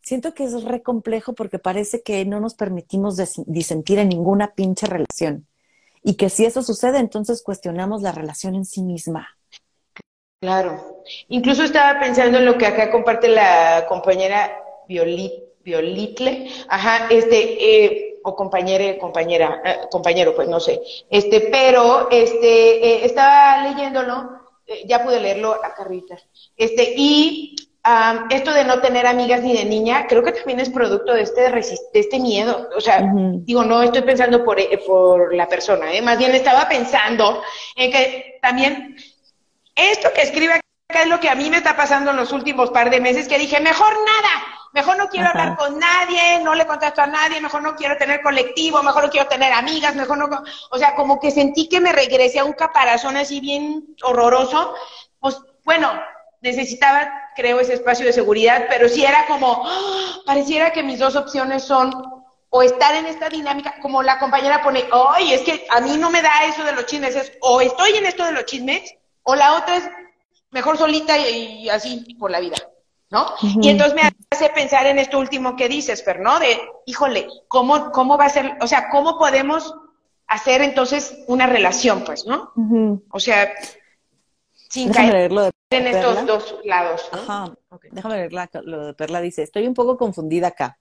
siento 0.02 0.34
que 0.34 0.44
es 0.44 0.64
re 0.64 0.82
complejo 0.82 1.34
porque 1.34 1.58
parece 1.58 2.02
que 2.02 2.24
no 2.24 2.40
nos 2.40 2.54
permitimos 2.54 3.16
disentir 3.46 3.98
en 3.98 4.08
ninguna 4.10 4.54
pinche 4.54 4.86
relación. 4.86 5.46
Y 6.02 6.14
que 6.14 6.28
si 6.28 6.44
eso 6.44 6.62
sucede, 6.62 6.98
entonces 6.98 7.42
cuestionamos 7.42 8.02
la 8.02 8.12
relación 8.12 8.54
en 8.54 8.64
sí 8.64 8.82
misma. 8.82 9.28
Claro. 10.40 11.04
Incluso 11.28 11.62
estaba 11.62 12.00
pensando 12.00 12.38
en 12.38 12.46
lo 12.46 12.58
que 12.58 12.66
acá 12.66 12.90
comparte 12.90 13.28
la 13.28 13.86
compañera 13.88 14.58
Violitle. 14.88 16.48
Ajá, 16.68 17.06
este, 17.10 17.84
eh, 17.84 18.18
o 18.24 18.34
compañera, 18.34 18.98
compañera, 18.98 19.62
eh, 19.64 19.76
compañero, 19.90 20.34
pues 20.34 20.48
no 20.48 20.58
sé. 20.58 20.80
Este, 21.10 21.42
pero, 21.42 22.08
este, 22.10 22.84
eh, 22.84 23.04
estaba 23.04 23.68
leyéndolo, 23.68 24.30
ya 24.86 25.04
pude 25.04 25.20
leerlo 25.20 25.52
acá 25.52 25.82
ahorita. 25.82 26.18
Este, 26.56 26.94
y 26.96 27.54
esto 28.30 28.52
de 28.52 28.64
no 28.64 28.80
tener 28.80 29.06
amigas 29.06 29.42
ni 29.42 29.56
de 29.56 29.64
niña, 29.64 30.06
creo 30.06 30.22
que 30.22 30.32
también 30.32 30.60
es 30.60 30.70
producto 30.70 31.14
de 31.14 31.22
este, 31.22 31.50
de 31.50 32.00
este 32.00 32.20
miedo. 32.20 32.68
O 32.76 32.80
sea, 32.80 33.02
digo, 33.12 33.64
no 33.64 33.82
estoy 33.82 34.02
pensando 34.02 34.44
por, 34.44 34.60
eh, 34.60 34.80
por 34.86 35.34
la 35.34 35.48
persona, 35.48 35.92
¿eh? 35.92 36.00
más 36.00 36.18
bien 36.18 36.34
estaba 36.34 36.68
pensando 36.68 37.42
en 37.74 37.90
que 37.90 38.38
también 38.40 38.96
esto 39.74 40.10
que 40.14 40.22
escribe 40.22 40.54
acá 40.54 41.02
es 41.02 41.08
lo 41.08 41.18
que 41.18 41.30
a 41.30 41.34
mí 41.34 41.50
me 41.50 41.56
está 41.56 41.76
pasando 41.76 42.12
en 42.12 42.18
los 42.18 42.32
últimos 42.32 42.70
par 42.70 42.90
de 42.90 43.00
meses, 43.00 43.26
que 43.26 43.38
dije, 43.38 43.58
mejor 43.60 43.92
nada, 43.92 44.44
mejor 44.72 44.96
no 44.96 45.08
quiero 45.08 45.28
hablar 45.28 45.56
con 45.56 45.78
nadie, 45.78 46.40
no 46.42 46.54
le 46.54 46.66
contesto 46.66 47.02
a 47.02 47.06
nadie, 47.06 47.40
mejor 47.40 47.62
no 47.62 47.74
quiero 47.74 47.96
tener 47.96 48.22
colectivo, 48.22 48.82
mejor 48.82 49.04
no 49.04 49.10
quiero 49.10 49.28
tener 49.28 49.52
amigas, 49.52 49.96
mejor 49.96 50.18
no... 50.18 50.42
O 50.70 50.78
sea, 50.78 50.94
como 50.94 51.18
que 51.18 51.30
sentí 51.30 51.68
que 51.68 51.80
me 51.80 51.92
regresé 51.92 52.38
a 52.38 52.44
un 52.44 52.52
caparazón 52.52 53.16
así 53.16 53.40
bien 53.40 53.96
horroroso. 54.02 54.74
Pues 55.18 55.40
bueno, 55.64 55.90
necesitaba, 56.42 57.10
creo, 57.34 57.60
ese 57.60 57.74
espacio 57.74 58.04
de 58.04 58.12
seguridad, 58.12 58.66
pero 58.68 58.88
sí 58.88 59.04
era 59.04 59.26
como, 59.26 59.62
¡ah! 59.64 60.16
pareciera 60.26 60.72
que 60.72 60.82
mis 60.82 60.98
dos 60.98 61.16
opciones 61.16 61.62
son 61.62 61.92
o 62.54 62.62
estar 62.62 62.94
en 62.94 63.06
esta 63.06 63.30
dinámica, 63.30 63.76
como 63.80 64.02
la 64.02 64.18
compañera 64.18 64.62
pone, 64.62 64.84
ay, 64.92 65.32
es 65.32 65.40
que 65.40 65.64
a 65.70 65.80
mí 65.80 65.96
no 65.96 66.10
me 66.10 66.20
da 66.20 66.44
eso 66.44 66.62
de 66.64 66.72
los 66.72 66.84
chismes, 66.84 67.16
es 67.16 67.32
o 67.40 67.62
estoy 67.62 67.92
en 67.92 68.04
esto 68.04 68.26
de 68.26 68.32
los 68.32 68.44
chismes, 68.44 68.94
o 69.22 69.34
la 69.34 69.54
otra 69.54 69.76
es 69.76 69.88
mejor 70.50 70.76
solita 70.76 71.16
y, 71.16 71.70
así 71.70 72.14
por 72.18 72.30
la 72.30 72.40
vida, 72.40 72.56
¿no? 73.08 73.26
Y 73.40 73.70
entonces 73.70 73.94
me 73.94 74.02
hace 74.30 74.50
pensar 74.50 74.86
en 74.86 74.98
esto 74.98 75.18
último 75.18 75.56
que 75.56 75.68
dices, 75.68 76.04
Fer, 76.04 76.20
¿no? 76.20 76.38
De, 76.40 76.60
híjole, 76.84 77.26
¿cómo, 77.48 77.90
cómo 77.90 78.18
va 78.18 78.26
a 78.26 78.30
ser, 78.30 78.58
o 78.60 78.66
sea, 78.66 78.90
cómo 78.90 79.18
podemos 79.18 79.74
hacer 80.26 80.60
entonces 80.60 81.16
una 81.28 81.46
relación, 81.46 82.04
pues, 82.04 82.26
¿no? 82.26 82.52
O 83.10 83.20
sea, 83.20 83.50
sin 84.72 84.90
caer 84.90 85.30
en 85.70 85.86
estos 85.86 86.26
dos 86.26 86.56
lados. 86.64 87.08
Ajá. 87.12 87.54
Déjame 87.90 88.28
ver 88.28 88.32
lo 88.64 88.86
de 88.86 88.94
Perla. 88.94 89.20
Dice, 89.20 89.42
estoy 89.42 89.66
un 89.66 89.74
poco 89.74 89.98
confundida 89.98 90.48
acá. 90.48 90.78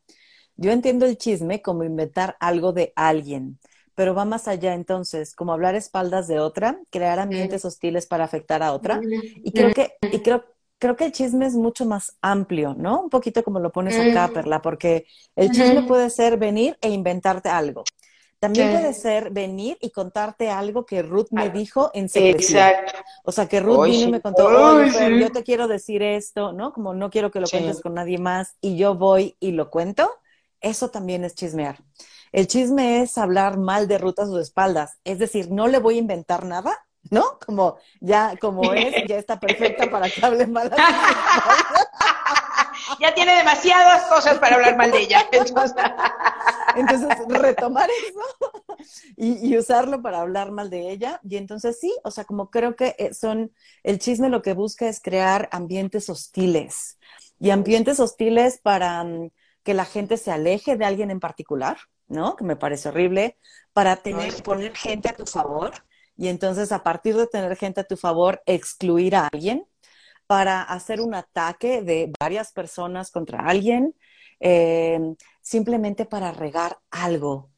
Yo 0.56 0.72
entiendo 0.72 1.06
el 1.06 1.18
chisme 1.18 1.62
como 1.62 1.84
inventar 1.84 2.38
algo 2.40 2.72
de 2.72 2.94
alguien, 2.96 3.60
pero 3.96 4.16
va 4.16 4.26
más 4.26 4.48
allá 4.48 4.74
entonces, 4.74 5.36
como 5.36 5.52
hablar 5.54 5.76
espaldas 5.76 6.28
de 6.28 6.40
otra, 6.40 6.80
crear 6.90 7.20
ambientes 7.20 7.66
hostiles 7.66 8.06
para 8.06 8.24
afectar 8.24 8.64
a 8.64 8.72
otra. 8.74 9.02
Y 9.44 9.52
creo 9.52 9.74
que, 9.74 9.94
y 10.12 10.20
creo, 10.20 10.46
creo 10.78 10.96
que 10.96 11.06
el 11.06 11.12
chisme 11.12 11.46
es 11.46 11.56
mucho 11.56 11.86
más 11.86 12.18
amplio, 12.22 12.76
¿no? 12.78 13.02
Un 13.02 13.10
poquito 13.10 13.44
como 13.44 13.60
lo 13.60 13.72
pones 13.72 13.98
acá, 14.00 14.32
Perla, 14.34 14.62
porque 14.62 15.06
el 15.36 15.52
chisme 15.52 15.84
puede 15.84 16.10
ser 16.10 16.38
venir 16.38 16.78
e 16.82 16.90
inventarte 16.90 17.50
algo. 17.50 17.84
También 18.42 18.72
puede 18.72 18.94
ser 18.96 19.30
venir 19.30 19.78
y 19.82 19.92
contarte 19.92 20.50
algo 20.50 20.84
que 20.84 21.04
Ruth 21.04 21.28
me 21.30 21.52
dijo 21.52 21.92
en 21.94 22.10
secreto. 22.10 22.40
Exacto. 22.40 22.94
O 23.24 23.32
sea, 23.32 23.48
que 23.48 23.60
Ruth 23.60 23.86
vino 23.86 24.08
y 24.08 24.12
me 24.14 24.20
contó, 24.20 24.84
yo 24.84 25.32
te 25.32 25.44
quiero 25.44 25.68
decir 25.68 26.02
esto, 26.02 26.52
¿no? 26.52 26.74
Como 26.74 26.96
no 26.96 27.12
quiero 27.12 27.30
que 27.30 27.40
lo 27.40 27.48
cuentes 27.48 27.82
con 27.82 27.94
nadie 27.94 28.18
más 28.18 28.56
y 28.60 28.78
yo 28.78 28.96
voy 28.96 29.38
y 29.40 29.52
lo 29.52 29.70
cuento. 29.70 30.12
Eso 30.60 30.90
también 30.90 31.24
es 31.24 31.36
chismear. 31.36 31.84
El 32.32 32.48
chisme 32.48 33.04
es 33.04 33.20
hablar 33.20 33.60
mal 33.60 33.88
de 33.88 34.00
Ruth 34.00 34.18
a 34.18 34.26
sus 34.26 34.42
espaldas. 34.42 34.98
Es 35.04 35.20
decir, 35.20 35.52
no 35.52 35.68
le 35.68 35.78
voy 35.78 35.98
a 35.98 36.00
inventar 36.00 36.44
nada, 36.44 36.76
¿no? 37.12 37.38
Como 37.46 37.78
ya, 38.00 38.38
como 38.42 38.74
es, 38.74 39.08
ya 39.08 39.18
está 39.18 39.40
perfecta 39.40 39.88
para 39.92 40.10
que 40.10 40.26
hable 40.26 40.48
mal 40.48 40.74
a 40.74 40.78
sus 40.78 40.96
espaldas. 41.10 41.88
ya 43.00 43.14
tiene 43.14 43.36
demasiadas 43.36 44.08
cosas 44.08 44.40
para 44.40 44.56
hablar 44.56 44.78
mal 44.78 44.92
de 44.92 45.02
ella. 45.02 45.28
Entonces, 45.32 45.76
retomar 47.30 47.90
eso 47.90 48.78
y, 49.18 49.58
usarlo 49.58 50.02
para 50.02 50.22
hablar 50.22 50.52
mal 50.52 50.70
de 50.70 50.92
ella. 50.92 51.20
Y 51.24 51.38
entonces 51.38 51.80
sí, 51.80 51.94
o 52.04 52.12
sea, 52.12 52.26
como 52.26 52.50
creo 52.50 52.76
que 52.76 52.96
eh, 52.98 53.14
son, 53.14 53.54
el 53.84 54.00
chisme 54.00 54.30
lo 54.30 54.42
que 54.42 54.54
busca 54.54 54.88
es 54.88 55.02
crear 55.02 55.50
ambientes 55.52 56.10
hostiles. 56.10 56.98
Y 57.40 57.50
ambientes 57.50 58.00
hostiles 58.00 58.60
para 58.62 59.04
mm, 59.04 59.32
que 59.64 59.74
la 59.74 59.86
gente 59.86 60.18
se 60.18 60.32
aleje 60.32 60.78
de 60.78 60.86
alguien 60.86 61.12
en 61.12 61.20
particular, 61.20 61.78
¿no? 62.08 62.36
Que 62.36 62.44
me 62.44 62.56
parece 62.56 62.90
horrible, 62.90 63.38
para 63.74 63.98
tener, 63.98 64.42
poner 64.44 64.76
gente 64.76 65.10
a 65.10 65.16
tu 65.16 65.26
favor. 65.26 65.72
Y 66.18 66.28
entonces, 66.28 66.72
a 66.72 66.84
partir 66.84 67.16
de 67.16 67.28
tener 67.28 67.56
gente 67.56 67.82
a 67.82 67.86
tu 67.86 67.98
favor, 67.98 68.42
excluir 68.46 69.16
a 69.16 69.28
alguien 69.32 69.66
para 70.28 70.62
hacer 70.62 71.02
un 71.02 71.14
ataque 71.14 71.82
de 71.82 72.12
varias 72.20 72.54
personas 72.54 73.12
contra 73.12 73.40
alguien, 73.40 73.96
eh, 74.40 75.00
simplemente 75.42 76.06
para 76.06 76.32
regar 76.32 76.80
algo. 76.90 77.50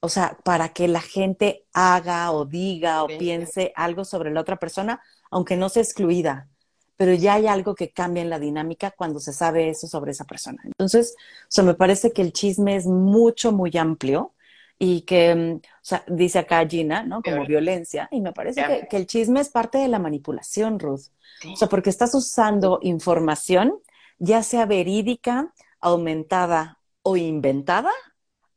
O 0.00 0.08
sea, 0.08 0.38
para 0.44 0.70
que 0.70 0.88
la 0.88 1.00
gente 1.00 1.66
haga 1.72 2.32
o 2.32 2.44
diga 2.44 3.04
o 3.04 3.06
piense 3.06 3.72
algo 3.76 4.04
sobre 4.04 4.32
la 4.32 4.40
otra 4.40 4.56
persona, 4.56 5.00
aunque 5.30 5.56
no 5.56 5.68
sea 5.68 5.82
excluida. 5.82 6.48
Pero 6.96 7.14
ya 7.14 7.34
hay 7.34 7.46
algo 7.46 7.74
que 7.74 7.92
cambia 7.92 8.22
en 8.22 8.30
la 8.30 8.38
dinámica 8.38 8.90
cuando 8.90 9.20
se 9.20 9.32
sabe 9.32 9.68
eso 9.68 9.86
sobre 9.86 10.12
esa 10.12 10.24
persona. 10.24 10.60
Entonces, 10.64 11.14
o 11.18 11.46
sea, 11.48 11.64
me 11.64 11.74
parece 11.74 12.12
que 12.12 12.22
el 12.22 12.32
chisme 12.32 12.76
es 12.76 12.86
mucho, 12.86 13.52
muy 13.52 13.70
amplio 13.76 14.34
y 14.78 15.02
que, 15.02 15.34
mm, 15.34 15.54
o 15.56 15.60
sea, 15.84 16.04
dice 16.08 16.40
acá 16.40 16.66
Gina, 16.66 17.04
¿no? 17.04 17.22
Como 17.22 17.46
violencia. 17.46 18.08
Y 18.10 18.20
me 18.20 18.32
parece 18.32 18.64
que, 18.64 18.88
que, 18.88 18.96
el 18.96 19.06
chisme 19.06 19.40
es 19.40 19.48
parte 19.50 19.78
de 19.78 19.88
la 19.88 20.00
manipulación, 20.00 20.80
Ruth. 20.80 21.10
O 21.52 21.56
sea, 21.56 21.68
porque 21.68 21.90
estás 21.90 22.14
usando 22.14 22.80
información, 22.82 23.78
ya 24.18 24.42
sea 24.42 24.66
verídica, 24.66 25.52
aumentada 25.80 26.81
o 27.02 27.16
inventada, 27.16 27.90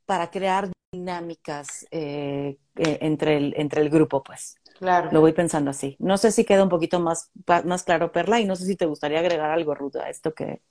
para 0.05 0.29
crear 0.29 0.69
dinámicas 0.91 1.85
eh, 1.91 2.57
eh, 2.75 2.97
entre, 3.01 3.37
el, 3.37 3.53
entre 3.57 3.81
el 3.81 3.89
grupo, 3.89 4.23
pues. 4.23 4.57
Claro. 4.77 5.09
Lo 5.11 5.21
voy 5.21 5.33
pensando 5.33 5.71
así. 5.71 5.95
No 5.99 6.17
sé 6.17 6.31
si 6.31 6.43
queda 6.43 6.63
un 6.63 6.69
poquito 6.69 6.99
más, 6.99 7.31
más 7.63 7.83
claro, 7.83 8.11
Perla, 8.11 8.39
y 8.39 8.45
no 8.45 8.55
sé 8.55 8.65
si 8.65 8.75
te 8.75 8.85
gustaría 8.85 9.19
agregar 9.19 9.49
algo, 9.49 9.73
Ruth, 9.73 9.95
a 9.95 10.09
esto 10.09 10.33
que, 10.33 10.61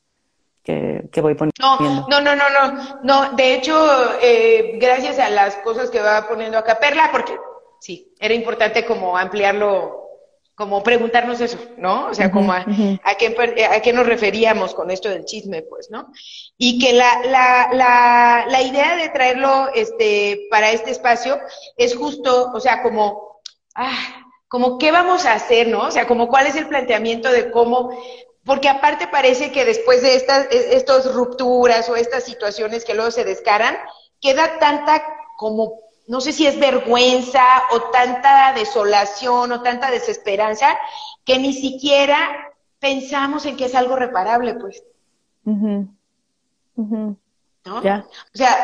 que, 0.63 1.21
voy 1.21 1.35
poniendo. 1.35 1.53
No, 1.61 2.07
no, 2.09 2.21
no, 2.21 2.37
no, 2.37 2.51
no. 2.51 3.01
no 3.03 3.37
de 3.37 3.55
hecho, 3.55 3.75
eh, 4.21 4.79
gracias 4.79 5.19
a 5.19 5.31
las 5.31 5.57
cosas 5.57 5.91
que 5.91 6.01
va 6.01 6.27
poniendo 6.29 6.59
acá 6.59 6.79
Perla, 6.79 7.09
porque 7.13 7.37
sí, 7.81 8.15
era 8.19 8.35
importante 8.35 8.85
como 8.85 9.17
ampliarlo, 9.17 10.04
como 10.55 10.83
preguntarnos 10.83 11.41
eso, 11.41 11.59
¿no? 11.77 12.07
O 12.07 12.15
sea, 12.15 12.31
como 12.31 12.53
a, 12.53 12.65
a, 13.03 13.15
qué, 13.17 13.67
a 13.71 13.81
qué 13.81 13.93
nos 13.93 14.07
referíamos 14.07 14.75
con 14.75 14.91
esto 14.91 15.09
del 15.09 15.25
chisme, 15.25 15.63
pues, 15.63 15.91
¿no? 15.91 16.13
Y 16.57 16.79
que 16.79 16.93
la, 16.93 17.21
la, 17.25 17.71
la, 17.73 18.47
la 18.49 18.63
idea 18.63 18.97
de 18.97 19.09
traerlo 19.09 19.69
este, 19.75 20.47
para 20.51 20.71
este 20.71 20.91
espacio 20.91 21.39
es 21.77 21.97
justo, 21.97 22.53
o 22.55 22.61
sea, 22.61 22.83
como, 22.83 23.41
ah, 23.75 24.23
como 24.47 24.79
qué 24.79 24.93
vamos 24.93 25.27
a 25.27 25.33
hacer, 25.33 25.69
¿no? 25.69 25.89
O 25.89 25.91
sea, 25.91 26.07
como 26.07 26.29
cuál 26.29 26.47
es 26.47 26.55
el 26.55 26.69
planteamiento 26.69 27.33
de 27.33 27.51
cómo 27.51 27.91
porque 28.45 28.69
aparte 28.69 29.09
parece 29.09 29.51
que 29.53 29.65
después 29.65 30.03
de 30.03 30.17
estas 30.17 30.47
estos 30.51 31.15
rupturas 31.15 31.89
o 31.89 31.97
estas 31.97 32.25
situaciones 32.25 32.85
que 32.85 32.95
luego 32.95 33.11
se 33.11 33.25
descaran, 33.25 33.77
queda 34.21 34.59
tanta 34.59 35.03
como, 35.37 35.81
no 36.07 36.21
sé 36.21 36.33
si 36.33 36.47
es 36.47 36.59
vergüenza 36.59 37.43
o 37.73 37.83
tanta 37.91 38.53
desolación 38.55 39.53
o 39.53 39.63
tanta 39.63 39.91
desesperanza, 39.91 40.79
que 41.25 41.39
ni 41.39 41.53
siquiera 41.53 42.53
pensamos 42.79 43.47
en 43.47 43.57
que 43.57 43.67
es 43.67 43.75
algo 43.75 43.97
reparable, 43.97 44.55
pues. 44.55 44.83
¿No? 47.65 47.79
O 47.79 47.83
sea, 48.37 48.57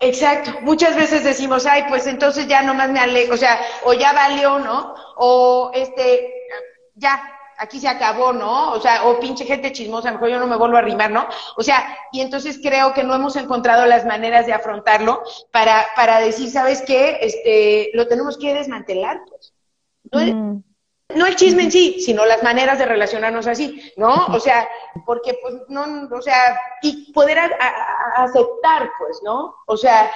Exacto, 0.00 0.52
muchas 0.60 0.96
veces 0.96 1.24
decimos, 1.24 1.64
ay, 1.64 1.84
pues 1.88 2.06
entonces 2.06 2.46
ya 2.46 2.62
nomás 2.62 2.90
me 2.90 3.00
alejo, 3.00 3.34
o 3.34 3.36
sea, 3.38 3.58
o 3.84 3.94
ya 3.94 4.12
valió, 4.12 4.58
¿no? 4.58 4.94
O 5.16 5.70
este, 5.72 6.30
ya, 6.94 7.33
aquí 7.58 7.80
se 7.80 7.88
acabó, 7.88 8.32
¿no? 8.32 8.72
O 8.72 8.80
sea, 8.80 9.04
o 9.06 9.18
pinche 9.20 9.44
gente 9.44 9.72
chismosa, 9.72 10.12
mejor 10.12 10.28
yo 10.28 10.38
no 10.38 10.46
me 10.46 10.56
vuelvo 10.56 10.76
a 10.76 10.80
arrimar, 10.80 11.10
¿no? 11.10 11.26
O 11.56 11.62
sea, 11.62 11.96
y 12.12 12.20
entonces 12.20 12.58
creo 12.62 12.92
que 12.92 13.04
no 13.04 13.14
hemos 13.14 13.36
encontrado 13.36 13.86
las 13.86 14.04
maneras 14.04 14.46
de 14.46 14.52
afrontarlo 14.52 15.22
para, 15.50 15.86
para 15.96 16.20
decir, 16.20 16.50
¿sabes 16.50 16.82
qué? 16.82 17.18
Este, 17.20 17.90
lo 17.94 18.06
tenemos 18.08 18.38
que 18.38 18.54
desmantelar, 18.54 19.20
pues. 19.28 19.52
No, 20.12 20.20
mm. 20.20 20.64
no 21.16 21.26
el 21.26 21.36
chisme 21.36 21.64
en 21.64 21.72
sí, 21.72 22.00
sino 22.00 22.24
las 22.26 22.42
maneras 22.42 22.78
de 22.78 22.86
relacionarnos 22.86 23.46
así, 23.46 23.92
¿no? 23.96 24.26
O 24.26 24.40
sea, 24.40 24.68
porque 25.06 25.38
pues 25.42 25.54
no, 25.68 26.08
o 26.10 26.22
sea, 26.22 26.60
y 26.82 27.12
poder 27.12 27.38
aceptar, 28.16 28.90
pues, 28.98 29.20
¿no? 29.24 29.54
O 29.66 29.76
sea, 29.76 30.10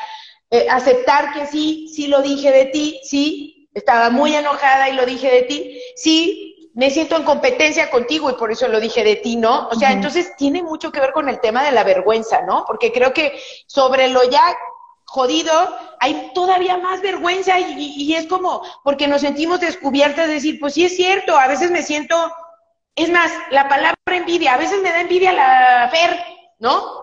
eh, 0.50 0.66
aceptar 0.70 1.32
que 1.34 1.46
sí, 1.46 1.88
sí 1.94 2.06
lo 2.06 2.22
dije 2.22 2.50
de 2.50 2.66
ti, 2.66 3.00
sí, 3.02 3.68
estaba 3.74 4.10
muy 4.10 4.34
enojada 4.34 4.88
y 4.88 4.94
lo 4.94 5.04
dije 5.04 5.30
de 5.30 5.42
ti, 5.42 5.80
sí, 5.94 6.47
me 6.78 6.90
siento 6.92 7.16
en 7.16 7.24
competencia 7.24 7.90
contigo 7.90 8.30
y 8.30 8.34
por 8.34 8.52
eso 8.52 8.68
lo 8.68 8.78
dije 8.78 9.02
de 9.02 9.16
ti, 9.16 9.34
¿no? 9.34 9.66
O 9.66 9.74
sea, 9.74 9.90
entonces 9.90 10.36
tiene 10.36 10.62
mucho 10.62 10.92
que 10.92 11.00
ver 11.00 11.10
con 11.10 11.28
el 11.28 11.40
tema 11.40 11.64
de 11.64 11.72
la 11.72 11.82
vergüenza, 11.82 12.42
¿no? 12.42 12.64
Porque 12.68 12.92
creo 12.92 13.12
que 13.12 13.36
sobre 13.66 14.06
lo 14.06 14.22
ya 14.30 14.56
jodido 15.04 15.52
hay 15.98 16.30
todavía 16.34 16.76
más 16.76 17.02
vergüenza 17.02 17.58
y, 17.58 18.14
es 18.14 18.28
como 18.28 18.62
porque 18.84 19.08
nos 19.08 19.22
sentimos 19.22 19.58
descubiertas 19.58 20.28
de 20.28 20.34
decir, 20.34 20.60
pues 20.60 20.74
sí 20.74 20.84
es 20.84 20.94
cierto, 20.94 21.36
a 21.36 21.48
veces 21.48 21.72
me 21.72 21.82
siento, 21.82 22.14
es 22.94 23.10
más, 23.10 23.32
la 23.50 23.68
palabra 23.68 23.96
envidia, 24.06 24.54
a 24.54 24.58
veces 24.58 24.80
me 24.80 24.92
da 24.92 25.00
envidia 25.00 25.32
la 25.32 25.88
Fer, 25.90 26.16
¿no? 26.60 27.02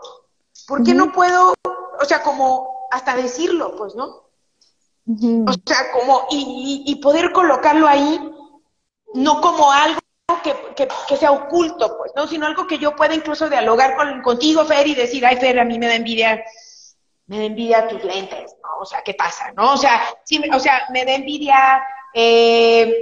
¿Por 0.69 0.83
qué 0.85 0.93
no 0.93 1.11
puedo, 1.11 1.53
o 1.99 2.05
sea, 2.05 2.23
como 2.23 2.87
hasta 2.91 3.17
decirlo, 3.17 3.75
pues, 3.75 3.93
¿no? 3.93 4.23
O 5.05 5.53
sea, 5.65 5.91
como, 5.91 6.27
y, 6.31 6.83
y 6.87 6.95
poder 6.95 7.33
colocarlo 7.33 7.89
ahí 7.89 8.31
no 9.15 9.41
como 9.41 9.71
algo 9.71 9.99
que, 10.43 11.17
sea 11.17 11.31
oculto, 11.31 11.97
pues, 11.97 12.11
¿no? 12.15 12.27
Sino 12.27 12.45
algo 12.45 12.67
que 12.67 12.77
yo 12.77 12.95
pueda 12.95 13.13
incluso 13.13 13.49
dialogar 13.49 13.95
con, 13.95 14.21
contigo, 14.21 14.65
Fer, 14.65 14.87
y 14.87 14.95
decir, 14.95 15.25
ay, 15.25 15.37
Fer, 15.37 15.59
a 15.59 15.65
mí 15.65 15.79
me 15.79 15.87
da 15.87 15.95
envidia, 15.95 16.43
me 17.27 17.39
da 17.39 17.43
envidia 17.45 17.87
tus 17.87 18.03
lentes, 18.03 18.55
¿no? 18.61 18.81
O 18.81 18.85
sea, 18.85 19.01
¿qué 19.03 19.13
pasa, 19.13 19.51
no? 19.55 19.73
O 19.73 19.77
sea, 19.77 20.03
sí, 20.23 20.41
o 20.51 20.59
sea, 20.59 20.85
me 20.91 21.05
da 21.05 21.13
envidia 21.13 21.83
eh, 22.13 22.93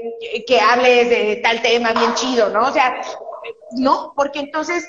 que 0.48 0.60
hables 0.60 1.10
de 1.10 1.42
tal 1.44 1.62
tema 1.62 1.94
bien 1.94 2.14
chido, 2.14 2.50
¿no? 2.50 2.68
O 2.68 2.72
sea, 2.72 3.02
no, 3.72 4.14
porque 4.16 4.40
entonces, 4.40 4.88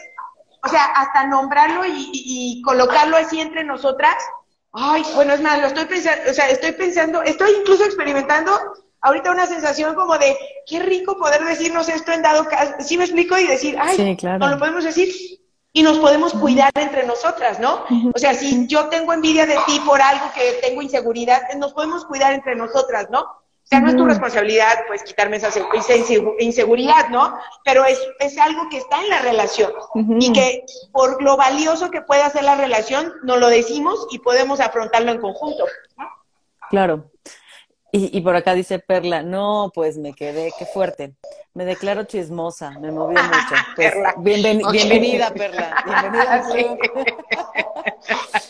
o 0.63 0.69
sea, 0.69 0.85
hasta 0.85 1.27
nombrarlo 1.27 1.85
y, 1.87 2.11
y 2.13 2.63
colocarlo 2.63 3.17
así 3.17 3.41
entre 3.41 3.65
nosotras, 3.65 4.17
ay, 4.73 5.05
bueno, 5.15 5.33
es 5.33 5.41
más, 5.41 5.61
lo 5.61 5.69
estoy 5.69 5.87
pensando, 5.87 6.31
o 6.31 6.35
sea, 6.35 6.51
estoy 6.51 6.73
pensando, 6.73 7.23
estoy 7.23 7.51
incluso 7.61 7.85
experimentando 7.85 8.51
ahorita 9.05 9.31
una 9.31 9.47
sensación 9.47 9.95
como 9.95 10.19
de, 10.19 10.37
qué 10.67 10.81
rico 10.81 11.17
poder 11.17 11.45
decirnos 11.45 11.89
esto 11.89 12.11
en 12.13 12.23
dado 12.23 12.47
caso, 12.47 12.73
¿sí 12.81 12.97
me 12.97 13.05
explico? 13.05 13.39
Y 13.39 13.47
decir, 13.47 13.77
ay, 13.79 14.17
no 14.23 14.49
lo 14.49 14.59
podemos 14.59 14.83
decir 14.83 15.15
y 15.77 15.83
nos 15.83 15.99
podemos 15.99 16.33
cuidar 16.33 16.73
entre 16.77 17.05
nosotras, 17.05 17.61
¿no? 17.61 17.85
O 18.15 18.19
sea, 18.19 18.33
si 18.33 18.67
yo 18.67 18.87
tengo 18.87 19.13
envidia 19.13 19.45
de 19.45 19.57
ti 19.67 19.81
por 19.85 20.01
algo 20.01 20.27
que 20.35 20.61
tengo 20.67 20.81
inseguridad, 20.81 21.43
nos 21.59 21.73
podemos 21.73 22.05
cuidar 22.07 22.33
entre 22.33 22.55
nosotras, 22.55 23.11
¿no? 23.11 23.21
O 23.21 23.67
sea, 23.67 23.81
no 23.81 23.89
es 23.89 23.97
tu 23.97 24.05
responsabilidad, 24.05 24.85
pues, 24.87 25.03
quitarme 25.03 25.37
esa, 25.37 25.49
inseguridad, 26.39 27.09
¿no? 27.09 27.37
Pero 27.65 27.85
es, 27.85 27.99
es 28.21 28.39
algo 28.39 28.69
que 28.71 28.77
está 28.79 29.03
en 29.03 29.09
la 29.09 29.21
relación 29.21 29.73
y 30.21 30.33
que 30.33 30.65
por 30.93 31.23
lo 31.23 31.37
valioso 31.37 31.91
que 31.91 32.03
pueda 32.03 32.31
ser 32.31 32.45
la 32.45 32.55
relación, 32.55 33.13
nos 33.25 33.39
lo 33.39 33.49
decimos 33.49 34.07
y 34.13 34.19
podemos 34.21 34.61
afrontarlo 34.61 35.11
en 35.13 35.21
conjunto. 35.21 35.65
¿no? 35.99 36.05
Claro. 36.71 37.11
Y, 37.97 38.21
por 38.23 38.35
acá 38.35 38.55
dice 38.55 38.81
Perla, 38.81 39.23
no, 39.23 39.71
pues 39.73 39.99
me 39.99 40.15
quedé, 40.15 40.53
qué 40.59 40.67
fuerte. 40.67 41.15
Me 41.53 41.65
declaro 41.65 42.03
chismosa, 42.03 42.71
me 42.81 42.91
movió 42.91 43.23
mucho. 43.23 43.55
Pues, 43.77 43.95
Bienvenida, 44.19 45.33
Perla. 45.33 45.85
Bienvenida. 45.87 46.43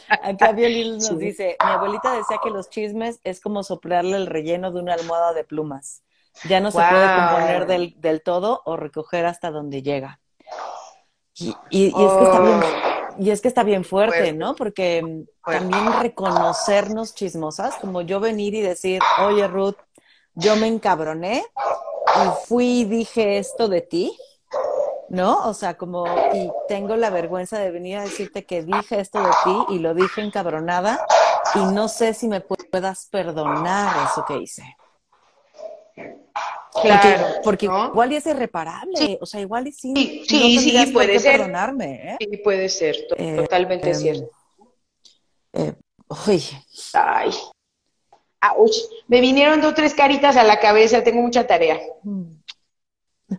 acá 0.22 0.52
Violín 0.52 0.96
nos 0.96 1.18
dice, 1.18 1.58
mi 1.62 1.70
abuelita 1.70 2.14
decía 2.14 2.38
que 2.42 2.48
los 2.48 2.70
chismes 2.70 3.20
es 3.22 3.42
como 3.42 3.62
soplarle 3.62 4.16
el 4.16 4.28
relleno 4.28 4.72
de 4.72 4.80
una 4.80 4.94
almohada 4.94 5.34
de 5.34 5.44
plumas. 5.44 6.02
Ya 6.48 6.60
no 6.60 6.70
se 6.70 6.78
puede 6.78 7.14
componer 7.14 7.66
del, 7.66 8.00
del, 8.00 8.22
todo 8.22 8.62
o 8.64 8.78
recoger 8.78 9.26
hasta 9.26 9.50
donde 9.50 9.82
llega. 9.82 10.20
Y, 11.34 11.54
y, 11.68 11.88
es 11.88 11.94
que 11.94 12.24
está 12.24 12.40
bien 12.40 12.60
oh. 12.62 12.93
Y 13.18 13.30
es 13.30 13.40
que 13.40 13.48
está 13.48 13.62
bien 13.62 13.84
fuerte, 13.84 14.32
¿no? 14.32 14.54
Porque 14.54 15.02
mm, 15.02 15.50
también 15.50 16.00
reconocernos 16.00 17.14
chismosas, 17.14 17.76
como 17.76 18.02
yo 18.02 18.20
venir 18.20 18.54
y 18.54 18.60
decir, 18.60 19.00
oye 19.20 19.46
Ruth, 19.46 19.76
yo 20.34 20.56
me 20.56 20.66
encabroné 20.66 21.44
y 22.16 22.46
fui 22.46 22.80
y 22.80 22.84
dije 22.84 23.38
esto 23.38 23.68
de 23.68 23.82
ti, 23.82 24.16
¿no? 25.08 25.48
O 25.48 25.54
sea, 25.54 25.76
como, 25.76 26.06
y 26.32 26.50
tengo 26.68 26.96
la 26.96 27.10
vergüenza 27.10 27.58
de 27.58 27.70
venir 27.70 27.98
a 27.98 28.02
decirte 28.02 28.44
que 28.44 28.62
dije 28.62 29.00
esto 29.00 29.22
de 29.22 29.30
ti 29.44 29.74
y 29.74 29.78
lo 29.78 29.94
dije 29.94 30.22
encabronada 30.22 31.04
y 31.54 31.60
no 31.60 31.88
sé 31.88 32.14
si 32.14 32.28
me 32.28 32.40
puedas 32.40 33.08
perdonar 33.10 34.08
eso 34.10 34.24
que 34.26 34.38
hice. 34.38 34.76
Claro, 36.82 37.26
porque, 37.44 37.66
igual 37.66 38.12
y 38.12 38.16
es 38.16 38.26
irreparable, 38.26 39.18
o 39.20 39.26
sea, 39.26 39.40
igual 39.40 39.68
y 39.68 39.72
sí, 39.72 40.24
sí, 40.28 40.58
sí, 40.58 40.70
sí 40.70 40.92
puede 40.92 41.18
ser. 41.20 41.38
Perdonarme, 41.38 42.12
¿eh? 42.12 42.16
Sí, 42.18 42.36
puede 42.38 42.68
ser, 42.68 42.96
eh, 43.16 43.36
totalmente 43.36 43.90
em, 43.90 43.94
cierto. 43.94 44.30
Eh, 45.52 45.72
uy. 46.26 46.42
Ay. 46.94 47.30
Me 49.06 49.20
vinieron 49.20 49.60
dos 49.60 49.74
tres 49.74 49.94
caritas 49.94 50.36
a 50.36 50.44
la 50.44 50.58
cabeza, 50.60 51.02
tengo 51.02 51.22
mucha 51.22 51.46
tarea. 51.46 51.80
Mm. 52.02 52.24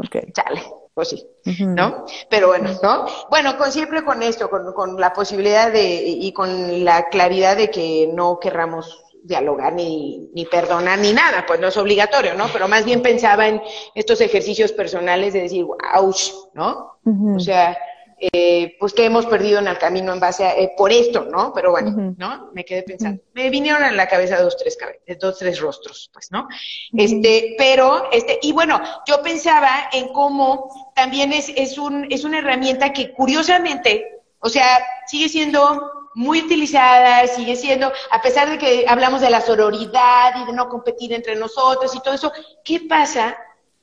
Ok. 0.00 0.16
Chale, 0.32 0.62
pues 0.94 1.08
sí, 1.08 1.28
¿no? 1.64 2.06
Pero 2.30 2.46
bueno, 2.48 2.70
¿no? 2.84 3.06
Bueno, 3.30 3.58
con, 3.58 3.72
siempre 3.72 4.04
con 4.04 4.22
esto, 4.22 4.48
con, 4.48 4.72
con 4.72 5.00
la 5.00 5.12
posibilidad 5.12 5.72
de, 5.72 6.04
y 6.04 6.32
con 6.32 6.84
la 6.84 7.08
claridad 7.08 7.56
de 7.56 7.68
que 7.68 8.08
no 8.14 8.38
querramos 8.38 9.07
dialogar 9.28 9.74
ni, 9.74 10.30
ni 10.34 10.46
perdonar 10.46 10.98
ni 10.98 11.12
nada, 11.12 11.44
pues 11.46 11.60
no 11.60 11.68
es 11.68 11.76
obligatorio, 11.76 12.34
¿no? 12.34 12.48
Pero 12.52 12.66
más 12.66 12.84
bien 12.84 13.02
pensaba 13.02 13.46
en 13.46 13.62
estos 13.94 14.20
ejercicios 14.20 14.72
personales 14.72 15.34
de 15.34 15.42
decir, 15.42 15.64
wow, 15.64 16.14
¿no? 16.54 16.98
O 17.36 17.38
sea, 17.38 17.78
eh, 18.20 18.74
pues 18.80 18.92
que 18.94 19.04
hemos 19.04 19.26
perdido 19.26 19.60
en 19.60 19.68
el 19.68 19.78
camino 19.78 20.12
en 20.12 20.18
base 20.18 20.44
a, 20.44 20.56
eh, 20.56 20.72
por 20.76 20.90
esto, 20.90 21.26
¿no? 21.30 21.52
Pero 21.54 21.70
bueno, 21.70 22.14
¿no? 22.16 22.50
Me 22.52 22.64
quedé 22.64 22.82
pensando. 22.82 23.22
Me 23.34 23.50
vinieron 23.50 23.82
a 23.82 23.92
la 23.92 24.08
cabeza 24.08 24.42
dos, 24.42 24.56
tres 24.56 24.76
dos, 25.20 25.38
tres 25.38 25.60
rostros, 25.60 26.10
pues, 26.12 26.32
¿no? 26.32 26.48
Este, 26.96 27.54
pero, 27.56 28.10
este, 28.10 28.38
y 28.42 28.52
bueno, 28.52 28.80
yo 29.06 29.22
pensaba 29.22 29.90
en 29.92 30.08
cómo 30.08 30.92
también 30.94 31.32
es, 31.32 31.50
es 31.54 31.78
un, 31.78 32.06
es 32.10 32.24
una 32.24 32.38
herramienta 32.38 32.92
que 32.92 33.12
curiosamente, 33.12 34.20
o 34.40 34.48
sea, 34.48 34.66
sigue 35.06 35.28
siendo 35.28 35.97
muy 36.18 36.40
utilizada, 36.40 37.28
sigue 37.28 37.54
siendo, 37.54 37.92
a 38.10 38.20
pesar 38.20 38.50
de 38.50 38.58
que 38.58 38.84
hablamos 38.88 39.20
de 39.20 39.30
la 39.30 39.40
sororidad 39.40 40.34
y 40.42 40.46
de 40.46 40.52
no 40.52 40.68
competir 40.68 41.12
entre 41.12 41.36
nosotros 41.36 41.94
y 41.94 42.00
todo 42.00 42.14
eso, 42.14 42.32
¿qué 42.64 42.80
pasa? 42.88 43.36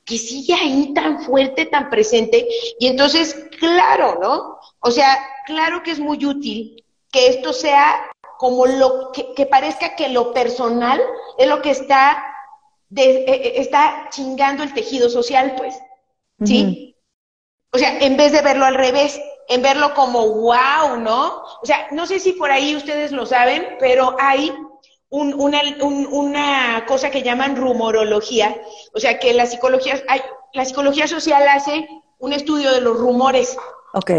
Que 0.04 0.18
sigue 0.18 0.52
ahí 0.52 0.92
tan 0.92 1.22
fuerte, 1.22 1.64
tan 1.64 1.88
presente, 1.88 2.46
y 2.78 2.88
entonces, 2.88 3.46
claro, 3.58 4.18
¿no? 4.20 4.58
O 4.80 4.90
sea, 4.90 5.18
claro 5.46 5.82
que 5.82 5.92
es 5.92 5.98
muy 5.98 6.26
útil 6.26 6.84
que 7.10 7.28
esto 7.28 7.54
sea 7.54 8.04
como 8.36 8.66
lo 8.66 9.12
que, 9.12 9.46
parezca 9.46 9.96
que 9.96 10.10
lo 10.10 10.34
personal 10.34 11.00
es 11.38 11.48
lo 11.48 11.62
que 11.62 11.70
está, 11.70 12.22
de, 12.90 13.16
eh, 13.20 13.24
eh, 13.28 13.52
está 13.56 14.08
chingando 14.10 14.62
el 14.62 14.74
tejido 14.74 15.08
social, 15.08 15.54
pues, 15.56 15.74
¿sí? 16.44 16.94
O 17.72 17.78
sea, 17.78 17.98
en 17.98 18.18
vez 18.18 18.32
de 18.32 18.42
verlo 18.42 18.66
al 18.66 18.74
revés, 18.74 19.18
en 19.48 19.62
verlo 19.62 19.94
como 19.94 20.26
wow, 20.28 20.96
¿no? 20.98 21.42
O 21.62 21.66
sea, 21.66 21.88
no 21.92 22.06
sé 22.06 22.18
si 22.18 22.32
por 22.32 22.50
ahí 22.50 22.74
ustedes 22.76 23.12
lo 23.12 23.26
saben, 23.26 23.76
pero 23.78 24.16
hay 24.18 24.52
una, 25.08 25.60
una, 25.80 26.84
cosa 26.86 27.10
que 27.10 27.22
llaman 27.22 27.56
rumorología, 27.56 28.60
o 28.92 28.98
sea, 28.98 29.18
que 29.18 29.32
la 29.32 29.46
psicología, 29.46 30.02
hay, 30.08 30.20
la 30.52 30.64
psicología 30.64 31.06
social 31.06 31.46
hace 31.48 31.88
un 32.18 32.32
estudio 32.32 32.72
de 32.72 32.80
los 32.80 32.98
rumores. 32.98 33.56
Ok. 33.92 34.10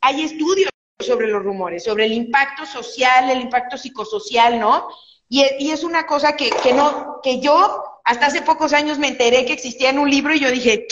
Hay 0.00 0.22
estudios 0.22 0.70
sobre 0.98 1.28
los 1.28 1.42
rumores, 1.42 1.84
sobre 1.84 2.06
el 2.06 2.12
impacto 2.12 2.64
social, 2.66 3.30
el 3.30 3.42
impacto 3.42 3.76
psicosocial, 3.76 4.58
¿no? 4.58 4.88
Y, 5.28 5.44
y 5.58 5.70
es 5.70 5.84
una 5.84 6.06
cosa 6.06 6.36
que, 6.36 6.50
que 6.50 6.72
no, 6.72 7.20
que 7.22 7.40
yo 7.40 7.84
hasta 8.04 8.26
hace 8.26 8.42
pocos 8.42 8.72
años 8.72 8.98
me 8.98 9.08
enteré 9.08 9.44
que 9.44 9.52
existía 9.52 9.90
en 9.90 9.98
un 9.98 10.10
libro 10.10 10.34
y 10.34 10.40
yo 10.40 10.50
dije, 10.50 10.86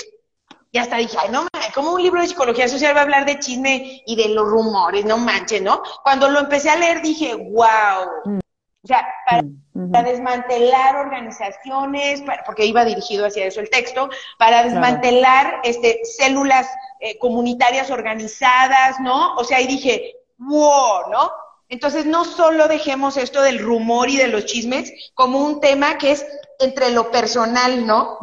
y 0.71 0.79
hasta 0.79 0.97
dije, 0.97 1.17
ay, 1.21 1.31
no 1.31 1.47
¿cómo 1.75 1.93
un 1.93 2.03
libro 2.03 2.21
de 2.21 2.27
psicología 2.27 2.69
social 2.69 2.95
va 2.95 3.01
a 3.01 3.03
hablar 3.05 3.25
de 3.25 3.39
chisme 3.39 4.03
y 4.07 4.17
de 4.17 4.29
los 4.31 4.47
rumores? 4.47 5.05
No 5.05 5.17
manches, 5.17 5.63
¿no? 5.63 5.83
Cuando 6.03 6.29
lo 6.29 6.41
empecé 6.41 6.71
a 6.71 6.77
leer 6.77 7.03
dije, 7.03 7.35
wow. 7.35 8.09
Mm. 8.25 8.39
O 8.83 8.87
sea, 8.87 9.07
para, 9.27 9.43
mm, 9.43 9.91
desmantelar 10.05 10.97
organizaciones, 10.97 12.23
porque 12.47 12.65
iba 12.65 12.85
dirigido 12.85 13.27
hacia 13.27 13.47
eso 13.47 13.61
el 13.61 13.71
texto, 13.71 14.09
para 14.39 14.63
desmantelar 14.63 15.61
este, 15.65 16.01
células 16.05 16.69
eh, 17.01 17.19
comunitarias 17.19 17.91
organizadas, 17.91 18.99
¿no? 19.01 19.35
O 19.35 19.45
sea, 19.45 19.61
y 19.61 19.67
dije, 19.67 20.15
wow, 20.39 21.11
¿no? 21.11 21.31
Entonces, 21.69 22.07
no 22.07 22.25
solo 22.25 22.67
dejemos 22.67 23.17
esto 23.17 23.43
del 23.43 23.59
rumor 23.59 24.09
y 24.09 24.17
de 24.17 24.29
los 24.29 24.47
chismes 24.47 24.93
como 25.15 25.45
un 25.45 25.61
tema 25.61 25.99
que 25.99 26.13
es 26.13 26.27
entre 26.59 26.91
lo 26.91 27.11
personal, 27.11 27.87
¿no? 27.87 28.19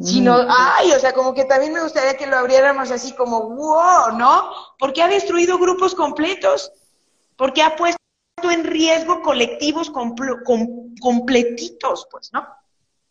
Sino, 0.00 0.36
ay, 0.48 0.92
o 0.92 0.98
sea, 0.98 1.12
como 1.12 1.34
que 1.34 1.44
también 1.44 1.72
me 1.72 1.82
gustaría 1.82 2.16
que 2.16 2.26
lo 2.26 2.36
abriéramos 2.36 2.90
así 2.90 3.12
como, 3.12 3.50
wow, 3.50 4.16
¿no? 4.16 4.50
Porque 4.78 5.02
ha 5.02 5.08
destruido 5.08 5.58
grupos 5.58 5.94
completos, 5.94 6.72
porque 7.36 7.62
ha 7.62 7.76
puesto 7.76 7.98
en 8.50 8.64
riesgo 8.64 9.20
colectivos 9.22 9.90
completitos, 11.00 12.08
pues, 12.10 12.30
¿no? 12.32 12.46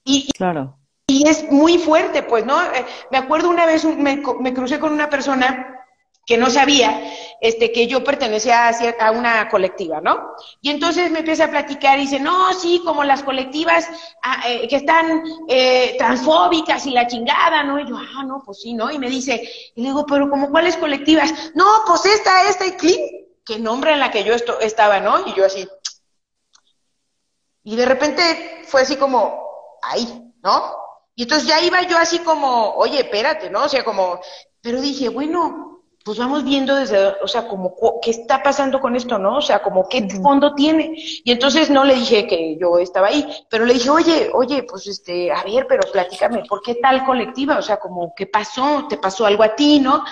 Y, 0.03 0.31
claro. 0.33 0.77
Y 1.07 1.27
es 1.27 1.51
muy 1.51 1.77
fuerte, 1.77 2.23
pues, 2.23 2.45
¿no? 2.45 2.59
Eh, 2.61 2.85
me 3.11 3.19
acuerdo 3.19 3.49
una 3.49 3.65
vez, 3.65 3.85
me, 3.85 4.23
me 4.39 4.53
crucé 4.53 4.79
con 4.79 4.91
una 4.91 5.09
persona 5.09 5.82
que 6.25 6.37
no 6.37 6.49
sabía 6.49 7.13
este, 7.41 7.73
que 7.73 7.87
yo 7.87 8.03
pertenecía 8.03 8.69
a, 8.69 9.11
una 9.11 9.49
colectiva, 9.49 9.99
¿no? 9.99 10.33
Y 10.61 10.69
entonces 10.69 11.11
me 11.11 11.19
empieza 11.19 11.45
a 11.45 11.51
platicar 11.51 11.97
y 11.97 12.03
dice, 12.03 12.19
no, 12.19 12.53
sí, 12.53 12.81
como 12.85 13.03
las 13.03 13.23
colectivas 13.23 13.85
ah, 14.21 14.43
eh, 14.47 14.67
que 14.69 14.77
están 14.77 15.23
eh, 15.49 15.95
transfóbicas 15.97 16.85
y 16.85 16.91
la 16.91 17.07
chingada, 17.07 17.63
¿no? 17.63 17.79
Y 17.79 17.87
yo, 17.87 17.97
ah, 17.97 18.23
no, 18.23 18.41
pues 18.45 18.61
sí, 18.61 18.73
¿no? 18.73 18.89
Y 18.89 18.97
me 18.97 19.09
dice, 19.09 19.43
y 19.75 19.81
le 19.81 19.89
digo, 19.89 20.05
pero 20.05 20.29
como 20.29 20.49
cuáles 20.49 20.77
colectivas? 20.77 21.33
No, 21.55 21.65
pues 21.85 22.05
esta, 22.05 22.47
esta 22.47 22.65
y 22.65 22.71
clic, 22.77 23.01
que 23.45 23.59
nombre 23.59 23.91
en 23.91 23.99
la 23.99 24.09
que 24.09 24.23
yo 24.23 24.33
esto, 24.33 24.61
estaba, 24.61 25.01
¿no? 25.01 25.27
Y 25.27 25.33
yo 25.33 25.45
así. 25.45 25.67
Y 27.65 27.75
de 27.75 27.85
repente 27.85 28.61
fue 28.65 28.83
así 28.83 28.95
como, 28.95 29.43
ahí, 29.81 30.31
¿no? 30.41 30.73
Y 31.15 31.23
entonces 31.23 31.47
ya 31.47 31.61
iba 31.61 31.81
yo 31.83 31.97
así 31.97 32.19
como, 32.19 32.75
oye, 32.75 33.01
espérate, 33.01 33.49
¿no? 33.49 33.63
O 33.65 33.69
sea, 33.69 33.83
como, 33.83 34.21
pero 34.61 34.79
dije, 34.79 35.09
bueno, 35.09 35.72
pues 36.03 36.17
vamos 36.17 36.43
viendo 36.43 36.75
desde, 36.75 36.97
o 37.21 37.27
sea, 37.27 37.47
como 37.47 37.75
qué 38.01 38.11
está 38.11 38.43
pasando 38.43 38.81
con 38.81 38.95
esto, 38.95 39.17
¿no? 39.17 39.37
O 39.37 39.41
sea, 39.41 39.61
como 39.61 39.87
qué 39.87 40.05
fondo 40.21 40.53
tiene. 40.53 40.91
Y 40.95 41.31
entonces 41.31 41.69
no 41.69 41.85
le 41.85 41.95
dije 41.95 42.27
que 42.27 42.57
yo 42.59 42.77
estaba 42.77 43.07
ahí, 43.07 43.25
pero 43.49 43.65
le 43.65 43.75
dije, 43.75 43.89
oye, 43.89 44.29
oye, 44.33 44.63
pues 44.63 44.85
este, 44.87 45.31
a 45.31 45.43
ver, 45.43 45.65
pero 45.67 45.89
platícame, 45.89 46.43
¿por 46.47 46.61
qué 46.61 46.75
tal 46.75 47.05
colectiva? 47.05 47.57
O 47.57 47.61
sea, 47.61 47.77
como, 47.77 48.13
¿qué 48.15 48.27
pasó? 48.27 48.85
¿Te 48.89 48.97
pasó 48.97 49.25
algo 49.25 49.43
a 49.43 49.55
ti, 49.55 49.79
no? 49.79 50.03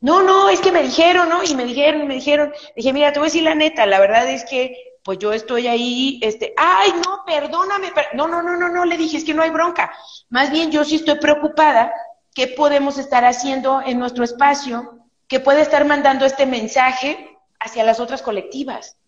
No, 0.00 0.22
no, 0.22 0.48
es 0.48 0.60
que 0.60 0.72
me 0.72 0.82
dijeron, 0.82 1.28
¿no? 1.28 1.44
Y 1.44 1.54
me 1.54 1.64
dijeron, 1.64 2.02
y 2.02 2.06
me 2.06 2.14
dijeron, 2.14 2.52
dije, 2.74 2.92
mira, 2.92 3.12
te 3.12 3.20
voy 3.20 3.26
a 3.26 3.30
decir 3.30 3.44
la 3.44 3.54
neta, 3.54 3.86
la 3.86 4.00
verdad 4.00 4.28
es 4.28 4.44
que, 4.44 4.74
pues 5.04 5.18
yo 5.18 5.32
estoy 5.32 5.68
ahí, 5.68 6.18
este, 6.22 6.54
ay, 6.56 6.92
no, 7.04 7.22
perdóname, 7.24 7.92
no, 8.14 8.26
no, 8.26 8.42
no, 8.42 8.56
no, 8.56 8.68
no, 8.68 8.84
le 8.84 8.96
dije, 8.96 9.18
es 9.18 9.24
que 9.24 9.34
no 9.34 9.42
hay 9.42 9.50
bronca. 9.50 9.92
Más 10.28 10.50
bien 10.50 10.72
yo 10.72 10.84
sí 10.84 10.96
estoy 10.96 11.20
preocupada, 11.20 11.92
¿qué 12.34 12.48
podemos 12.48 12.98
estar 12.98 13.24
haciendo 13.24 13.80
en 13.80 13.98
nuestro 13.98 14.24
espacio? 14.24 14.99
Que 15.30 15.38
puede 15.38 15.62
estar 15.62 15.84
mandando 15.86 16.26
este 16.26 16.44
mensaje 16.44 17.38
hacia 17.60 17.84
las 17.84 18.00
otras 18.00 18.20
colectivas, 18.20 18.98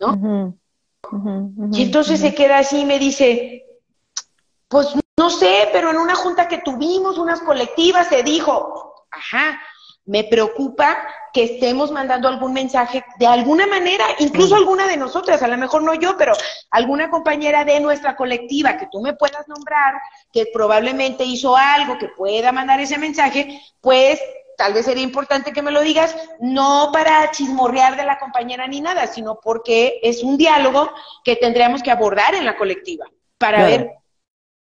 ¿no? 0.00 0.54
y 1.72 1.82
entonces 1.82 2.18
se 2.18 2.34
queda 2.34 2.58
así 2.58 2.80
y 2.80 2.84
me 2.84 2.98
dice, 2.98 3.64
pues 4.66 4.88
no 5.16 5.30
sé, 5.30 5.68
pero 5.72 5.90
en 5.90 5.98
una 5.98 6.16
junta 6.16 6.48
que 6.48 6.58
tuvimos, 6.58 7.16
unas 7.16 7.40
colectivas, 7.40 8.08
se 8.08 8.24
dijo, 8.24 9.06
ajá, 9.12 9.60
me 10.04 10.24
preocupa 10.24 10.98
que 11.32 11.44
estemos 11.44 11.92
mandando 11.92 12.26
algún 12.26 12.52
mensaje 12.54 13.04
de 13.20 13.26
alguna 13.28 13.68
manera, 13.68 14.04
incluso 14.18 14.56
alguna 14.56 14.88
de 14.88 14.96
nosotras, 14.96 15.42
a 15.44 15.48
lo 15.48 15.56
mejor 15.56 15.84
no 15.84 15.94
yo, 15.94 16.16
pero 16.16 16.32
alguna 16.72 17.08
compañera 17.08 17.64
de 17.64 17.78
nuestra 17.78 18.16
colectiva 18.16 18.76
que 18.76 18.88
tú 18.90 19.00
me 19.00 19.12
puedas 19.12 19.46
nombrar, 19.46 19.94
que 20.32 20.46
probablemente 20.52 21.22
hizo 21.22 21.56
algo 21.56 21.98
que 21.98 22.08
pueda 22.08 22.50
mandar 22.50 22.80
ese 22.80 22.98
mensaje, 22.98 23.62
pues 23.80 24.18
tal 24.58 24.74
vez 24.74 24.86
sería 24.86 25.04
importante 25.04 25.52
que 25.52 25.62
me 25.62 25.70
lo 25.70 25.80
digas, 25.82 26.16
no 26.40 26.90
para 26.92 27.30
chismorrear 27.30 27.96
de 27.96 28.04
la 28.04 28.18
compañera 28.18 28.66
ni 28.66 28.80
nada, 28.80 29.06
sino 29.06 29.38
porque 29.40 30.00
es 30.02 30.24
un 30.24 30.36
diálogo 30.36 30.90
que 31.22 31.36
tendríamos 31.36 31.80
que 31.80 31.92
abordar 31.92 32.34
en 32.34 32.44
la 32.44 32.56
colectiva 32.56 33.06
para 33.38 33.64
ver 33.64 33.92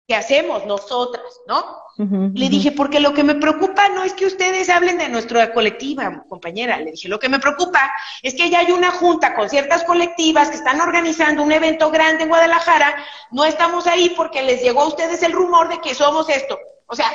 qué 0.06 0.14
hacemos 0.14 0.66
nosotras, 0.66 1.40
¿no? 1.48 1.64
le 1.98 2.50
dije, 2.50 2.74
porque 2.74 3.00
lo 3.00 3.14
que 3.14 3.24
me 3.24 3.36
preocupa 3.36 3.90
no 3.90 4.04
es 4.04 4.14
que 4.14 4.28
ustedes 4.28 4.70
hablen 4.70 5.00
de 5.00 5.10
nuestra 5.10 5.52
colectiva, 5.52 6.26
compañera. 6.30 6.78
Le 6.78 6.92
dije, 6.92 7.08
lo 7.08 7.18
que 7.18 7.30
me 7.30 7.40
preocupa 7.40 7.92
es 8.22 8.36
que 8.36 8.52
ya 8.52 8.60
hay 8.60 8.72
una 8.72 8.92
junta 8.92 9.34
con 9.34 9.50
ciertas 9.50 9.84
colectivas 9.84 10.50
que 10.50 10.58
están 10.58 10.80
organizando 10.80 11.42
un 11.42 11.52
evento 11.52 11.90
grande 11.90 12.24
en 12.24 12.30
Guadalajara. 12.30 13.04
No 13.32 13.46
estamos 13.46 13.88
ahí 13.88 14.14
porque 14.16 14.44
les 14.44 14.62
llegó 14.62 14.82
a 14.82 14.88
ustedes 14.88 15.24
el 15.24 15.32
rumor 15.32 15.70
de 15.70 15.82
que 15.82 15.96
somos 15.96 16.30
esto. 16.30 16.60
O 16.86 16.96
sea, 16.96 17.10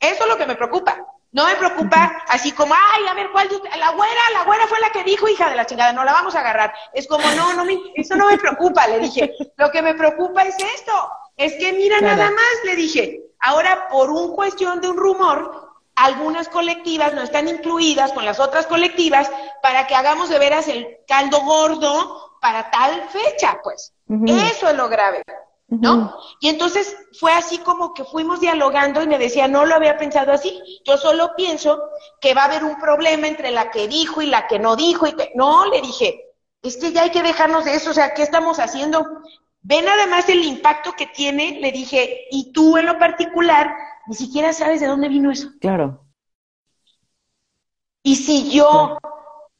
eso 0.00 0.24
es 0.24 0.28
lo 0.28 0.36
que 0.36 0.46
me 0.46 0.56
preocupa. 0.56 0.98
No 1.30 1.46
me 1.46 1.56
preocupa 1.56 2.22
así 2.28 2.52
como, 2.52 2.74
ay, 2.74 3.06
a 3.06 3.14
ver, 3.14 3.30
¿cuál? 3.30 3.48
La 3.78 3.90
güera, 3.90 4.20
la 4.32 4.44
güera 4.44 4.66
fue 4.66 4.80
la 4.80 4.90
que 4.90 5.04
dijo, 5.04 5.28
hija 5.28 5.50
de 5.50 5.56
la 5.56 5.66
chingada, 5.66 5.92
no 5.92 6.04
la 6.04 6.12
vamos 6.12 6.34
a 6.34 6.40
agarrar. 6.40 6.72
Es 6.94 7.06
como, 7.06 7.28
no, 7.32 7.52
no 7.52 7.64
me, 7.64 7.78
eso 7.96 8.16
no 8.16 8.26
me 8.26 8.38
preocupa, 8.38 8.86
le 8.86 8.98
dije. 8.98 9.34
Lo 9.56 9.70
que 9.70 9.82
me 9.82 9.94
preocupa 9.94 10.42
es 10.44 10.56
esto. 10.74 10.92
Es 11.36 11.54
que 11.54 11.72
mira 11.72 12.00
nada 12.00 12.30
más, 12.30 12.64
le 12.64 12.76
dije. 12.76 13.20
Ahora, 13.40 13.88
por 13.88 14.10
un 14.10 14.34
cuestión 14.34 14.80
de 14.80 14.88
un 14.88 14.96
rumor, 14.96 15.68
algunas 15.94 16.48
colectivas 16.48 17.12
no 17.12 17.22
están 17.22 17.46
incluidas 17.46 18.12
con 18.12 18.24
las 18.24 18.40
otras 18.40 18.66
colectivas 18.66 19.30
para 19.62 19.86
que 19.86 19.94
hagamos 19.94 20.28
de 20.28 20.38
veras 20.38 20.66
el 20.68 20.98
caldo 21.06 21.40
gordo 21.42 22.38
para 22.40 22.70
tal 22.70 23.08
fecha, 23.10 23.60
pues. 23.62 23.92
Eso 24.26 24.68
es 24.68 24.76
lo 24.76 24.88
grave. 24.88 25.22
¿No? 25.68 26.14
Y 26.40 26.48
entonces 26.48 26.96
fue 27.18 27.32
así 27.32 27.58
como 27.58 27.92
que 27.92 28.04
fuimos 28.04 28.40
dialogando 28.40 29.02
y 29.02 29.06
me 29.06 29.18
decía, 29.18 29.48
no 29.48 29.66
lo 29.66 29.74
había 29.74 29.98
pensado 29.98 30.32
así, 30.32 30.60
yo 30.86 30.96
solo 30.96 31.32
pienso 31.36 31.78
que 32.20 32.34
va 32.34 32.42
a 32.42 32.46
haber 32.46 32.64
un 32.64 32.78
problema 32.80 33.28
entre 33.28 33.50
la 33.50 33.70
que 33.70 33.86
dijo 33.86 34.22
y 34.22 34.26
la 34.26 34.46
que 34.46 34.58
no 34.58 34.76
dijo 34.76 35.06
y 35.06 35.12
que, 35.12 35.30
no, 35.34 35.66
le 35.66 35.82
dije, 35.82 36.24
es 36.62 36.78
que 36.78 36.92
ya 36.92 37.02
hay 37.02 37.10
que 37.10 37.22
dejarnos 37.22 37.66
de 37.66 37.74
eso, 37.74 37.90
o 37.90 37.94
sea, 37.94 38.14
¿qué 38.14 38.22
estamos 38.22 38.58
haciendo? 38.58 39.06
Ven 39.60 39.86
además 39.88 40.28
el 40.28 40.42
impacto 40.42 40.94
que 40.94 41.06
tiene, 41.06 41.58
le 41.60 41.70
dije, 41.70 42.26
y 42.30 42.52
tú 42.52 42.78
en 42.78 42.86
lo 42.86 42.98
particular, 42.98 43.70
ni 44.06 44.14
siquiera 44.14 44.54
sabes 44.54 44.80
de 44.80 44.86
dónde 44.86 45.08
vino 45.08 45.30
eso. 45.30 45.50
Claro. 45.60 46.06
Y 48.02 48.16
si 48.16 48.50
yo, 48.50 48.96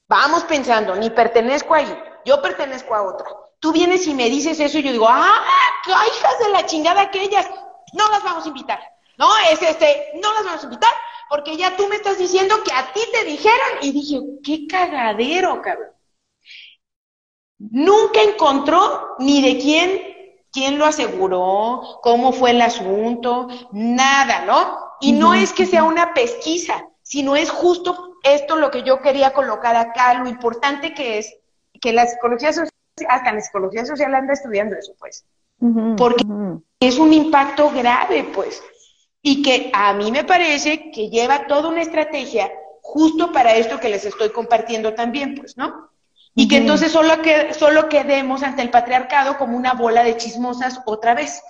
vamos 0.09 0.45
pensando, 0.45 0.97
ni 0.97 1.11
pertenezco 1.11 1.75
ahí, 1.75 1.95
yo 2.25 2.41
pertenezco 2.41 2.95
a 2.95 3.03
otra, 3.03 3.29
tú 3.61 3.73
vienes 3.73 4.07
y 4.07 4.15
me 4.15 4.31
dices 4.31 4.61
eso 4.61 4.79
y 4.79 4.83
yo 4.83 4.93
digo, 4.93 5.07
ah, 5.09 5.43
qué 5.85 5.91
hijas 5.91 6.39
de 6.41 6.49
la 6.51 6.67
chingada 6.67 7.03
aquellas, 7.03 7.49
no 7.93 8.09
las 8.11 8.23
vamos 8.23 8.45
a 8.45 8.49
invitar. 8.49 8.81
No, 9.17 9.29
es 9.51 9.61
este, 9.63 10.13
no 10.23 10.33
las 10.35 10.45
vamos 10.45 10.63
a 10.63 10.65
invitar 10.65 10.93
porque 11.29 11.57
ya 11.57 11.77
tú 11.77 11.87
me 11.89 11.97
estás 11.97 12.19
diciendo 12.19 12.63
que 12.65 12.73
a 12.73 12.93
ti 12.93 13.01
te 13.13 13.25
dijeron 13.25 13.69
y 13.83 13.93
dije, 13.93 14.21
qué 14.43 14.67
cagadero, 14.67 15.61
cabrón. 15.61 15.91
Nunca 17.59 18.23
encontró 18.23 19.17
ni 19.19 19.43
de 19.43 19.61
quién, 19.61 20.01
quién 20.53 20.79
lo 20.79 20.87
aseguró, 20.87 21.99
cómo 22.03 22.33
fue 22.33 22.51
el 22.51 22.63
asunto, 22.63 23.49
nada, 23.73 24.45
¿no? 24.45 24.79
Y 25.01 25.13
no 25.13 25.35
es 25.35 25.53
que 25.53 25.67
sea 25.67 25.85
una 25.85 26.15
pesquisa, 26.15 26.89
sino 27.03 27.37
es 27.37 27.51
justo 27.51 28.19
esto 28.23 28.57
lo 28.57 28.71
que 28.71 28.85
yo 28.85 29.01
quería 29.03 29.33
colocar 29.33 29.77
acá, 29.77 30.15
lo 30.15 30.29
importante 30.29 30.95
que 30.95 31.19
es 31.19 31.35
que 31.81 31.93
la 31.93 32.07
psicología 32.07 32.53
social 32.53 32.71
hasta 33.09 33.31
en 33.31 33.43
psicología 33.43 33.85
social 33.85 34.15
anda 34.15 34.33
estudiando 34.33 34.77
eso, 34.77 34.95
pues. 34.99 35.25
Porque 35.97 36.25
es 36.81 36.99
un 36.99 37.13
impacto 37.13 37.71
grave, 37.71 38.31
pues. 38.35 38.63
Y 39.23 39.43
que 39.43 39.71
a 39.75 39.93
mí 39.95 40.13
me 40.13 40.25
parece 40.25 40.91
que 40.91 41.11
lleva 41.11 41.47
toda 41.47 41.69
una 41.69 41.83
estrategia 41.83 42.51
justo 42.81 43.33
para 43.33 43.57
esto 43.57 43.81
que 43.81 43.89
les 43.89 44.05
estoy 44.05 44.31
compartiendo 44.31 44.95
también, 44.95 45.35
pues, 45.35 45.57
¿no? 45.57 45.91
Y 46.35 46.47
que 46.47 46.59
entonces 46.59 46.93
solo, 46.93 47.21
que, 47.21 47.53
solo 47.53 47.89
quedemos 47.89 48.43
ante 48.45 48.63
el 48.63 48.71
patriarcado 48.71 49.37
como 49.39 49.57
una 49.57 49.75
bola 49.75 50.05
de 50.05 50.17
chismosas 50.17 50.81
otra 50.87 51.15
vez. 51.15 51.43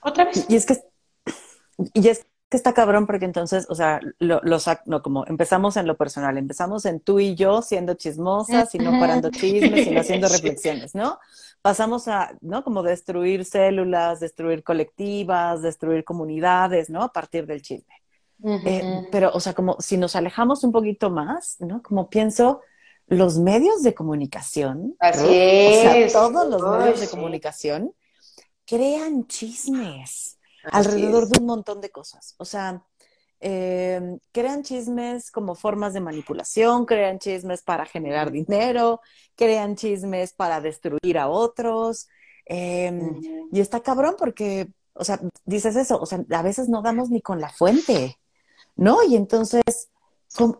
Otra 0.00 0.24
vez. 0.26 0.46
Y 0.48 0.56
es 0.56 0.66
que, 0.66 0.80
y 1.92 2.08
es 2.08 2.24
que 2.52 2.58
está 2.58 2.74
cabrón 2.74 3.06
porque 3.06 3.24
entonces, 3.24 3.66
o 3.70 3.74
sea, 3.74 3.98
lo, 4.18 4.42
no, 4.84 5.02
como 5.02 5.26
empezamos 5.26 5.78
en 5.78 5.86
lo 5.86 5.96
personal, 5.96 6.36
empezamos 6.36 6.84
en 6.84 7.00
tú 7.00 7.18
y 7.18 7.34
yo 7.34 7.62
siendo 7.62 7.94
chismosas 7.94 8.74
y 8.74 8.78
no 8.78 8.90
parando 9.00 9.30
chismes, 9.30 9.84
sino 9.84 10.00
haciendo 10.00 10.28
reflexiones, 10.28 10.94
¿no? 10.94 11.18
Pasamos 11.62 12.08
a, 12.08 12.36
¿no? 12.42 12.62
Como 12.62 12.82
destruir 12.82 13.46
células, 13.46 14.20
destruir 14.20 14.62
colectivas, 14.62 15.62
destruir 15.62 16.04
comunidades, 16.04 16.90
¿no? 16.90 17.02
A 17.02 17.10
partir 17.10 17.46
del 17.46 17.62
chisme. 17.62 17.94
Eh, 18.44 19.08
pero, 19.10 19.30
o 19.32 19.40
sea, 19.40 19.54
como 19.54 19.80
si 19.80 19.96
nos 19.96 20.14
alejamos 20.14 20.62
un 20.62 20.72
poquito 20.72 21.08
más, 21.08 21.56
¿no? 21.58 21.82
Como 21.82 22.10
pienso, 22.10 22.60
los 23.06 23.38
medios 23.38 23.82
de 23.82 23.94
comunicación, 23.94 24.94
Así 24.98 25.24
o 25.24 25.72
sea, 25.72 26.12
todos 26.12 26.50
los 26.50 26.78
medios 26.78 27.00
de 27.00 27.08
comunicación 27.08 27.94
crean 28.66 29.26
chismes 29.26 30.38
alrededor 30.70 31.28
de 31.28 31.40
un 31.40 31.46
montón 31.46 31.80
de 31.80 31.90
cosas. 31.90 32.34
O 32.38 32.44
sea, 32.44 32.84
em, 33.40 34.18
crean 34.32 34.62
chismes 34.62 35.30
como 35.30 35.54
formas 35.54 35.94
de 35.94 36.00
manipulación, 36.00 36.86
crean 36.86 37.18
chismes 37.18 37.62
para 37.62 37.86
generar 37.86 38.30
dinero, 38.30 39.00
crean 39.34 39.76
chismes 39.76 40.32
para 40.32 40.60
destruir 40.60 41.18
a 41.18 41.28
otros. 41.28 42.08
Em, 42.46 43.20
y 43.50 43.60
está 43.60 43.80
cabrón 43.80 44.16
porque, 44.18 44.68
o 44.94 45.04
sea, 45.04 45.20
dices 45.44 45.76
eso, 45.76 46.00
o 46.00 46.06
sea, 46.06 46.24
a 46.30 46.42
veces 46.42 46.68
no 46.68 46.82
damos 46.82 47.10
ni 47.10 47.20
con 47.20 47.40
la 47.40 47.48
fuente, 47.50 48.18
¿no? 48.76 49.02
Y 49.02 49.16
entonces 49.16 49.90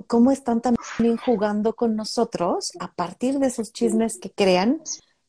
cómo, 0.06 0.30
están 0.30 0.60
también 0.60 1.16
jugando 1.16 1.74
con 1.74 1.96
nosotros 1.96 2.72
a 2.78 2.92
partir 2.92 3.38
de 3.38 3.46
esos 3.46 3.72
chismes 3.72 4.18
que 4.18 4.30
crean 4.30 4.82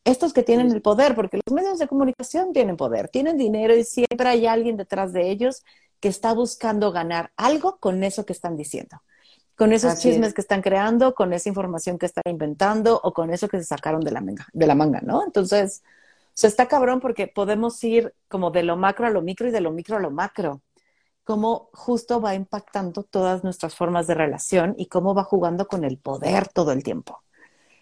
estos 0.04 0.34
que 0.34 0.44
tienen 0.44 0.72
el 0.72 0.82
poder, 0.82 1.16
porque 1.16 1.40
los 1.46 1.54
medios 1.54 1.80
de 1.80 1.88
comunicación 1.88 2.54
tienen 2.54 2.78
poder, 2.78 3.10
tienen 3.10 3.38
dinero 3.38 3.76
y 3.76 3.84
siempre 3.84 4.30
hay 4.30 4.48
alguien 4.48 4.78
detrás 4.78 5.14
de 5.14 5.30
ellos 5.30 5.64
que 6.00 6.10
está 6.10 6.34
buscando 6.34 6.92
ganar 6.92 7.32
algo 7.38 7.78
con 7.78 8.04
eso 8.04 8.26
que 8.26 8.34
están 8.34 8.58
diciendo, 8.58 9.02
con 9.56 9.72
esos 9.72 10.00
chismes 10.00 10.34
que 10.34 10.42
están 10.42 10.62
creando, 10.62 11.16
con 11.16 11.32
esa 11.32 11.48
información 11.48 11.98
que 11.98 12.08
están 12.08 12.24
inventando 12.28 13.00
o 13.02 13.14
con 13.14 13.32
eso 13.32 13.48
que 13.48 13.58
se 13.58 13.64
sacaron 13.64 14.02
de 14.02 14.12
la 14.12 14.20
manga, 14.20 14.48
de 14.52 14.68
la 14.68 14.76
manga 14.76 15.00
¿no? 15.02 15.24
Entonces, 15.24 15.84
se 16.34 16.48
está 16.48 16.68
cabrón 16.68 17.00
porque 17.00 17.28
podemos 17.28 17.82
ir 17.84 18.14
como 18.28 18.52
de 18.52 18.64
lo 18.64 18.76
macro 18.76 19.08
a 19.08 19.10
lo 19.10 19.22
micro 19.22 19.48
y 19.48 19.52
de 19.52 19.62
lo 19.62 19.72
micro 19.72 19.98
a 19.98 20.00
lo 20.00 20.12
macro 20.12 20.62
cómo 21.24 21.70
justo 21.74 22.22
va 22.22 22.36
impactando 22.36 23.04
todas 23.04 23.44
nuestras 23.44 23.76
formas 23.76 24.08
de 24.08 24.14
relación 24.14 24.76
y 24.78 24.88
cómo 24.88 25.14
va 25.14 25.24
jugando 25.24 25.68
con 25.68 25.84
el 25.84 25.98
poder 25.98 26.48
todo 26.48 26.72
el 26.72 26.84
tiempo. 26.84 27.24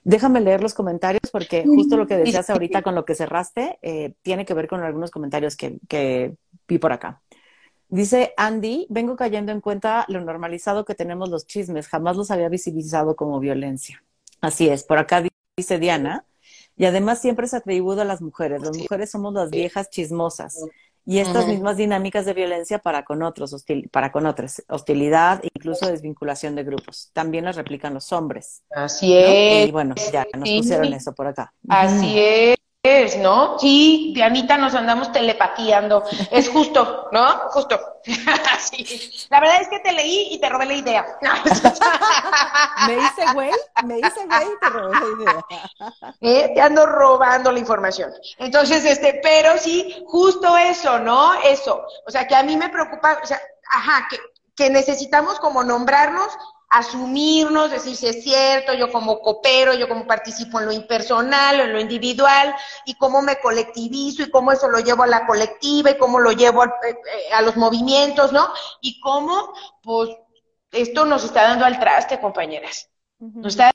Déjame 0.04 0.41
leer 0.41 0.62
los 0.62 0.74
comentarios 0.74 1.30
porque 1.32 1.64
justo 1.64 1.95
lo 1.95 2.08
que 2.08 2.18
decías 2.18 2.49
ahorita 2.49 2.82
con 2.82 2.95
lo 2.95 3.06
que 3.06 3.16
cerraste 3.16 3.78
eh, 3.82 4.14
tiene 4.24 4.45
que 4.45 4.54
ver 4.54 4.68
con 4.68 4.82
algunos 4.82 5.12
comentarios 5.12 5.56
que, 5.56 5.78
que 5.88 6.36
vi 6.68 6.80
por 6.80 6.91
acá. 6.91 7.22
Dice 7.88 8.34
Andy, 8.38 8.88
vengo 8.89 9.16
cayendo 9.16 9.52
en 9.52 9.60
cuenta 9.60 10.06
lo 10.08 10.22
normalizado 10.22 10.86
que 10.86 10.95
tenemos 10.95 11.30
los 11.30 11.45
chismes, 11.45 11.88
jamás 11.88 12.16
los 12.16 12.32
había 12.32 12.47
visibilizado 12.47 13.16
como 13.16 13.39
violencia. 13.39 14.02
Así 14.39 14.70
es, 14.70 14.84
por 14.84 14.97
acá 14.97 15.24
dice 15.58 15.78
Diana, 15.78 16.26
y 16.78 16.86
además 16.86 17.20
siempre 17.20 17.47
se 17.47 17.58
atribuye 17.58 18.02
a 18.02 18.06
las 18.06 18.22
mujeres, 18.22 18.62
las 18.62 18.78
mujeres 18.78 19.12
somos 19.12 19.34
las 19.34 19.52
viejas 19.52 19.89
chismosas, 19.89 20.66
y 21.06 21.20
estas 21.20 21.47
mismas 21.47 21.78
dinámicas 21.78 22.26
de 22.26 22.34
violencia 22.34 22.80
para 22.80 23.04
con 23.04 23.24
otros, 23.24 23.66
para 23.91 24.12
con 24.12 24.26
otros, 24.26 24.64
hostilidad, 24.68 25.41
incluso 25.56 25.88
desvinculación 25.88 26.56
de 26.56 26.64
grupos. 26.64 27.10
También 27.14 27.45
las 27.45 27.56
replican 27.56 27.93
los 27.93 28.12
hombres. 28.12 28.64
Así 28.70 29.16
es. 29.16 29.68
Y 29.68 29.72
bueno, 29.72 29.95
ya 30.12 30.26
nos 30.38 30.49
pusieron 30.49 30.93
eso 30.93 31.14
por 31.14 31.28
acá. 31.28 31.54
Así 31.68 32.18
es 32.18 32.58
es, 32.84 33.15
¿no? 33.17 33.59
Sí, 33.59 34.11
Dianita 34.15 34.57
nos 34.57 34.73
andamos 34.73 35.11
telepatíando. 35.11 36.03
Es 36.32 36.49
justo, 36.49 37.09
¿no? 37.11 37.49
Justo. 37.49 37.79
sí. 38.59 39.27
La 39.29 39.39
verdad 39.39 39.61
es 39.61 39.67
que 39.67 39.79
te 39.79 39.91
leí 39.91 40.29
y 40.32 40.39
te 40.39 40.49
robé 40.49 40.65
la 40.65 40.73
idea. 40.73 41.05
me 42.88 42.93
hice 42.93 43.34
güey, 43.34 43.51
me 43.86 43.99
hice 43.99 44.25
güey 44.25 44.47
y 44.47 44.59
te 44.59 44.69
robé 44.69 44.95
la 44.99 45.23
idea. 45.23 46.15
¿Eh? 46.21 46.51
Te 46.55 46.61
ando 46.61 46.88
robando 46.88 47.51
la 47.51 47.59
información. 47.59 48.11
Entonces, 48.39 48.84
este, 48.84 49.19
pero 49.21 49.59
sí, 49.59 50.03
justo 50.07 50.57
eso, 50.57 50.97
¿no? 50.97 51.36
Eso. 51.36 51.86
O 52.07 52.09
sea, 52.09 52.27
que 52.27 52.36
a 52.36 52.41
mí 52.41 52.57
me 52.57 52.69
preocupa, 52.69 53.19
o 53.21 53.25
sea, 53.27 53.39
ajá, 53.69 54.07
que, 54.09 54.17
que 54.55 54.71
necesitamos 54.71 55.39
como 55.39 55.63
nombrarnos 55.63 56.36
asumirnos, 56.72 57.69
decir 57.69 57.95
si 57.95 58.07
es 58.07 58.24
cierto, 58.24 58.74
yo 58.74 58.91
como 58.91 59.19
coopero, 59.19 59.74
yo 59.74 59.89
como 59.89 60.07
participo 60.07 60.59
en 60.59 60.67
lo 60.67 60.72
impersonal, 60.72 61.59
en 61.59 61.74
lo 61.74 61.80
individual, 61.82 62.55
y 62.86 62.95
cómo 62.95 63.22
me 63.22 63.39
colectivizo, 63.39 64.24
y 64.24 64.32
cómo 64.32 64.53
eso 64.53 64.69
lo 64.69 64.80
llevo 64.80 65.03
a 65.03 65.07
la 65.07 65.28
colectiva, 65.28 65.91
y 65.91 65.97
cómo 65.97 66.19
lo 66.19 66.32
llevo 66.32 66.63
a, 66.63 66.67
eh, 66.88 67.34
a 67.34 67.41
los 67.41 67.57
movimientos, 67.57 68.32
¿no? 68.32 68.47
Y 68.80 69.01
cómo, 69.01 69.53
pues, 69.84 70.09
esto 70.72 71.05
nos 71.05 71.26
está 71.26 71.43
dando 71.43 71.65
al 71.65 71.78
traste, 71.78 72.22
compañeras. 72.22 72.89
Nos 73.19 73.53
está 73.53 73.72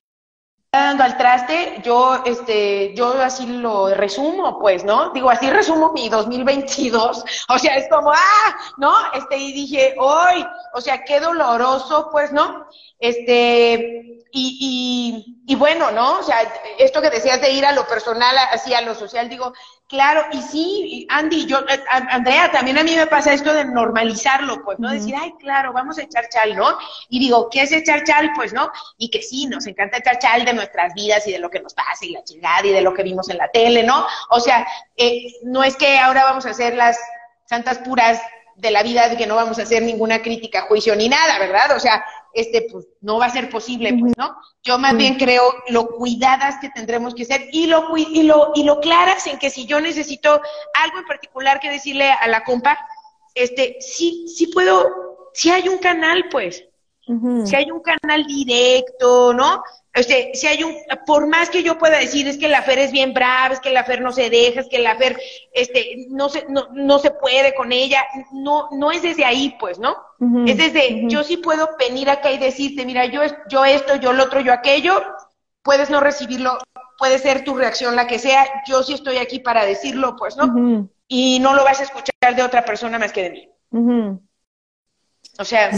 dando 0.85 1.05
al 1.05 1.17
traste, 1.17 1.81
yo, 1.83 2.23
este, 2.25 2.95
yo 2.95 3.21
así 3.21 3.47
lo 3.47 3.95
resumo, 3.95 4.59
pues, 4.59 4.85
¿no? 4.85 5.11
Digo, 5.11 5.31
así 5.31 5.51
resumo 5.51 5.93
mi 5.93 6.09
2022, 6.09 7.25
o 7.49 7.59
sea, 7.59 7.77
es 7.77 7.89
como, 7.89 8.13
ah, 8.13 8.57
¿no? 8.79 8.93
Este, 9.15 9.37
y 9.37 9.53
dije, 9.53 9.95
hoy, 9.99 10.47
o 10.73 10.81
sea, 10.81 11.05
qué 11.05 11.21
doloroso, 11.21 12.09
pues, 12.11 12.33
¿no? 12.33 12.67
Este, 12.99 14.23
y, 14.33 15.35
y, 15.47 15.53
y 15.53 15.55
bueno, 15.57 15.91
¿no? 15.91 16.19
O 16.19 16.23
sea, 16.23 16.39
esto 16.79 17.01
que 17.01 17.11
decías 17.11 17.41
de 17.41 17.51
ir 17.51 17.65
a 17.65 17.73
lo 17.73 17.87
personal, 17.87 18.37
así 18.51 18.75
a 18.75 18.81
lo 18.81 18.95
social, 18.95 19.29
digo, 19.29 19.53
Claro, 19.89 20.25
y 20.33 20.43
sí, 20.43 21.07
Andy, 21.11 21.47
yo, 21.47 21.61
eh, 21.61 21.85
Andrea, 21.89 22.51
también 22.51 22.77
a 22.77 22.83
mí 22.83 22.97
me 22.97 23.07
pasa 23.07 23.33
esto 23.33 23.55
de 23.55 23.67
normalizarlo, 23.67 24.65
pues, 24.65 24.81
¿no? 24.81 24.91
Decir, 24.91 25.15
ay, 25.17 25.33
claro, 25.39 25.73
vamos 25.73 25.97
a 25.99 26.03
echar 26.03 26.29
chal, 26.29 26.57
¿no? 26.57 26.77
Y 27.09 27.21
digo, 27.21 27.49
¿qué 27.51 27.63
es 27.63 27.71
echar 27.71 28.03
chal? 28.03 28.33
Pues, 28.35 28.53
¿no? 28.53 28.69
Y 28.99 29.11
que 29.11 29.23
sí, 29.23 29.47
nos 29.47 29.65
encanta 29.69 29.99
echar 29.99 30.19
chal 30.19 30.45
de 30.45 30.55
nuestras 30.55 30.93
vidas 30.95 31.25
y 31.29 31.33
de 31.33 31.39
lo 31.39 31.51
que 31.51 31.61
nos 31.61 31.73
pasa 31.73 32.05
y 32.05 32.11
la 32.11 32.25
chingada 32.25 32.67
y 32.67 32.73
de 32.73 32.83
lo 32.83 32.95
que 32.95 33.05
vimos 33.05 33.29
en 33.31 33.39
la 33.39 33.49
tele, 33.49 33.85
¿no? 33.85 34.05
O 34.31 34.41
sea, 34.41 34.67
eh, 34.97 35.33
no 35.45 35.63
es 35.63 35.77
que 35.77 35.99
ahora 35.99 36.25
vamos 36.25 36.47
a 36.47 36.51
hacer 36.51 36.75
las 36.75 36.99
santas 37.45 37.79
puras 37.79 38.21
de 38.57 38.71
la 38.73 38.83
vida 38.83 39.09
de 39.09 39.17
que 39.17 39.27
no 39.27 39.37
vamos 39.37 39.59
a 39.59 39.63
hacer 39.63 39.83
ninguna 39.83 40.21
crítica, 40.21 40.63
juicio 40.63 40.97
ni 40.97 41.09
nada, 41.09 41.39
¿verdad? 41.39 41.77
O 41.77 41.79
sea, 41.79 42.05
este, 42.37 42.67
pues 42.71 42.87
no 43.01 43.19
va 43.19 43.27
a 43.27 43.31
ser 43.31 43.49
posible, 43.49 43.97
pues, 43.99 44.13
¿no? 44.17 44.37
Yo 44.63 44.79
más 44.79 44.95
bien 44.95 45.15
creo 45.15 45.43
lo 45.69 45.89
cuidadas 45.89 46.57
que 46.61 46.69
tendremos 46.69 47.15
que 47.15 47.25
ser 47.25 47.49
y 47.51 47.67
lo, 47.67 47.97
y 47.97 48.23
lo, 48.25 48.53
y 48.55 48.63
lo 48.63 48.79
claras 48.81 49.27
en 49.27 49.39
que 49.39 49.49
si 49.49 49.65
yo 49.65 49.81
necesito 49.81 50.41
algo 50.75 50.99
en 50.99 51.07
particular 51.07 51.61
que 51.61 51.71
decirle 51.71 52.11
a 52.11 52.29
la 52.29 52.45
compa, 52.45 52.79
este, 53.35 53.79
sí, 53.81 54.27
sí 54.29 54.49
puedo, 54.49 55.31
si 55.33 55.51
hay 55.51 55.69
un 55.69 55.79
canal, 55.79 56.29
pues, 56.31 56.63
si 57.45 57.55
hay 57.55 57.71
un 57.71 57.81
canal 57.81 58.27
directo, 58.27 59.33
¿no? 59.33 59.63
Este, 59.97 60.33
si 60.35 60.47
hay 60.47 60.63
un, 60.63 60.75
por 61.07 61.27
más 61.27 61.49
que 61.49 61.63
yo 61.63 61.79
pueda 61.79 61.99
decir, 61.99 62.29
es 62.29 62.37
que 62.37 62.49
la 62.49 62.63
Fer 62.63 62.79
es 62.79 62.93
bien 62.93 63.15
brava, 63.15 63.55
es 63.55 63.61
que 63.61 63.71
la 63.71 63.83
Fer 63.83 64.03
no 64.03 64.13
se 64.13 64.29
deja, 64.29 64.61
es 64.61 64.69
que 64.69 64.79
la 64.79 64.95
Fer, 64.97 65.19
este, 65.53 66.07
no 66.11 66.29
se, 66.29 66.45
no, 66.51 66.69
no 66.75 66.99
se 66.99 67.13
puede 67.13 67.55
con 67.55 67.73
ella, 67.73 68.05
no, 68.33 68.69
no 68.73 68.93
es 68.93 69.01
desde 69.01 69.25
ahí, 69.25 69.57
pues, 69.59 69.79
¿no? 69.79 69.97
es 70.47 70.57
desde, 70.57 71.09
yo 71.09 71.25
sí 71.25 71.39
puedo 71.39 71.71
venir 71.79 72.11
acá 72.11 72.31
y 72.31 72.39
decirte, 72.39 72.85
mira, 72.85 73.07
yo, 73.07 73.23
yo 73.49 73.65
esto, 73.65 73.97
yo 73.97 74.13
lo 74.13 74.25
otro, 74.25 74.41
yo 74.41 74.53
aquello, 74.53 75.03
puedes 75.63 75.89
no 75.89 76.01
recibirlo, 76.01 76.59
puede 76.99 77.19
ser 77.19 77.45
tu 77.45 77.55
reacción 77.55 77.97
la 77.97 78.07
que 78.07 78.19
sea, 78.19 78.47
yo 78.69 78.83
sí 78.83 78.95
estoy 78.95 79.17
aquí 79.17 79.41
para 79.41 79.65
decirlo, 79.65 80.17
pues, 80.17 80.37
¿no? 80.37 80.89
Y 81.09 81.39
no 81.41 81.55
lo 81.55 81.65
vas 81.65 81.81
a 81.81 81.85
escuchar 81.85 82.35
de 82.37 82.43
otra 82.43 82.65
persona 82.67 82.99
más 82.99 83.13
que 83.13 83.23
de 83.23 83.31
mí. 83.31 83.49
O 85.39 85.45
sea... 85.45 85.71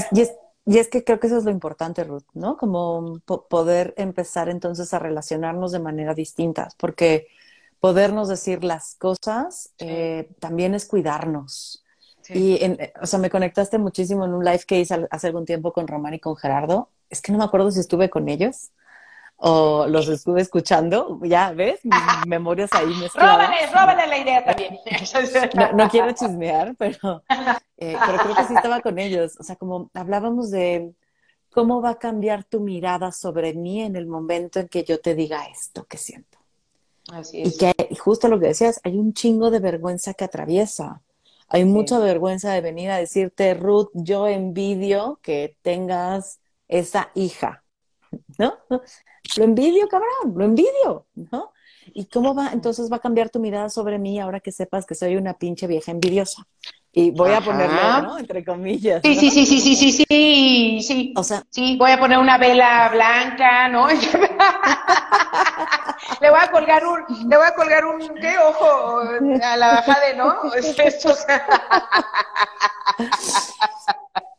Y 0.71 0.77
es 0.77 0.89
que 0.89 1.03
creo 1.03 1.19
que 1.19 1.29
eso 1.29 1.39
es 1.39 1.45
lo 1.45 1.51
importante, 1.51 2.05
Ruth, 2.05 2.27
¿no? 2.35 2.59
Como 2.59 3.21
poder 3.25 3.95
empezar 3.97 4.51
entonces 4.51 4.93
a 4.93 4.99
relacionarnos 4.99 5.73
de 5.73 5.79
manera 5.79 6.13
distinta, 6.13 6.69
porque 6.77 7.29
podernos 7.81 8.29
decir 8.29 8.63
las 8.65 8.95
cosas 8.97 9.73
eh, 9.79 10.29
también 10.41 10.75
es 10.75 10.85
cuidarnos. 10.85 11.87
Y, 12.29 12.61
o 13.01 13.07
sea, 13.07 13.19
me 13.19 13.31
conectaste 13.31 13.79
muchísimo 13.79 14.27
en 14.27 14.35
un 14.35 14.45
live 14.45 14.61
que 14.67 14.79
hice 14.79 15.07
hace 15.11 15.29
algún 15.29 15.47
tiempo 15.47 15.73
con 15.73 15.89
Román 15.89 16.13
y 16.13 16.21
con 16.21 16.37
Gerardo. 16.37 16.91
Es 17.09 17.23
que 17.23 17.33
no 17.33 17.39
me 17.39 17.45
acuerdo 17.45 17.71
si 17.71 17.81
estuve 17.81 18.11
con 18.11 18.29
ellos 18.29 18.71
o 19.41 19.87
los 19.87 20.09
estuve 20.09 20.41
escuchando, 20.41 21.21
ya 21.23 21.53
ves, 21.53 21.79
mis 21.85 22.27
memorias 22.27 22.71
ahí 22.73 22.87
mezcladas. 23.01 23.49
Róbale, 23.49 23.67
róbale 23.67 24.07
la 24.07 24.19
idea 24.19 24.45
también. 24.45 24.79
No, 25.77 25.89
quiero 25.89 26.13
chismear, 26.13 26.75
pero, 26.77 27.23
eh, 27.77 27.97
pero 28.05 28.19
creo 28.19 28.35
que 28.35 28.45
sí 28.45 28.55
estaba 28.55 28.81
con 28.81 28.99
ellos. 28.99 29.37
O 29.39 29.45
sea, 29.45 29.55
como 29.55 29.91
hablábamos 29.95 30.51
de 30.51 30.93
cómo 31.51 31.81
va 31.81 31.91
a 31.91 31.99
cambiar 31.99 32.45
tu 32.45 32.61
mirada 32.61 33.13
sobre 33.13 33.55
mí 33.55 33.83
en 33.83 33.95
el 33.95 34.07
momento 34.07 34.59
en 34.59 34.69
que 34.69 34.83
yo 34.83 35.01
te 35.01 35.15
diga 35.15 35.45
esto 35.45 35.85
que 35.85 35.99
siento. 35.99 36.39
Así 37.13 37.43
es. 37.43 37.55
Y 37.55 37.59
que 37.59 37.95
justo 37.97 38.27
lo 38.29 38.41
que 38.41 38.49
decías, 38.49 38.81
hay 38.83 38.99
un 38.99 39.15
chingo 39.15 39.51
de 39.51 39.61
vergüenza 39.61 40.15
que 40.15 40.25
atraviesa. 40.25 41.01
Hay 41.49 41.65
mucha 41.65 41.99
vergüenza 41.99 42.53
de 42.53 42.61
venir 42.61 42.91
a 42.91 42.99
decirte, 42.99 43.55
Ruth, 43.55 43.89
yo 43.95 44.27
envidio 44.27 45.19
que 45.23 45.57
tengas 45.63 46.41
esa 46.67 47.11
hija, 47.15 47.63
¿no? 48.39 48.59
Lo 49.37 49.45
envidio, 49.45 49.89
cabrón, 49.89 50.35
lo 50.35 50.45
envidio, 50.45 51.07
¿no? 51.15 51.53
¿Y 51.95 52.07
cómo 52.07 52.35
va? 52.35 52.51
Entonces 52.53 52.93
va 52.93 52.97
a 52.97 53.01
cambiar 53.01 53.31
tu 53.31 53.41
mirada 53.41 53.71
sobre 53.71 53.99
mí 53.99 54.21
ahora 54.21 54.41
que 54.41 54.53
sepas 54.53 54.85
que 54.87 54.95
soy 54.95 55.17
una 55.17 55.39
pinche 55.39 55.67
vieja 55.67 55.91
envidiosa. 55.91 56.47
Y 56.93 57.11
voy 57.11 57.33
a 57.33 57.41
ponerlo, 57.41 58.03
¿no? 58.03 58.19
Entre 58.19 58.45
comillas. 58.45 59.01
Sí, 59.05 59.15
sí, 59.15 59.31
sí, 59.31 59.47
sí, 59.47 59.61
sí, 59.61 59.77
sí, 59.77 59.93
sí, 59.93 60.81
sí. 60.83 61.15
O 61.17 61.23
sea, 61.23 61.45
sí, 61.51 61.77
voy 61.77 61.93
a 61.93 61.99
poner 61.99 62.19
una 62.19 62.39
vela 62.39 62.89
blanca, 62.89 63.69
¿no? 63.69 63.89
le 66.21 66.31
voy 66.31 66.41
a 66.41 66.51
colgar 66.51 66.85
un, 66.87 67.05
le 67.29 67.37
voy 67.37 67.47
a 67.47 67.55
colgar 67.55 67.85
un, 67.85 68.01
¿qué 68.17 68.39
ojo? 68.39 69.01
A 69.43 69.57
la 69.57 69.75
bajada, 69.75 70.15
¿no? 70.17 70.53
Esto, 70.59 70.83
eh, 70.83 70.99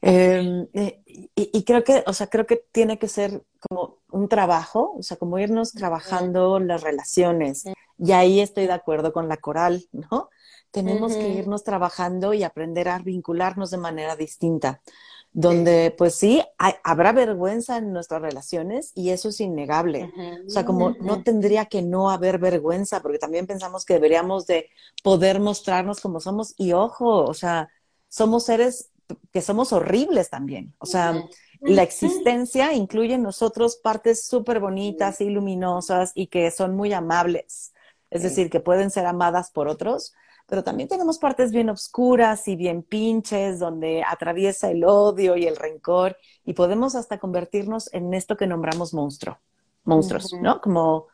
eh, 0.02 1.02
y, 1.36 1.64
creo 1.64 1.84
que, 1.84 2.04
o 2.06 2.14
sea, 2.14 2.28
creo 2.28 2.45
que 2.45 2.64
tiene 2.72 3.00
que 3.00 3.08
ser 3.08 3.43
como 3.60 3.97
un 4.12 4.28
trabajo, 4.30 4.93
o 4.97 5.04
sea, 5.04 5.18
como 5.18 5.39
irnos 5.39 5.74
trabajando 5.74 6.60
las 6.60 6.82
relaciones. 6.82 7.66
Y 7.97 8.12
ahí 8.12 8.39
estoy 8.39 8.68
de 8.68 8.74
acuerdo 8.74 9.12
con 9.14 9.28
la 9.28 9.38
coral, 9.38 9.86
¿no? 9.91 10.30
Tenemos 10.72 11.16
que 11.16 11.30
irnos 11.30 11.64
trabajando 11.64 12.34
y 12.34 12.43
aprender 12.43 12.89
a 12.89 13.00
vincularnos 13.00 13.72
de 13.72 13.78
manera 13.78 14.16
distinta, 14.16 14.82
donde 15.32 15.93
pues 15.97 16.14
sí, 16.14 16.43
habrá 16.84 17.12
vergüenza 17.12 17.78
en 17.78 17.91
nuestras 17.91 18.22
relaciones 18.22 18.91
y 18.93 19.10
eso 19.10 19.30
es 19.30 19.39
innegable. 19.41 20.14
O 20.45 20.50
sea, 20.50 20.66
como 20.66 20.91
no 21.02 21.24
tendría 21.24 21.66
que 21.66 21.82
no 21.82 22.12
haber 22.12 22.38
vergüenza, 22.38 23.02
porque 23.02 23.18
también 23.18 23.47
pensamos 23.47 23.84
que 23.84 23.95
deberíamos 23.95 24.45
de 24.45 24.70
poder 25.04 25.39
mostrarnos 25.39 26.02
como 26.02 26.20
somos. 26.20 26.54
Y 26.56 26.74
ojo, 26.74 27.26
o 27.26 27.34
sea, 27.34 27.70
somos 28.10 28.45
seres 28.45 28.91
que 29.32 29.41
somos 29.41 29.74
horribles 29.74 30.30
también. 30.30 30.76
O 30.80 30.86
sea, 30.86 31.24
la 31.62 31.84
existencia 31.84 32.74
incluye 32.74 33.16
en 33.16 33.24
nosotros 33.24 33.78
partes 33.78 34.26
súper 34.26 34.60
bonitas 34.60 35.22
y 35.22 35.30
luminosas 35.30 36.12
y 36.16 36.28
que 36.28 36.51
son 36.51 36.76
muy 36.76 36.93
amables, 36.93 37.74
es 38.10 38.24
decir, 38.24 38.49
que 38.49 38.60
pueden 38.60 38.91
ser 38.91 39.05
amadas 39.05 39.51
por 39.51 39.68
otros, 39.68 40.14
pero 40.47 40.64
también 40.64 40.89
tenemos 40.89 41.20
partes 41.20 41.51
bien 41.51 41.70
oscuras 41.70 42.47
y 42.47 42.55
bien 42.55 42.82
pinches, 42.82 43.60
donde 43.60 44.03
atraviesa 44.07 44.72
el 44.72 44.84
odio 44.84 45.38
y 45.38 45.45
el 45.45 45.55
rencor, 45.55 46.18
y 46.43 46.53
podemos 46.53 46.95
hasta 46.95 47.20
convertirnos 47.20 47.93
en 47.93 48.14
esto 48.14 48.36
que 48.36 48.47
nombramos 48.47 48.93
monstruo, 48.93 49.38
monstruos, 49.84 50.34
¿no? 50.41 50.60
Como 50.60 51.07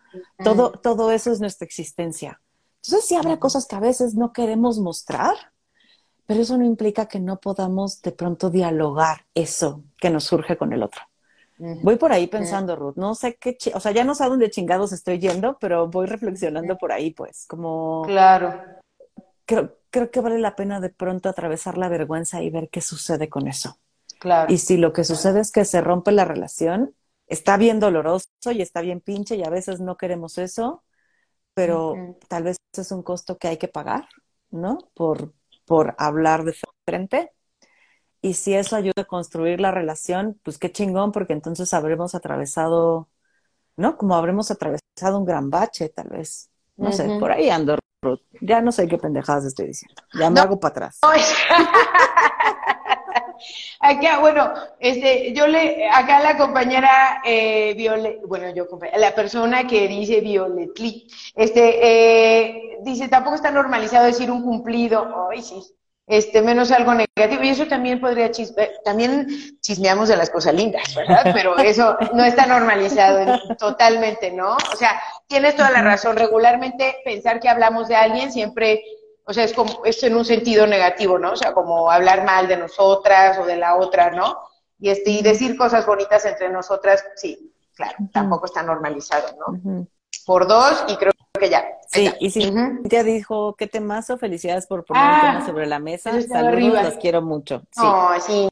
todo, 0.44 0.72
todo 0.72 1.12
eso 1.12 1.32
es 1.32 1.42
nuestra 1.42 1.66
existencia. 1.66 2.42
Entonces 2.84 3.10
sí 3.10 3.16
habrá 3.16 3.40
cosas 3.40 3.66
que 3.66 3.76
a 3.76 3.82
veces 3.82 4.16
no 4.16 4.32
queremos 4.32 4.80
mostrar, 4.80 5.36
pero 6.26 6.42
eso 6.42 6.58
no 6.58 6.66
implica 6.66 7.08
que 7.08 7.20
no 7.20 7.40
podamos 7.40 8.02
de 8.02 8.12
pronto 8.12 8.50
dialogar 8.50 9.26
eso 9.34 9.84
que 9.98 10.10
nos 10.10 10.24
surge 10.24 10.58
con 10.58 10.74
el 10.74 10.84
otro. 10.84 11.02
Voy 11.58 11.96
por 11.96 12.12
ahí 12.12 12.28
pensando, 12.28 12.76
Ruth, 12.76 12.98
no 12.98 13.16
sé 13.16 13.38
qué, 13.38 13.58
o 13.74 13.80
sea, 13.80 13.94
ya 13.94 14.04
no 14.04 14.14
sé 14.14 14.26
a 14.26 14.28
dónde 14.28 14.50
chingados 14.50 14.92
estoy 14.92 15.20
yendo, 15.20 15.58
pero 15.58 15.88
voy 15.88 16.06
reflexionando 16.06 16.78
por 16.78 16.92
ahí, 16.92 17.12
pues, 17.12 17.46
como... 17.48 18.04
Claro 18.06 18.62
creo, 19.46 19.78
creo 19.90 20.12
que 20.12 20.20
vale 20.20 20.40
la 20.40 20.56
pena 20.56 20.80
de 20.80 20.90
pronto 20.90 21.30
atravesar 21.30 21.78
la 21.78 21.90
vergüenza 21.90 22.42
y 22.42 22.50
ver 22.50 22.70
qué 22.70 22.82
sucede 22.82 23.30
con 23.30 23.48
eso. 23.48 23.80
Claro. 24.20 24.52
Y 24.52 24.58
si 24.58 24.78
lo 24.78 24.94
que 24.94 25.04
sucede 25.04 25.40
es 25.40 25.52
que 25.52 25.66
se 25.66 25.82
rompe 25.82 26.12
la 26.12 26.26
relación, 26.26 26.96
está 27.28 27.58
bien 27.58 27.80
doloroso 27.80 28.28
y 28.52 28.62
está 28.62 28.82
bien 28.82 29.02
pinche 29.02 29.36
y 29.36 29.44
a 29.44 29.50
veces 29.50 29.80
no 29.80 29.98
queremos 29.98 30.38
eso, 30.38 30.84
pero 31.54 32.18
tal 32.28 32.44
vez 32.44 32.58
es 32.76 32.92
un 32.92 33.04
costo 33.04 33.38
que 33.38 33.48
hay 33.48 33.58
que 33.58 33.68
pagar, 33.68 34.08
¿no? 34.50 34.78
Por, 34.94 35.34
por 35.66 35.96
hablar 35.98 36.44
de 36.44 36.56
frente. 36.86 37.32
Y 38.22 38.34
si 38.34 38.56
eso 38.56 38.76
ayuda 38.76 39.02
a 39.02 39.06
construir 39.06 39.62
la 39.62 39.72
relación, 39.72 40.40
pues 40.44 40.58
qué 40.58 40.72
chingón, 40.72 41.12
porque 41.12 41.34
entonces 41.34 41.74
habremos 41.74 42.16
atravesado, 42.16 43.10
¿no? 43.78 43.98
Como 43.98 44.16
habremos 44.16 44.50
atravesado 44.50 45.20
un 45.20 45.26
gran 45.26 45.50
bache, 45.50 45.90
tal 45.90 46.10
vez. 46.10 46.50
No 46.78 46.92
sé, 46.92 47.18
por 47.20 47.32
ahí 47.32 47.50
ando 47.50 47.78
ya 48.42 48.62
no 48.62 48.72
sé 48.72 48.88
qué 48.88 48.98
pendejadas 48.98 49.46
estoy 49.46 49.68
diciendo. 49.68 50.02
Ya 50.14 50.30
me 50.30 50.40
hago 50.40 50.60
para 50.60 50.88
atrás. 50.88 51.00
acá, 53.80 54.20
bueno, 54.20 54.54
este, 54.80 55.34
yo 55.34 55.48
le, 55.48 55.90
acá 55.90 56.20
la 56.22 56.38
compañera 56.38 57.22
eh, 57.26 57.74
Violet, 57.76 58.22
bueno, 58.26 58.50
yo, 58.54 58.68
la 58.98 59.14
persona 59.14 59.68
que 59.68 59.88
dice 59.88 60.22
Violetli, 60.22 61.08
este, 61.36 61.80
eh, 61.82 62.78
dice, 62.82 63.08
tampoco 63.08 63.36
está 63.36 63.52
normalizado 63.52 64.06
decir 64.06 64.32
un 64.32 64.44
cumplido. 64.44 65.30
Ay, 65.32 65.42
sí 65.42 65.62
este, 66.08 66.42
menos 66.42 66.72
algo 66.72 66.94
negativo. 66.94 67.44
Y 67.44 67.50
eso 67.50 67.68
también 67.68 68.00
podría 68.00 68.32
chisme, 68.32 68.72
también 68.84 69.28
chismeamos 69.62 70.10
de 70.10 70.18
las 70.18 70.30
cosas 70.30 70.54
lindas, 70.54 70.94
¿verdad? 70.96 71.24
Pero 71.34 71.58
eso 71.58 71.98
no 72.14 72.24
está 72.24 72.46
normalizado 72.46 73.40
totalmente, 73.58 74.32
¿no? 74.32 74.56
O 74.56 74.76
sea, 74.78 75.02
tienes 75.28 75.56
toda 75.56 75.72
la 75.72 75.82
razón. 75.82 76.16
Regularmente 76.16 76.98
pensar 77.04 77.40
que 77.40 77.50
hablamos 77.50 77.88
de 77.88 77.96
alguien 77.96 78.32
siempre, 78.32 78.84
o 79.26 79.34
sea, 79.34 79.44
es 79.44 79.54
como, 79.54 79.84
es 79.86 80.02
en 80.04 80.16
un 80.16 80.24
sentido 80.24 80.68
negativo, 80.68 81.18
¿no? 81.18 81.32
O 81.32 81.36
sea, 81.36 81.54
como 81.54 81.90
hablar 81.90 82.24
mal 82.26 82.48
de 82.48 82.58
nosotras 82.58 83.38
o 83.40 83.46
de 83.46 83.58
la 83.58 83.76
otra, 83.76 84.12
¿no? 84.12 84.38
Y 84.80 84.90
este, 84.90 85.10
y 85.12 85.22
decir 85.24 85.58
cosas 85.58 85.86
bonitas 85.86 86.26
entre 86.26 86.50
nosotras, 86.50 87.04
sí, 87.16 87.52
claro, 87.74 87.98
tampoco 88.14 88.46
está 88.46 88.62
normalizado, 88.62 89.36
¿no? 89.38 89.88
Por 90.26 90.48
dos, 90.48 90.86
y 90.88 90.96
creo 90.98 91.12
que 91.40 91.50
ya. 91.50 91.66
Sí, 91.88 92.12
y 92.20 92.30
si 92.30 92.54
ya 92.84 93.04
dijo, 93.04 93.56
qué 93.56 93.68
temazo, 93.68 94.18
felicidades 94.18 94.68
por 94.68 94.86
poner 94.86 95.04
el 95.04 95.22
tema 95.22 95.40
ah, 95.40 95.46
sobre 95.46 95.66
la 95.66 95.80
mesa. 95.80 96.12
Saludos, 96.22 96.84
los 96.84 96.98
quiero 96.98 97.22
mucho. 97.22 97.64
Sí. 97.72 97.82
sí, 98.26 98.50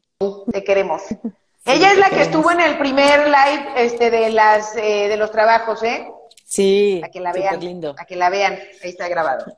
te 0.52 0.64
queremos. 0.64 1.04
Ella 1.66 1.94
es 1.94 1.98
la 1.98 2.10
que 2.10 2.22
estuvo 2.24 2.52
en 2.52 2.60
el 2.60 2.78
primer 2.78 3.26
live 3.26 3.74
este, 3.78 4.12
de 4.12 4.32
las 4.32 4.76
eh, 4.76 5.08
de 5.08 5.16
los 5.16 5.32
trabajos, 5.32 5.82
¿eh? 5.84 6.12
Sí, 6.44 7.02
a 7.04 7.10
que 7.10 7.22
la 7.22 7.32
vean, 7.32 7.60
lindo. 7.60 7.96
A 7.98 8.06
que 8.06 8.16
la 8.16 8.30
vean, 8.30 8.54
ahí 8.84 8.90
está 8.90 9.08
grabado. 9.08 9.58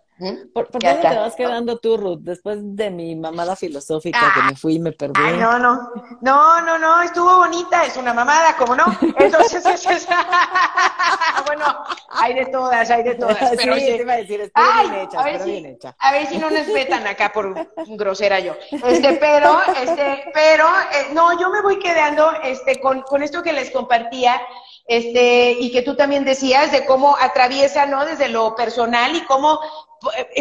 ¿Por, 0.54 0.70
qué 0.70 0.94
te 0.94 1.16
vas 1.16 1.36
quedando 1.36 1.78
tú, 1.78 1.98
Ruth? 1.98 2.20
Después 2.22 2.60
de 2.62 2.90
mi 2.90 3.18
mamada 3.18 3.58
filosófica 3.58 4.32
que 4.34 4.44
me 4.44 4.56
fui 4.56 4.76
y 4.76 4.80
me 4.80 4.94
perdí. 4.94 5.20
Ay, 5.22 5.38
no, 5.38 5.60
no. 5.60 5.92
No, 6.22 6.62
no, 6.62 6.78
no, 6.78 7.02
estuvo 7.02 7.36
bonita, 7.38 7.84
es 7.84 7.98
una 7.98 8.14
mamada, 8.14 8.56
¿cómo 8.56 8.76
no? 8.76 8.86
Entonces, 9.18 9.66
es, 9.66 9.86
es... 9.86 10.08
bueno, 11.46 11.66
hay 12.12 12.34
de 12.34 12.46
todas, 12.46 12.90
hay 12.90 13.04
de 13.04 13.16
todas. 13.16 13.38
Pero 13.58 13.76
sí, 13.76 13.82
te 13.82 14.02
iba 14.02 14.14
a 14.14 14.18
decir, 14.18 14.40
estoy 14.40 14.64
bien 14.82 15.02
hecha, 15.02 15.24
pero 15.24 15.46
bien 15.46 15.66
hecha. 15.66 15.96
A 16.00 16.12
ver 16.14 16.28
si 16.28 16.38
no 16.38 16.50
nos 16.50 16.68
vetan 16.68 17.06
acá 17.08 17.34
por 17.34 17.54
grosera 17.98 18.40
yo. 18.40 18.56
Este, 18.72 19.14
pero, 19.18 19.60
este, 19.82 20.26
pero, 20.34 20.66
eh, 20.94 21.08
no, 21.14 21.38
yo 21.40 21.50
me 21.50 21.62
voy 21.62 21.78
quedando, 21.80 22.32
este, 22.44 22.80
con, 22.80 23.02
con 23.02 23.22
esto 23.22 23.44
que 23.44 23.52
les 23.52 23.70
compartía, 23.72 24.42
este, 24.88 25.52
y 25.60 25.72
que 25.72 25.82
tú 25.82 25.96
también 25.96 26.26
decías 26.26 26.72
de 26.72 26.86
cómo 26.86 27.18
atraviesa, 27.20 27.86
¿no? 27.86 28.06
Desde 28.06 28.30
lo 28.30 28.56
personal 28.56 29.16
y 29.16 29.26
cómo 29.26 29.60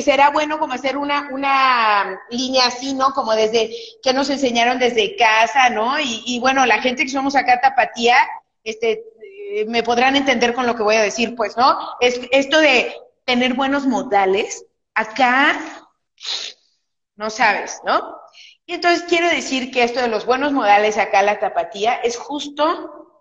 será 0.02 0.30
bueno 0.30 0.58
como 0.58 0.74
hacer 0.74 0.96
una, 0.96 1.28
una 1.32 2.20
línea 2.30 2.66
así, 2.66 2.94
¿no? 2.94 3.12
Como 3.12 3.34
desde, 3.34 3.70
que 4.02 4.12
nos 4.12 4.30
enseñaron 4.30 4.78
desde 4.78 5.16
casa, 5.16 5.70
¿no? 5.70 5.98
Y, 6.00 6.38
bueno, 6.40 6.66
la 6.66 6.80
gente 6.80 7.04
que 7.04 7.10
somos 7.10 7.36
acá 7.36 7.60
tapatía, 7.60 8.16
este, 8.62 9.04
eh, 9.52 9.64
me 9.66 9.82
podrán 9.82 10.16
entender 10.16 10.54
con 10.54 10.66
lo 10.66 10.74
que 10.74 10.82
voy 10.82 10.96
a 10.96 11.02
decir, 11.02 11.34
pues, 11.34 11.56
¿no? 11.56 11.78
Es 12.00 12.20
esto 12.30 12.60
de 12.60 12.94
tener 13.24 13.54
buenos 13.54 13.86
modales, 13.86 14.64
acá, 14.94 15.58
no 17.16 17.30
sabes, 17.30 17.80
¿no? 17.84 18.16
Y 18.66 18.74
entonces 18.74 19.04
quiero 19.08 19.28
decir 19.28 19.70
que 19.70 19.82
esto 19.82 20.00
de 20.00 20.08
los 20.08 20.24
buenos 20.24 20.52
modales 20.52 20.96
acá, 20.96 21.22
la 21.22 21.38
tapatía, 21.38 21.94
es 21.96 22.16
justo 22.16 23.20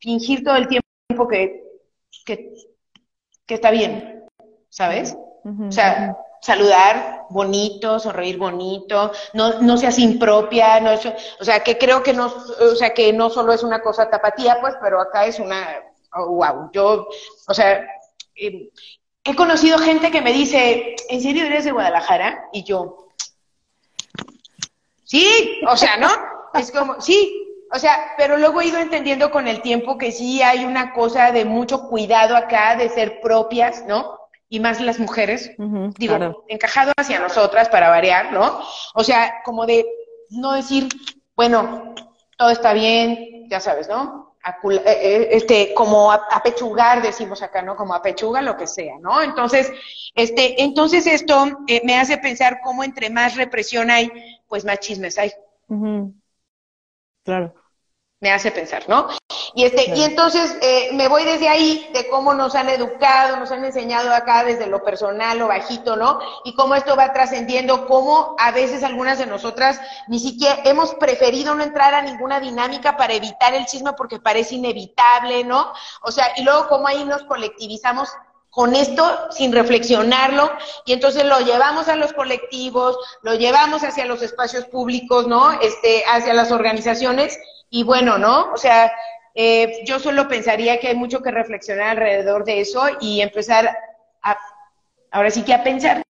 fingir 0.00 0.42
todo 0.42 0.56
el 0.56 0.68
tiempo 0.68 1.28
que, 1.28 1.62
que, 2.24 2.54
está 3.48 3.70
bien, 3.70 4.24
¿sabes? 4.68 5.16
O 5.44 5.72
sea, 5.72 6.16
saludar 6.40 7.26
bonito, 7.30 7.98
sonreír 7.98 8.38
bonito, 8.38 9.12
no, 9.34 9.60
no 9.60 9.76
seas 9.76 9.98
impropia, 9.98 10.80
no 10.80 10.90
o 10.92 11.44
sea, 11.44 11.60
que 11.60 11.78
creo 11.78 12.02
que 12.02 12.12
no, 12.12 12.26
o 12.26 12.74
sea, 12.74 12.92
que 12.94 13.12
no 13.12 13.30
solo 13.30 13.52
es 13.52 13.62
una 13.62 13.82
cosa 13.82 14.10
tapatía, 14.10 14.58
pues, 14.60 14.74
pero 14.82 15.00
acá 15.00 15.26
es 15.26 15.38
una, 15.38 15.80
wow, 16.12 16.40
oh, 16.40 16.70
yo, 16.72 17.08
o 17.46 17.54
sea, 17.54 17.86
em, 18.34 18.68
he 19.24 19.36
conocido 19.36 19.78
gente 19.78 20.10
que 20.10 20.22
me 20.22 20.32
dice, 20.32 20.96
¿en 21.08 21.20
serio 21.20 21.44
eres 21.44 21.64
de 21.64 21.72
Guadalajara? 21.72 22.48
Y 22.52 22.64
yo, 22.64 23.08
sí, 25.04 25.60
o 25.68 25.76
sea, 25.76 25.98
¿no? 25.98 26.08
Es 26.54 26.72
como, 26.72 27.00
sí, 27.00 27.40
o 27.72 27.78
sea, 27.78 28.14
pero 28.16 28.38
luego 28.38 28.60
he 28.60 28.66
ido 28.66 28.78
entendiendo 28.78 29.30
con 29.30 29.46
el 29.46 29.62
tiempo 29.62 29.98
que 29.98 30.10
sí 30.10 30.42
hay 30.42 30.64
una 30.64 30.92
cosa 30.92 31.30
de 31.30 31.44
mucho 31.44 31.88
cuidado 31.88 32.34
acá, 32.34 32.76
de 32.76 32.88
ser 32.88 33.20
propias, 33.20 33.84
¿no? 33.86 34.19
Y 34.50 34.60
más 34.60 34.80
las 34.80 34.98
mujeres, 34.98 35.52
digo, 35.96 36.44
encajado 36.48 36.92
hacia 36.96 37.20
nosotras 37.20 37.68
para 37.68 37.88
variar, 37.88 38.32
¿no? 38.32 38.60
O 38.94 39.04
sea, 39.04 39.42
como 39.44 39.64
de 39.64 39.86
no 40.30 40.52
decir, 40.52 40.88
bueno, 41.36 41.94
todo 42.36 42.50
está 42.50 42.72
bien, 42.72 43.48
ya 43.48 43.60
sabes, 43.60 43.88
¿no? 43.88 44.36
Eh, 44.44 44.82
eh, 44.84 45.28
este, 45.30 45.72
como 45.72 46.10
apechugar, 46.10 47.00
decimos 47.00 47.42
acá, 47.42 47.62
¿no? 47.62 47.76
Como 47.76 47.94
apechuga 47.94 48.42
lo 48.42 48.56
que 48.56 48.66
sea, 48.66 48.98
¿no? 49.00 49.22
Entonces, 49.22 49.72
este, 50.14 50.60
entonces 50.62 51.06
esto 51.06 51.46
eh, 51.68 51.80
me 51.84 51.96
hace 51.96 52.18
pensar 52.18 52.60
cómo 52.62 52.82
entre 52.82 53.08
más 53.08 53.36
represión 53.36 53.88
hay, 53.88 54.10
pues 54.48 54.64
más 54.64 54.80
chismes 54.80 55.16
hay. 55.16 55.32
Claro 57.24 57.54
me 58.20 58.30
hace 58.30 58.50
pensar, 58.50 58.88
¿no? 58.88 59.08
Y 59.54 59.64
este, 59.64 59.90
y 59.94 60.02
entonces 60.04 60.56
eh, 60.60 60.90
me 60.92 61.08
voy 61.08 61.24
desde 61.24 61.48
ahí, 61.48 61.88
de 61.92 62.08
cómo 62.08 62.34
nos 62.34 62.54
han 62.54 62.68
educado, 62.68 63.36
nos 63.36 63.50
han 63.50 63.64
enseñado 63.64 64.14
acá 64.14 64.44
desde 64.44 64.66
lo 64.66 64.84
personal, 64.84 65.38
lo 65.38 65.48
bajito, 65.48 65.96
¿no? 65.96 66.20
Y 66.44 66.54
cómo 66.54 66.74
esto 66.74 66.96
va 66.96 67.12
trascendiendo, 67.12 67.86
cómo 67.86 68.36
a 68.38 68.52
veces 68.52 68.82
algunas 68.82 69.18
de 69.18 69.26
nosotras 69.26 69.80
ni 70.08 70.18
siquiera 70.18 70.60
hemos 70.64 70.94
preferido 70.94 71.54
no 71.54 71.62
entrar 71.62 71.94
a 71.94 72.02
ninguna 72.02 72.40
dinámica 72.40 72.96
para 72.96 73.14
evitar 73.14 73.54
el 73.54 73.66
chisme 73.66 73.92
porque 73.94 74.20
parece 74.20 74.54
inevitable, 74.56 75.44
¿no? 75.44 75.72
O 76.02 76.12
sea, 76.12 76.26
y 76.36 76.42
luego 76.42 76.68
cómo 76.68 76.86
ahí 76.86 77.04
nos 77.04 77.24
colectivizamos 77.24 78.10
con 78.50 78.74
esto 78.74 79.30
sin 79.30 79.52
reflexionarlo 79.52 80.50
y 80.84 80.92
entonces 80.92 81.24
lo 81.24 81.38
llevamos 81.40 81.88
a 81.88 81.94
los 81.94 82.12
colectivos, 82.12 82.98
lo 83.22 83.34
llevamos 83.34 83.84
hacia 83.84 84.06
los 84.06 84.22
espacios 84.22 84.64
públicos, 84.66 85.26
¿no? 85.28 85.52
Este, 85.60 86.02
hacia 86.08 86.34
las 86.34 86.50
organizaciones 86.50 87.38
y 87.70 87.84
bueno, 87.84 88.18
¿no? 88.18 88.52
O 88.52 88.56
sea, 88.56 88.92
eh, 89.34 89.82
yo 89.84 89.98
solo 89.98 90.28
pensaría 90.28 90.80
que 90.80 90.88
hay 90.88 90.94
mucho 90.94 91.22
que 91.22 91.30
reflexionar 91.30 91.90
alrededor 91.90 92.44
de 92.44 92.60
eso 92.60 92.82
y 93.00 93.20
empezar 93.20 93.76
a, 94.22 94.38
ahora 95.10 95.30
sí 95.30 95.42
que 95.42 95.54
a 95.54 95.62
pensar, 95.62 96.02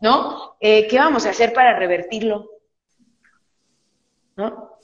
¿no? 0.00 0.56
Eh, 0.60 0.86
¿Qué 0.88 0.98
vamos 0.98 1.26
a 1.26 1.30
hacer 1.30 1.52
para 1.52 1.78
revertirlo? 1.78 2.50
¿No? 4.36 4.78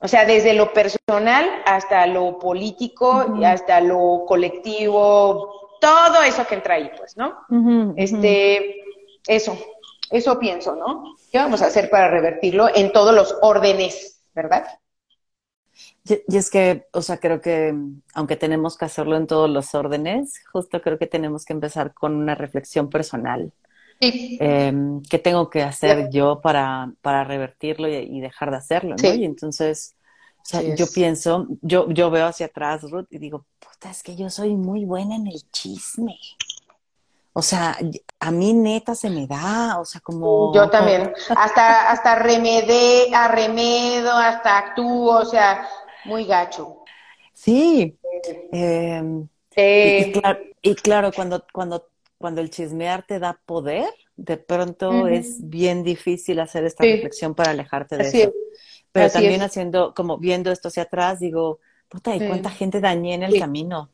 O 0.00 0.06
sea, 0.06 0.24
desde 0.24 0.54
lo 0.54 0.72
personal 0.72 1.50
hasta 1.66 2.06
lo 2.06 2.38
político 2.38 3.34
y 3.40 3.44
hasta 3.44 3.80
lo 3.80 4.24
colectivo, 4.28 5.76
todo 5.80 6.22
eso 6.22 6.46
que 6.46 6.54
entra 6.54 6.74
ahí, 6.74 6.90
pues, 6.96 7.16
¿no? 7.16 7.36
Este, 7.96 8.76
eso, 9.26 9.58
eso 10.10 10.38
pienso, 10.38 10.76
¿no? 10.76 11.16
¿Qué 11.32 11.38
vamos 11.38 11.62
a 11.62 11.66
hacer 11.66 11.90
para 11.90 12.08
revertirlo 12.08 12.68
en 12.72 12.92
todos 12.92 13.12
los 13.12 13.36
órdenes, 13.42 14.22
verdad? 14.34 14.66
Y, 16.04 16.36
es 16.36 16.50
que, 16.50 16.86
o 16.92 17.02
sea, 17.02 17.18
creo 17.18 17.40
que 17.40 17.74
aunque 18.14 18.36
tenemos 18.36 18.76
que 18.76 18.84
hacerlo 18.84 19.16
en 19.16 19.26
todos 19.26 19.50
los 19.50 19.74
órdenes, 19.74 20.40
justo 20.52 20.80
creo 20.80 20.98
que 20.98 21.06
tenemos 21.06 21.44
que 21.44 21.52
empezar 21.52 21.94
con 21.94 22.14
una 22.14 22.34
reflexión 22.34 22.88
personal. 22.88 23.52
Sí. 24.00 24.38
Em, 24.40 25.02
¿Qué 25.02 25.18
tengo 25.18 25.50
que 25.50 25.62
hacer 25.62 26.08
yo 26.10 26.40
para, 26.40 26.92
para 27.02 27.24
revertirlo 27.24 27.88
y, 27.88 28.20
dejar 28.20 28.50
de 28.50 28.56
hacerlo? 28.56 28.96
¿no? 28.96 29.14
Y 29.14 29.24
entonces, 29.24 29.96
o 30.36 30.44
sea, 30.44 30.62
yo 30.62 30.86
pienso, 30.86 31.46
yo, 31.62 31.90
yo 31.90 32.10
veo 32.10 32.26
hacia 32.26 32.46
atrás, 32.46 32.82
Ruth, 32.90 33.08
y 33.10 33.18
digo, 33.18 33.44
puta, 33.58 33.90
es 33.90 34.02
que 34.02 34.16
yo 34.16 34.30
soy 34.30 34.54
muy 34.54 34.84
buena 34.84 35.16
en 35.16 35.26
el 35.26 35.42
chisme. 35.50 36.18
O 37.38 37.42
sea, 37.42 37.76
a 38.18 38.30
mí 38.30 38.52
neta 38.52 38.94
se 38.94 39.10
me 39.10 39.26
da, 39.26 39.78
o 39.78 39.84
sea, 39.84 40.00
como... 40.00 40.52
Yo 40.54 40.68
también, 40.70 41.12
hasta, 41.36 41.90
hasta 41.90 42.16
remedé, 42.16 43.14
arremedo, 43.14 44.10
hasta 44.12 44.58
actúo, 44.58 45.18
o 45.18 45.24
sea, 45.24 45.68
muy 46.04 46.24
gacho. 46.24 46.84
Sí. 47.32 47.96
Em, 48.52 49.28
sí. 49.54 50.12
Y, 50.62 50.74
claro, 50.74 51.12
cuando, 51.14 51.44
cuando, 51.52 51.88
cuando 52.18 52.40
el 52.40 52.50
chismear 52.50 53.06
te 53.06 53.18
da 53.18 53.40
poder, 53.46 53.88
de 54.16 54.36
pronto 54.36 55.06
es 55.06 55.48
bien 55.48 55.84
difícil 55.84 56.40
hacer 56.40 56.64
esta 56.64 56.84
reflexión 56.84 57.34
para 57.34 57.52
alejarte 57.52 57.96
de 57.96 58.08
eso. 58.08 58.32
Pero 58.90 59.10
también 59.10 59.42
haciendo, 59.42 59.94
como 59.94 60.18
viendo 60.18 60.50
esto 60.50 60.68
hacia 60.68 60.84
atrás, 60.84 61.20
digo, 61.20 61.60
puta, 61.88 62.16
¿y 62.16 62.26
cuánta 62.26 62.50
gente 62.50 62.80
dañé 62.80 63.14
en 63.14 63.22
el 63.22 63.38
camino? 63.38 63.90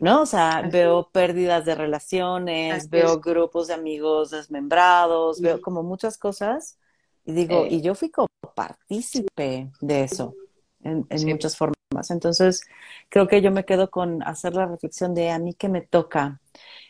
¿no? 0.00 0.22
O 0.22 0.26
sea, 0.26 0.68
veo 0.70 1.10
pérdidas 1.12 1.64
de 1.64 1.74
relaciones, 1.74 2.88
veo 2.88 3.20
grupos 3.20 3.68
de 3.68 3.74
amigos 3.74 4.30
desmembrados, 4.30 5.40
veo 5.40 5.60
como 5.60 5.82
muchas 5.82 6.16
cosas 6.16 6.78
y 7.24 7.32
digo, 7.32 7.66
y 7.66 7.82
yo 7.82 7.94
fui 7.94 8.10
como 8.10 8.28
partícipe 8.54 9.70
de 9.80 10.04
eso 10.04 10.34
en, 10.82 11.06
muchas 11.26 11.56
formas. 11.56 11.76
Entonces, 12.10 12.62
creo 13.08 13.28
que 13.28 13.42
yo 13.42 13.50
me 13.50 13.64
quedo 13.64 13.90
con 13.90 14.22
hacer 14.22 14.54
la 14.54 14.66
reflexión 14.66 15.14
de 15.14 15.30
a 15.30 15.38
mí 15.38 15.54
que 15.54 15.68
me 15.68 15.80
toca 15.82 16.40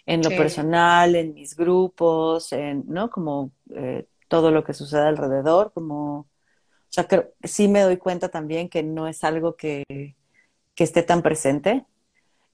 en 0.06 0.22
lo 0.22 0.30
personal, 0.30 1.14
en 1.14 1.34
mis 1.34 1.56
grupos, 1.56 2.52
en, 2.52 2.84
¿no? 2.86 3.10
Como 3.10 3.52
eh, 3.74 4.06
todo 4.28 4.50
lo 4.50 4.64
que 4.64 4.74
sucede 4.74 5.08
alrededor, 5.08 5.72
como, 5.72 6.20
o 6.20 6.26
sea, 6.88 7.06
creo, 7.06 7.32
sí 7.42 7.68
me 7.68 7.80
doy 7.80 7.96
cuenta 7.96 8.28
también 8.28 8.68
que 8.68 8.82
no 8.82 9.08
es 9.08 9.24
algo 9.24 9.56
que, 9.56 9.84
que 10.74 10.84
esté 10.84 11.02
tan 11.02 11.22
presente, 11.22 11.84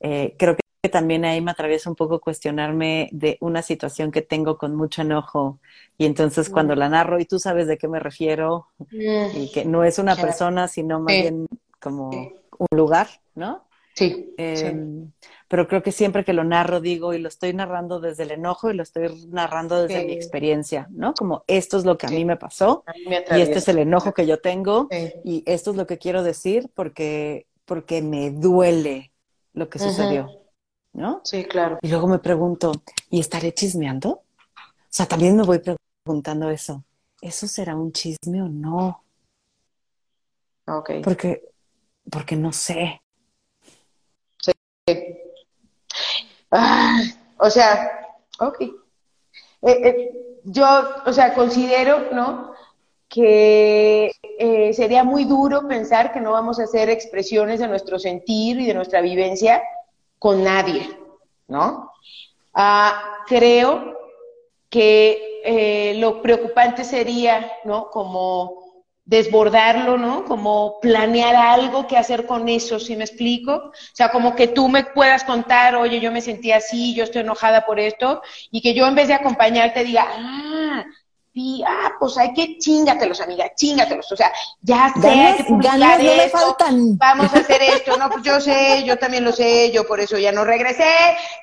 eh, 0.01 0.34
creo 0.39 0.57
que 0.57 0.66
también 0.89 1.24
ahí 1.24 1.41
me 1.41 1.51
atraviesa 1.51 1.91
un 1.91 1.97
poco 1.97 2.20
cuestionarme 2.20 3.09
de 3.12 3.39
una 3.41 3.62
situación 3.62 4.11
que 4.11 4.22
tengo 4.22 4.59
con 4.59 4.74
mucho 4.74 5.03
enojo. 5.03 5.59
Y 5.99 6.07
entonces 6.07 6.51
cuando 6.51 6.74
mm. 6.74 6.78
la 6.78 6.89
narro 6.89 7.20
y 7.20 7.24
tú 7.24 7.39
sabes 7.39 7.66
de 7.66 7.78
qué 7.78 7.89
me 7.89 8.01
refiero 8.01 8.68
mm. 8.91 9.37
y 9.37 9.51
que 9.53 9.64
no 9.64 9.84
es 9.84 9.99
una 9.99 10.16
persona 10.16 10.68
sino 10.68 11.01
más 11.01 11.14
bien 11.14 11.47
como 11.80 12.11
un 12.11 12.76
lugar, 12.76 13.09
¿no? 13.34 13.64
Sí, 13.95 14.34
em, 14.37 15.11
Pero 15.49 15.66
creo 15.66 15.82
que 15.82 15.91
siempre 15.91 16.22
que 16.22 16.34
lo 16.34 16.45
narro 16.45 16.80
digo 16.80 17.14
y 17.14 17.18
lo 17.18 17.28
estoy 17.28 17.55
narrando 17.55 17.99
desde 17.99 18.24
el 18.24 18.32
enojo 18.32 18.70
y 18.70 18.74
lo 18.74 18.82
estoy 18.82 19.26
narrando 19.28 19.82
desde 19.82 20.05
mi 20.05 20.12
experiencia, 20.12 20.87
¿no? 20.91 21.14
Como 21.14 21.45
esto 21.47 21.78
es 21.78 21.87
lo 21.87 21.97
que 21.97 22.07
a 22.07 22.11
mí 22.11 22.26
me 22.26 22.37
pasó 22.37 22.84
y 22.95 23.41
este 23.41 23.59
es 23.59 23.68
el 23.68 23.78
enojo 23.78 24.12
que 24.12 24.26
yo 24.26 24.39
tengo 24.39 24.89
y 25.24 25.43
esto 25.47 25.70
es 25.70 25.76
lo 25.76 25.87
que 25.87 25.97
quiero 25.97 26.22
decir 26.22 26.68
porque 26.74 27.47
porque 27.64 28.01
me 28.01 28.30
duele 28.30 29.12
lo 29.53 29.68
que 29.68 29.78
sucedió, 29.78 30.28
¿no? 30.97 31.21
Sí, 31.25 31.45
claro. 31.45 31.79
Y 31.83 31.89
luego 31.89 32.09
me 32.09 32.19
pregunto, 32.19 32.73
¿y 33.11 33.21
estaré 33.21 33.53
chismeando? 33.53 34.11
O 34.11 34.23
sea, 34.89 35.07
también 35.07 35.37
me 35.37 35.45
voy 35.45 35.61
preguntando 36.05 36.51
eso. 36.51 36.83
¿Eso 37.21 37.47
será 37.47 37.77
un 37.77 37.93
chisme 37.93 38.43
o 38.43 38.49
no? 38.49 39.05
Ok. 40.67 40.91
Porque, 41.05 41.43
porque 42.11 42.35
no 42.37 42.53
sé. 42.53 43.01
Sí. 44.39 44.53
Ah, 46.51 46.99
o 47.39 47.51
sea, 47.51 48.09
ok. 48.41 48.61
Eh, 48.63 48.73
eh, 49.63 50.41
yo, 50.45 50.67
o 51.05 51.13
sea, 51.13 51.35
considero, 51.35 52.13
¿no? 52.13 52.55
que 53.09 54.11
eh, 54.39 54.73
sería 54.73 55.05
muy 55.05 55.25
duro 55.25 55.69
pensar 55.69 56.13
que 56.13 56.21
no 56.21 56.33
vamos 56.33 56.59
a 56.59 56.65
hacer 56.65 56.91
expresiones 56.91 57.61
de 57.61 57.69
nuestro 57.69 58.01
sentir 58.01 58.61
y 58.61 58.67
de 58.67 58.75
nuestra 58.75 59.01
vivencia 59.01 59.63
con 60.27 60.43
nadie, 60.43 60.91
¿no? 61.47 61.93
Ah, 62.53 63.22
creo 63.29 63.97
que 64.68 65.41
eh, 65.45 65.95
lo 65.99 66.20
preocupante 66.20 66.83
sería, 66.83 67.53
¿no? 67.62 67.91
Como 67.91 68.83
desbordarlo, 69.05 69.97
¿no? 69.97 70.24
Como 70.24 70.81
planear 70.81 71.37
algo 71.37 71.87
que 71.87 71.97
hacer 71.97 72.27
con 72.27 72.49
eso, 72.49 72.81
¿sí 72.81 72.97
me 72.97 73.05
explico? 73.05 73.53
O 73.53 73.72
sea, 73.93 74.11
como 74.11 74.35
que 74.35 74.49
tú 74.49 74.68
me 74.68 74.83
puedas 74.83 75.22
contar, 75.22 75.77
oye, 75.77 76.01
yo 76.01 76.11
me 76.11 76.20
sentí 76.20 76.51
así, 76.51 76.93
yo 76.93 77.05
estoy 77.05 77.20
enojada 77.20 77.64
por 77.64 77.79
esto, 77.79 78.20
y 78.51 78.62
que 78.62 78.74
yo 78.74 78.85
en 78.89 78.97
vez 78.97 79.07
de 79.07 79.14
acompañarte 79.14 79.85
diga, 79.85 80.09
ah, 80.11 80.85
sí, 81.37 81.62
ah, 81.66 81.93
pues 82.01 82.16
hay 82.16 82.32
que 82.32 82.57
chingatelos, 82.57 83.20
amiga, 83.20 83.53
chingatelos. 83.55 84.11
O 84.11 84.16
sea, 84.16 84.32
ya 84.62 84.91
sé, 84.99 85.07
hay 85.07 85.37
que 85.37 85.45
publicar 85.45 86.01
faltan. 86.30 86.97
vamos 86.97 87.32
a 87.34 87.41
hacer 87.41 87.61
esto. 87.61 87.99
No, 87.99 88.09
pues 88.09 88.22
yo 88.22 88.41
sé, 88.41 88.84
yo 88.84 88.97
también 88.99 89.22
lo 89.22 89.32
sé, 89.32 89.70
yo 89.70 89.87
por 89.87 90.01
eso 90.01 90.16
ya 90.16 90.32
no 90.32 90.45
regresé, 90.45 90.95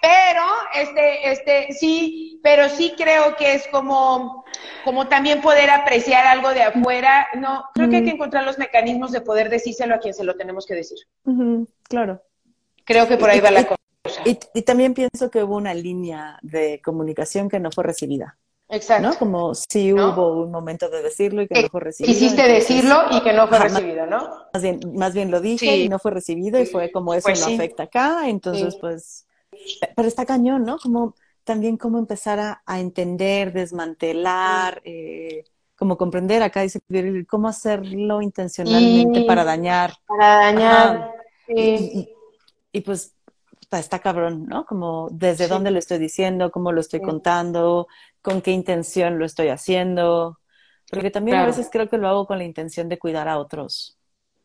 pero 0.01 0.41
este, 0.73 1.31
este, 1.31 1.73
sí, 1.73 2.39
pero 2.41 2.69
sí 2.69 2.95
creo 2.97 3.35
que 3.35 3.53
es 3.53 3.67
como, 3.67 4.43
como 4.83 5.07
también 5.07 5.41
poder 5.41 5.69
apreciar 5.69 6.25
algo 6.25 6.49
de 6.49 6.63
afuera. 6.63 7.27
No, 7.35 7.65
creo 7.75 7.87
que 7.89 7.97
hay 7.97 8.03
que 8.03 8.11
encontrar 8.11 8.43
los 8.45 8.57
mecanismos 8.57 9.11
de 9.11 9.21
poder 9.21 9.51
decírselo 9.51 9.93
a 9.93 9.99
quien 9.99 10.15
se 10.15 10.23
lo 10.23 10.35
tenemos 10.35 10.65
que 10.65 10.73
decir. 10.73 10.97
claro. 11.87 12.23
Creo 12.85 13.07
que 13.07 13.15
por 13.15 13.29
ahí 13.29 13.39
va 13.39 13.51
la 13.51 13.63
cosa. 13.63 13.79
y 14.25 14.61
también 14.63 14.95
pienso 14.95 15.29
que 15.29 15.43
hubo 15.43 15.55
una 15.55 15.73
línea 15.75 16.39
de 16.41 16.81
comunicación 16.83 17.47
que 17.47 17.59
no 17.59 17.71
fue 17.71 17.83
recibida. 17.83 18.37
Exacto. 18.73 19.07
¿no? 19.07 19.15
Como 19.17 19.53
si 19.53 19.93
hubo 19.93 20.43
un 20.43 20.51
momento 20.51 20.89
de 20.89 21.03
decirlo 21.03 21.43
y 21.43 21.47
que 21.47 21.61
no 21.61 21.69
fue 21.69 21.81
recibido. 21.81 22.11
Quisiste 22.11 22.47
decirlo 22.47 23.03
y 23.11 23.21
que 23.21 23.31
no 23.31 23.47
fue 23.47 23.59
recibido, 23.59 24.07
¿no? 24.07 24.47
Más 24.51 24.63
bien, 24.63 24.79
más 24.95 25.13
bien 25.13 25.29
lo 25.29 25.41
dije 25.41 25.77
y 25.77 25.89
no 25.89 25.99
fue 25.99 26.11
recibido 26.11 26.59
y 26.59 26.65
fue 26.65 26.91
como 26.91 27.13
eso 27.13 27.27
pues 27.27 27.39
no 27.47 27.53
afecta 27.53 27.83
acá, 27.83 28.27
entonces 28.27 28.75
pues, 28.81 29.27
pero 29.95 30.07
está 30.07 30.25
cañón, 30.25 30.63
¿no? 30.63 30.79
Como 30.79 31.13
también 31.43 31.77
cómo 31.77 31.99
empezar 31.99 32.61
a, 32.65 32.79
entender, 32.79 33.53
desmantelar, 33.53 34.81
eh, 34.85 35.43
como 35.75 35.97
comprender 35.97 36.41
acá 36.41 36.61
dice 36.61 36.79
cómo 37.27 37.47
hacerlo 37.47 38.21
intencionalmente 38.21 39.23
para 39.25 39.43
dañar. 39.43 39.93
Para 40.07 40.35
dañar. 40.37 41.11
Y, 41.47 42.09
y, 42.71 42.81
pues 42.81 43.12
está 43.79 43.99
cabrón, 43.99 44.45
¿no? 44.47 44.65
Como 44.65 45.09
desde 45.11 45.47
dónde 45.47 45.71
lo 45.71 45.79
estoy 45.79 45.97
diciendo, 45.97 46.51
cómo 46.51 46.71
lo 46.71 46.81
estoy 46.81 47.01
contando, 47.01 47.87
con 48.21 48.41
qué 48.41 48.51
intención 48.51 49.19
lo 49.19 49.25
estoy 49.25 49.49
haciendo. 49.49 50.39
Porque 50.89 51.11
también 51.11 51.37
a 51.37 51.45
veces 51.45 51.69
creo 51.71 51.89
que 51.89 51.97
lo 51.97 52.07
hago 52.07 52.27
con 52.27 52.37
la 52.37 52.43
intención 52.43 52.87
de 52.89 52.99
cuidar 52.99 53.27
a 53.27 53.39
otros. 53.39 53.97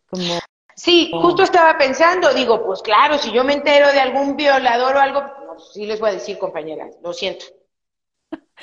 Como, 0.09 0.39
sí, 0.75 1.11
justo 1.13 1.43
estaba 1.43 1.77
pensando, 1.77 2.33
digo, 2.33 2.65
pues 2.65 2.81
claro, 2.81 3.19
si 3.19 3.31
yo 3.33 3.45
me 3.45 3.53
entero 3.53 3.93
de 3.93 4.01
algún 4.01 4.37
violador 4.37 4.97
o 4.97 5.01
algo, 5.01 5.23
pues 5.47 5.71
sí 5.75 5.85
les 5.85 6.01
voy 6.01 6.11
a 6.11 6.15
decir, 6.15 6.39
compañeras, 6.39 6.97
lo 7.03 7.13
siento. 7.13 7.45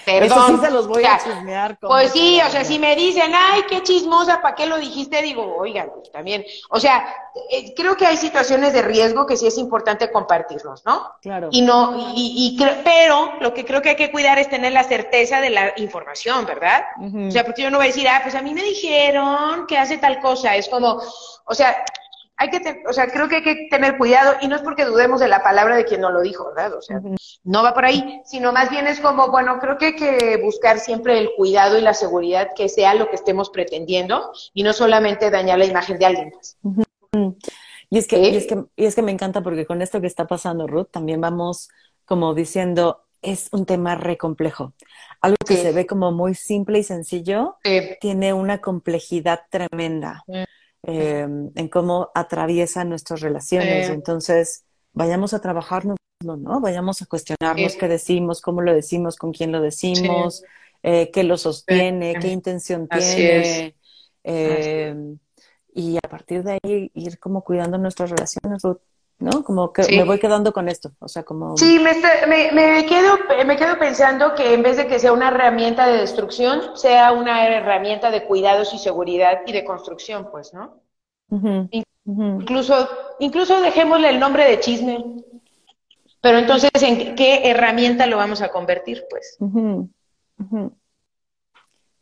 Perdón. 0.04 0.60
sí 0.60 0.66
se 0.66 0.72
los 0.72 0.88
voy 0.88 1.06
a 1.06 1.18
chismear. 1.18 1.78
Pues 1.80 2.12
sí, 2.12 2.39
o 2.46 2.50
sea, 2.50 2.64
si 2.66 2.80
me 2.80 2.96
dicen, 2.96 3.32
ay, 3.34 3.64
qué 3.70 3.82
chismosa, 3.82 4.41
¿para 4.41 4.56
qué 4.56 4.66
lo 4.66 4.78
dijiste? 4.78 5.22
Digo, 5.22 5.56
oigan, 5.58 5.89
pues 5.93 6.12
también. 6.12 6.46
O 6.70 6.80
sea, 6.80 7.08
eh, 7.50 7.74
creo 7.76 7.96
que 7.96 8.06
hay 8.06 8.18
situaciones 8.18 8.74
de 8.74 8.82
riesgo 8.82 9.26
que 9.26 9.38
sí 9.38 9.48
es 9.48 9.58
importante 9.58 10.12
compartirlos, 10.12 10.86
¿no? 10.86 11.14
Claro. 11.22 11.50
Y 11.52 11.62
no, 11.62 12.12
y, 12.16 12.58
y 12.58 12.66
pero 12.84 13.34
lo 13.39 13.54
que 13.54 13.66
creo 13.66 13.82
que 13.82 13.89
hay 13.89 13.96
que 13.96 14.12
cuidar 14.12 14.38
es 14.38 14.50
tener 14.50 14.74
la 14.74 14.84
certeza 14.84 15.41
de 15.41 15.50
la 15.50 15.74
información, 15.78 16.46
¿verdad? 16.46 16.86
O 17.28 17.32
sea, 17.32 17.43
porque 17.46 17.64
yo 17.64 17.70
no 17.70 17.78
voy 17.78 17.88
a 17.88 17.89
decir, 17.89 18.08
ah, 18.08 18.20
pues 18.22 18.36
a 18.36 18.41
mí 18.41 18.54
me 18.54 18.64
dijeron 18.64 19.66
que 19.68 19.78
hace 19.78 19.98
tal 19.98 20.20
cosa. 20.20 20.56
Es 20.56 20.70
como, 20.70 21.02
o 21.46 21.56
sea, 21.56 21.84
hay 22.38 22.49
que, 22.49 22.83
o 22.88 22.93
sea, 22.93 23.07
creo 23.07 23.29
que 23.29 23.38
hay 23.38 23.43
que 23.43 23.67
tener 23.69 23.97
cuidado 23.97 24.36
y 24.41 24.47
no 24.47 24.55
es 24.55 24.61
porque 24.61 24.86
dudemos 24.86 25.19
de 25.19 25.27
la 25.27 25.41
palabra 25.41 25.75
de 25.77 25.86
quien 25.86 26.01
no 26.01 26.11
lo 26.11 26.21
dijo, 26.21 26.53
¿verdad? 26.53 26.73
O 26.77 26.81
sea, 26.81 27.01
no 27.43 27.63
va 27.63 27.73
por 27.73 27.86
ahí, 27.86 28.21
sino 28.25 28.51
más 28.51 28.69
bien 28.69 28.88
es 28.88 28.99
como, 28.99 29.31
bueno, 29.31 29.59
creo 29.59 29.77
que 29.77 29.86
hay 29.88 29.95
que 29.95 30.38
buscar 30.43 30.79
siempre 30.79 31.17
el 31.17 31.31
cuidado 31.36 31.77
y 31.77 31.81
la 31.81 31.93
seguridad 31.93 32.49
que 32.55 32.67
sea 32.67 32.93
lo 32.93 33.09
que 33.09 33.15
estemos 33.15 33.49
pretendiendo 33.49 34.31
y 34.53 34.63
no 34.63 34.73
solamente 34.73 35.31
dañar 35.31 35.59
la 35.59 35.65
imagen 35.65 35.97
de 35.97 36.05
alguien 36.05 36.33
más. 36.36 36.57
Y 37.89 37.97
es 37.97 38.07
que, 38.07 38.19
y 38.19 38.36
es 38.36 38.47
que, 38.47 38.63
y 38.75 38.86
es 38.86 38.95
que 38.95 39.01
me 39.01 39.11
encanta 39.11 39.41
porque 39.41 39.65
con 39.65 39.81
esto 39.81 40.01
que 40.01 40.07
está 40.07 40.27
pasando, 40.27 40.67
Ruth, 40.67 40.88
también 40.91 41.21
vamos 41.21 41.69
como 42.03 42.33
diciendo, 42.33 43.05
es 43.21 43.49
un 43.51 43.65
tema 43.65 43.95
re 43.95 44.17
complejo. 44.17 44.73
Algo 45.21 45.38
que 45.45 45.55
se 45.57 45.71
ve 45.71 45.86
como 45.88 46.11
muy 46.11 46.36
simple 46.36 46.79
y 46.79 46.83
sencillo, 46.83 47.57
tiene 48.01 48.33
una 48.33 48.59
complejidad 48.59 49.41
tremenda. 49.49 50.23
Em, 50.88 51.51
en 51.55 51.67
cómo 51.67 52.11
atraviesa 52.13 52.83
nuestras 52.83 53.21
relaciones. 53.21 53.89
Entonces, 53.89 54.65
vayamos 54.93 55.33
a 55.33 55.41
trabajarnos, 55.41 55.97
¿no? 56.23 56.61
Vayamos 56.61 57.01
a 57.01 57.07
cuestionarnos 57.07 57.75
qué 57.75 57.88
decimos, 57.88 58.41
cómo 58.41 58.61
lo 58.61 58.73
decimos, 58.73 59.15
con 59.15 59.31
quién 59.31 59.51
lo 59.51 59.61
decimos, 59.61 60.43
eh, 60.83 61.09
qué 61.11 61.23
lo 61.23 61.38
sostiene, 61.38 62.17
qué 62.21 62.27
intención 62.27 62.88
tiene. 62.88 63.75
Em, 64.23 65.17
y 65.73 65.97
a 65.97 66.07
partir 66.07 66.43
de 66.43 66.59
ahí 66.63 66.91
ir 66.93 67.19
como 67.19 67.43
cuidando 67.43 67.77
nuestras 67.77 68.11
relaciones, 68.11 68.61
¿no? 69.20 69.43
Como 69.43 69.72
que 69.72 69.84
me 69.89 70.03
voy 70.03 70.20
quedando 70.20 70.51
con 70.51 70.68
esto, 70.68 70.91
o 70.99 71.07
sea, 71.07 71.24
como... 71.24 71.57
Sí, 71.57 71.80
me, 71.80 71.93
me, 72.51 72.86
quedo, 72.86 73.18
me 73.45 73.55
quedo 73.55 73.78
pensando 73.80 74.36
que 74.36 74.53
en 74.53 74.63
vez 74.63 74.78
de 74.78 74.88
que 74.88 74.99
sea 74.99 75.13
una 75.13 75.30
herramienta 75.30 75.88
de 75.88 75.97
destrucción, 75.97 76.76
sea 76.76 77.11
una 77.13 77.47
herramienta 77.47 78.11
de 78.11 78.26
cuidados 78.26 78.74
y 78.74 78.80
seguridad 78.80 79.41
y 79.45 79.53
de 79.53 79.63
construcción, 79.63 80.30
pues, 80.32 80.53
¿no? 80.53 80.82
Incluso, 82.05 82.88
incluso 83.20 83.61
dejémosle 83.61 84.09
el 84.09 84.20
nombre 84.20 84.45
de 84.45 84.59
chisme, 84.59 85.03
pero 86.22 86.39
entonces, 86.39 86.72
¿en 86.82 87.16
qué 87.16 87.49
herramienta 87.49 88.07
lo 88.07 88.18
vamos 88.18 88.41
a 88.41 88.49
convertir, 88.49 89.05
pues? 89.09 89.38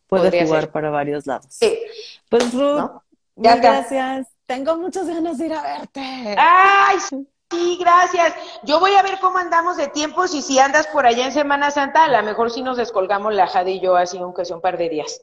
Puede 0.07 0.45
jugar 0.45 0.71
para 0.71 0.89
varios 0.89 1.27
lados. 1.27 1.47
Sí. 1.49 1.79
Pues 2.29 2.53
Ruth, 2.53 2.89
gracias. 3.35 4.32
Tengo 4.45 4.77
muchas 4.77 5.07
ganas 5.07 5.37
de 5.37 5.45
ir 5.45 5.53
a 5.53 5.61
verte. 5.61 6.35
¡Ay! 6.37 6.97
Sí, 7.49 7.77
gracias. 7.79 8.33
Yo 8.63 8.79
voy 8.79 8.95
a 8.95 9.03
ver 9.03 9.19
cómo 9.21 9.37
andamos 9.37 9.77
de 9.77 9.87
tiempos 9.87 10.33
y 10.33 10.41
si 10.41 10.59
andas 10.59 10.87
por 10.87 11.05
allá 11.05 11.25
en 11.25 11.31
Semana 11.31 11.71
Santa, 11.71 12.05
a 12.05 12.07
lo 12.09 12.23
mejor 12.23 12.49
sí 12.49 12.61
nos 12.61 12.77
descolgamos 12.77 13.33
la 13.33 13.47
Jade 13.47 13.71
y 13.71 13.79
yo 13.79 13.95
así, 13.95 14.17
aunque 14.17 14.43
sea 14.43 14.55
un 14.55 14.61
par 14.61 14.77
de 14.77 14.89
días. 14.89 15.21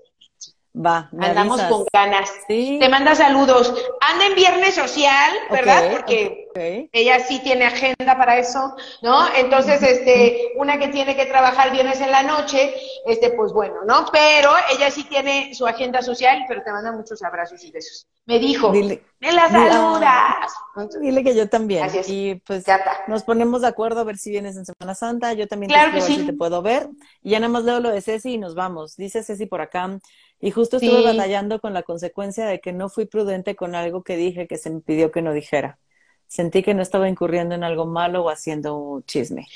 Va, 0.74 1.10
Andamos 1.18 1.60
con 1.62 1.84
ganas. 1.92 2.30
Te 2.46 2.88
manda 2.88 3.14
saludos. 3.16 3.74
Anda 4.00 4.26
en 4.26 4.34
Viernes 4.36 4.74
Social, 4.76 5.32
¿verdad? 5.50 5.90
Porque 5.90 6.48
ella 6.92 7.20
sí 7.20 7.40
tiene 7.42 7.66
agenda 7.66 8.16
para 8.16 8.38
eso, 8.38 8.76
¿no? 9.02 9.34
Entonces, 9.34 9.82
este, 9.82 10.52
una 10.56 10.78
que 10.78 10.88
tiene 10.88 11.16
que 11.16 11.26
trabajar 11.26 11.72
viernes 11.72 12.00
en 12.00 12.12
la 12.12 12.22
noche, 12.22 12.72
este, 13.06 13.30
pues 13.30 13.52
bueno, 13.52 13.84
¿no? 13.84 14.06
Pero 14.12 14.52
ella 14.72 14.90
sí 14.90 15.04
tiene 15.04 15.52
su 15.54 15.66
agenda 15.66 16.02
social, 16.02 16.44
pero 16.46 16.62
te 16.62 16.70
manda 16.70 16.92
muchos 16.92 17.22
abrazos 17.22 17.64
y 17.64 17.72
besos. 17.72 18.06
Me 18.26 18.38
dijo, 18.38 18.70
me 18.70 19.32
la 19.32 19.48
saludas. 19.48 20.54
Dile 21.00 21.24
que 21.24 21.34
yo 21.34 21.48
también. 21.48 21.88
Y 22.06 22.36
pues 22.36 22.64
nos 23.08 23.24
ponemos 23.24 23.62
de 23.62 23.68
acuerdo 23.68 24.00
a 24.00 24.04
ver 24.04 24.18
si 24.18 24.30
vienes 24.30 24.56
en 24.56 24.64
Semana 24.64 24.94
Santa. 24.94 25.32
Yo 25.32 25.48
también 25.48 25.70
claro 25.70 25.92
te, 25.92 26.00
si 26.00 26.26
te 26.26 26.32
puedo 26.32 26.62
ver. 26.62 26.88
Y 27.22 27.30
ya 27.30 27.40
nada 27.40 27.52
más 27.52 27.64
leo 27.64 27.80
lo 27.80 27.90
de 27.90 28.00
Ceci 28.00 28.34
y 28.34 28.38
nos 28.38 28.54
vamos. 28.54 28.96
Dice 28.96 29.24
Ceci 29.24 29.46
por 29.46 29.60
acá. 29.62 29.98
Y 30.40 30.50
justo 30.50 30.78
estuve 30.78 31.04
batallando 31.04 31.60
con 31.60 31.74
la 31.74 31.82
consecuencia 31.82 32.46
de 32.46 32.60
que 32.60 32.72
no 32.72 32.88
fui 32.88 33.04
prudente 33.04 33.56
con 33.56 33.74
algo 33.74 34.02
que 34.02 34.16
dije 34.16 34.46
que 34.46 34.56
se 34.56 34.70
me 34.70 34.80
pidió 34.80 35.10
que 35.10 35.20
no 35.22 35.32
dijera. 35.32 35.78
Sentí 36.26 36.62
que 36.62 36.74
no 36.74 36.82
estaba 36.82 37.08
incurriendo 37.08 37.54
en 37.54 37.64
algo 37.64 37.86
malo 37.86 38.24
o 38.24 38.30
haciendo 38.30 38.76
un 38.76 39.04
chisme. 39.04 39.46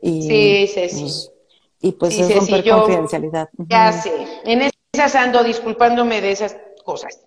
Y, 0.00 0.22
sí, 0.22 0.66
sí, 0.72 0.88
sí. 0.88 1.02
Pues, 1.02 1.32
y 1.80 1.92
pues 1.92 2.18
es 2.18 2.36
romper 2.36 2.70
confidencialidad. 2.70 3.48
Ya 3.56 3.92
sé. 3.92 4.12
En 4.44 4.70
esas 4.92 5.14
ando 5.14 5.42
disculpándome 5.42 6.20
de 6.20 6.32
esas 6.32 6.56
cosas. 6.84 7.20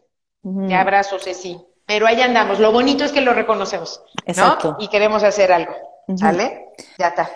Te 0.68 0.74
abrazo, 0.74 1.20
Ceci. 1.20 1.60
Pero 1.86 2.08
ahí 2.08 2.22
andamos. 2.22 2.60
Lo 2.60 2.72
bonito 2.72 3.04
es 3.04 3.12
que 3.12 3.22
lo 3.22 3.34
reconocemos. 3.34 4.02
Exacto. 4.26 4.78
Y 4.80 4.88
queremos 4.88 5.24
hacer 5.24 5.52
algo. 5.52 5.74
¿Sale? 6.16 6.68
Ya 6.98 7.10
está. 7.10 7.30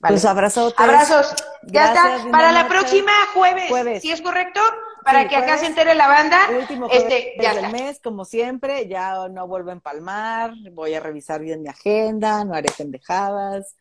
Pues 0.00 0.24
abrazos. 0.24 0.74
Abrazos. 0.76 1.34
Ya 1.64 1.86
está. 1.86 2.30
Para 2.30 2.52
la 2.52 2.68
próxima 2.68 3.12
jueves, 3.32 3.68
jueves. 3.68 4.02
¿Sí 4.02 4.10
es 4.10 4.20
correcto? 4.20 4.60
Para 5.04 5.28
que 5.28 5.36
acá 5.36 5.58
se 5.58 5.66
entere 5.66 5.94
la 5.94 6.08
banda. 6.08 6.38
Último 6.58 6.88
este, 6.90 7.34
ya 7.40 7.54
del 7.54 7.70
mes, 7.70 8.00
como 8.02 8.24
siempre, 8.24 8.88
ya 8.88 9.28
no 9.28 9.46
vuelvo 9.46 9.70
a 9.70 9.74
empalmar, 9.74 10.52
voy 10.72 10.94
a 10.94 11.00
revisar 11.00 11.40
bien 11.40 11.62
mi 11.62 11.68
agenda, 11.68 12.44
no 12.44 12.54
haré 12.54 12.70
pendejadas. 12.76 13.76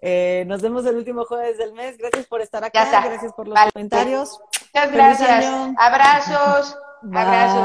Eh, 0.00 0.44
nos 0.46 0.62
vemos 0.62 0.86
el 0.86 0.96
último 0.96 1.24
jueves 1.24 1.58
del 1.58 1.72
mes. 1.72 1.98
Gracias 1.98 2.26
por 2.26 2.40
estar 2.40 2.64
acá, 2.64 2.88
gracias 3.04 3.32
por 3.32 3.48
los 3.48 3.58
comentarios. 3.72 4.38
Muchas 4.74 4.92
gracias. 4.92 5.44
Abrazos. 5.76 6.76
Abrazos. 7.12 7.58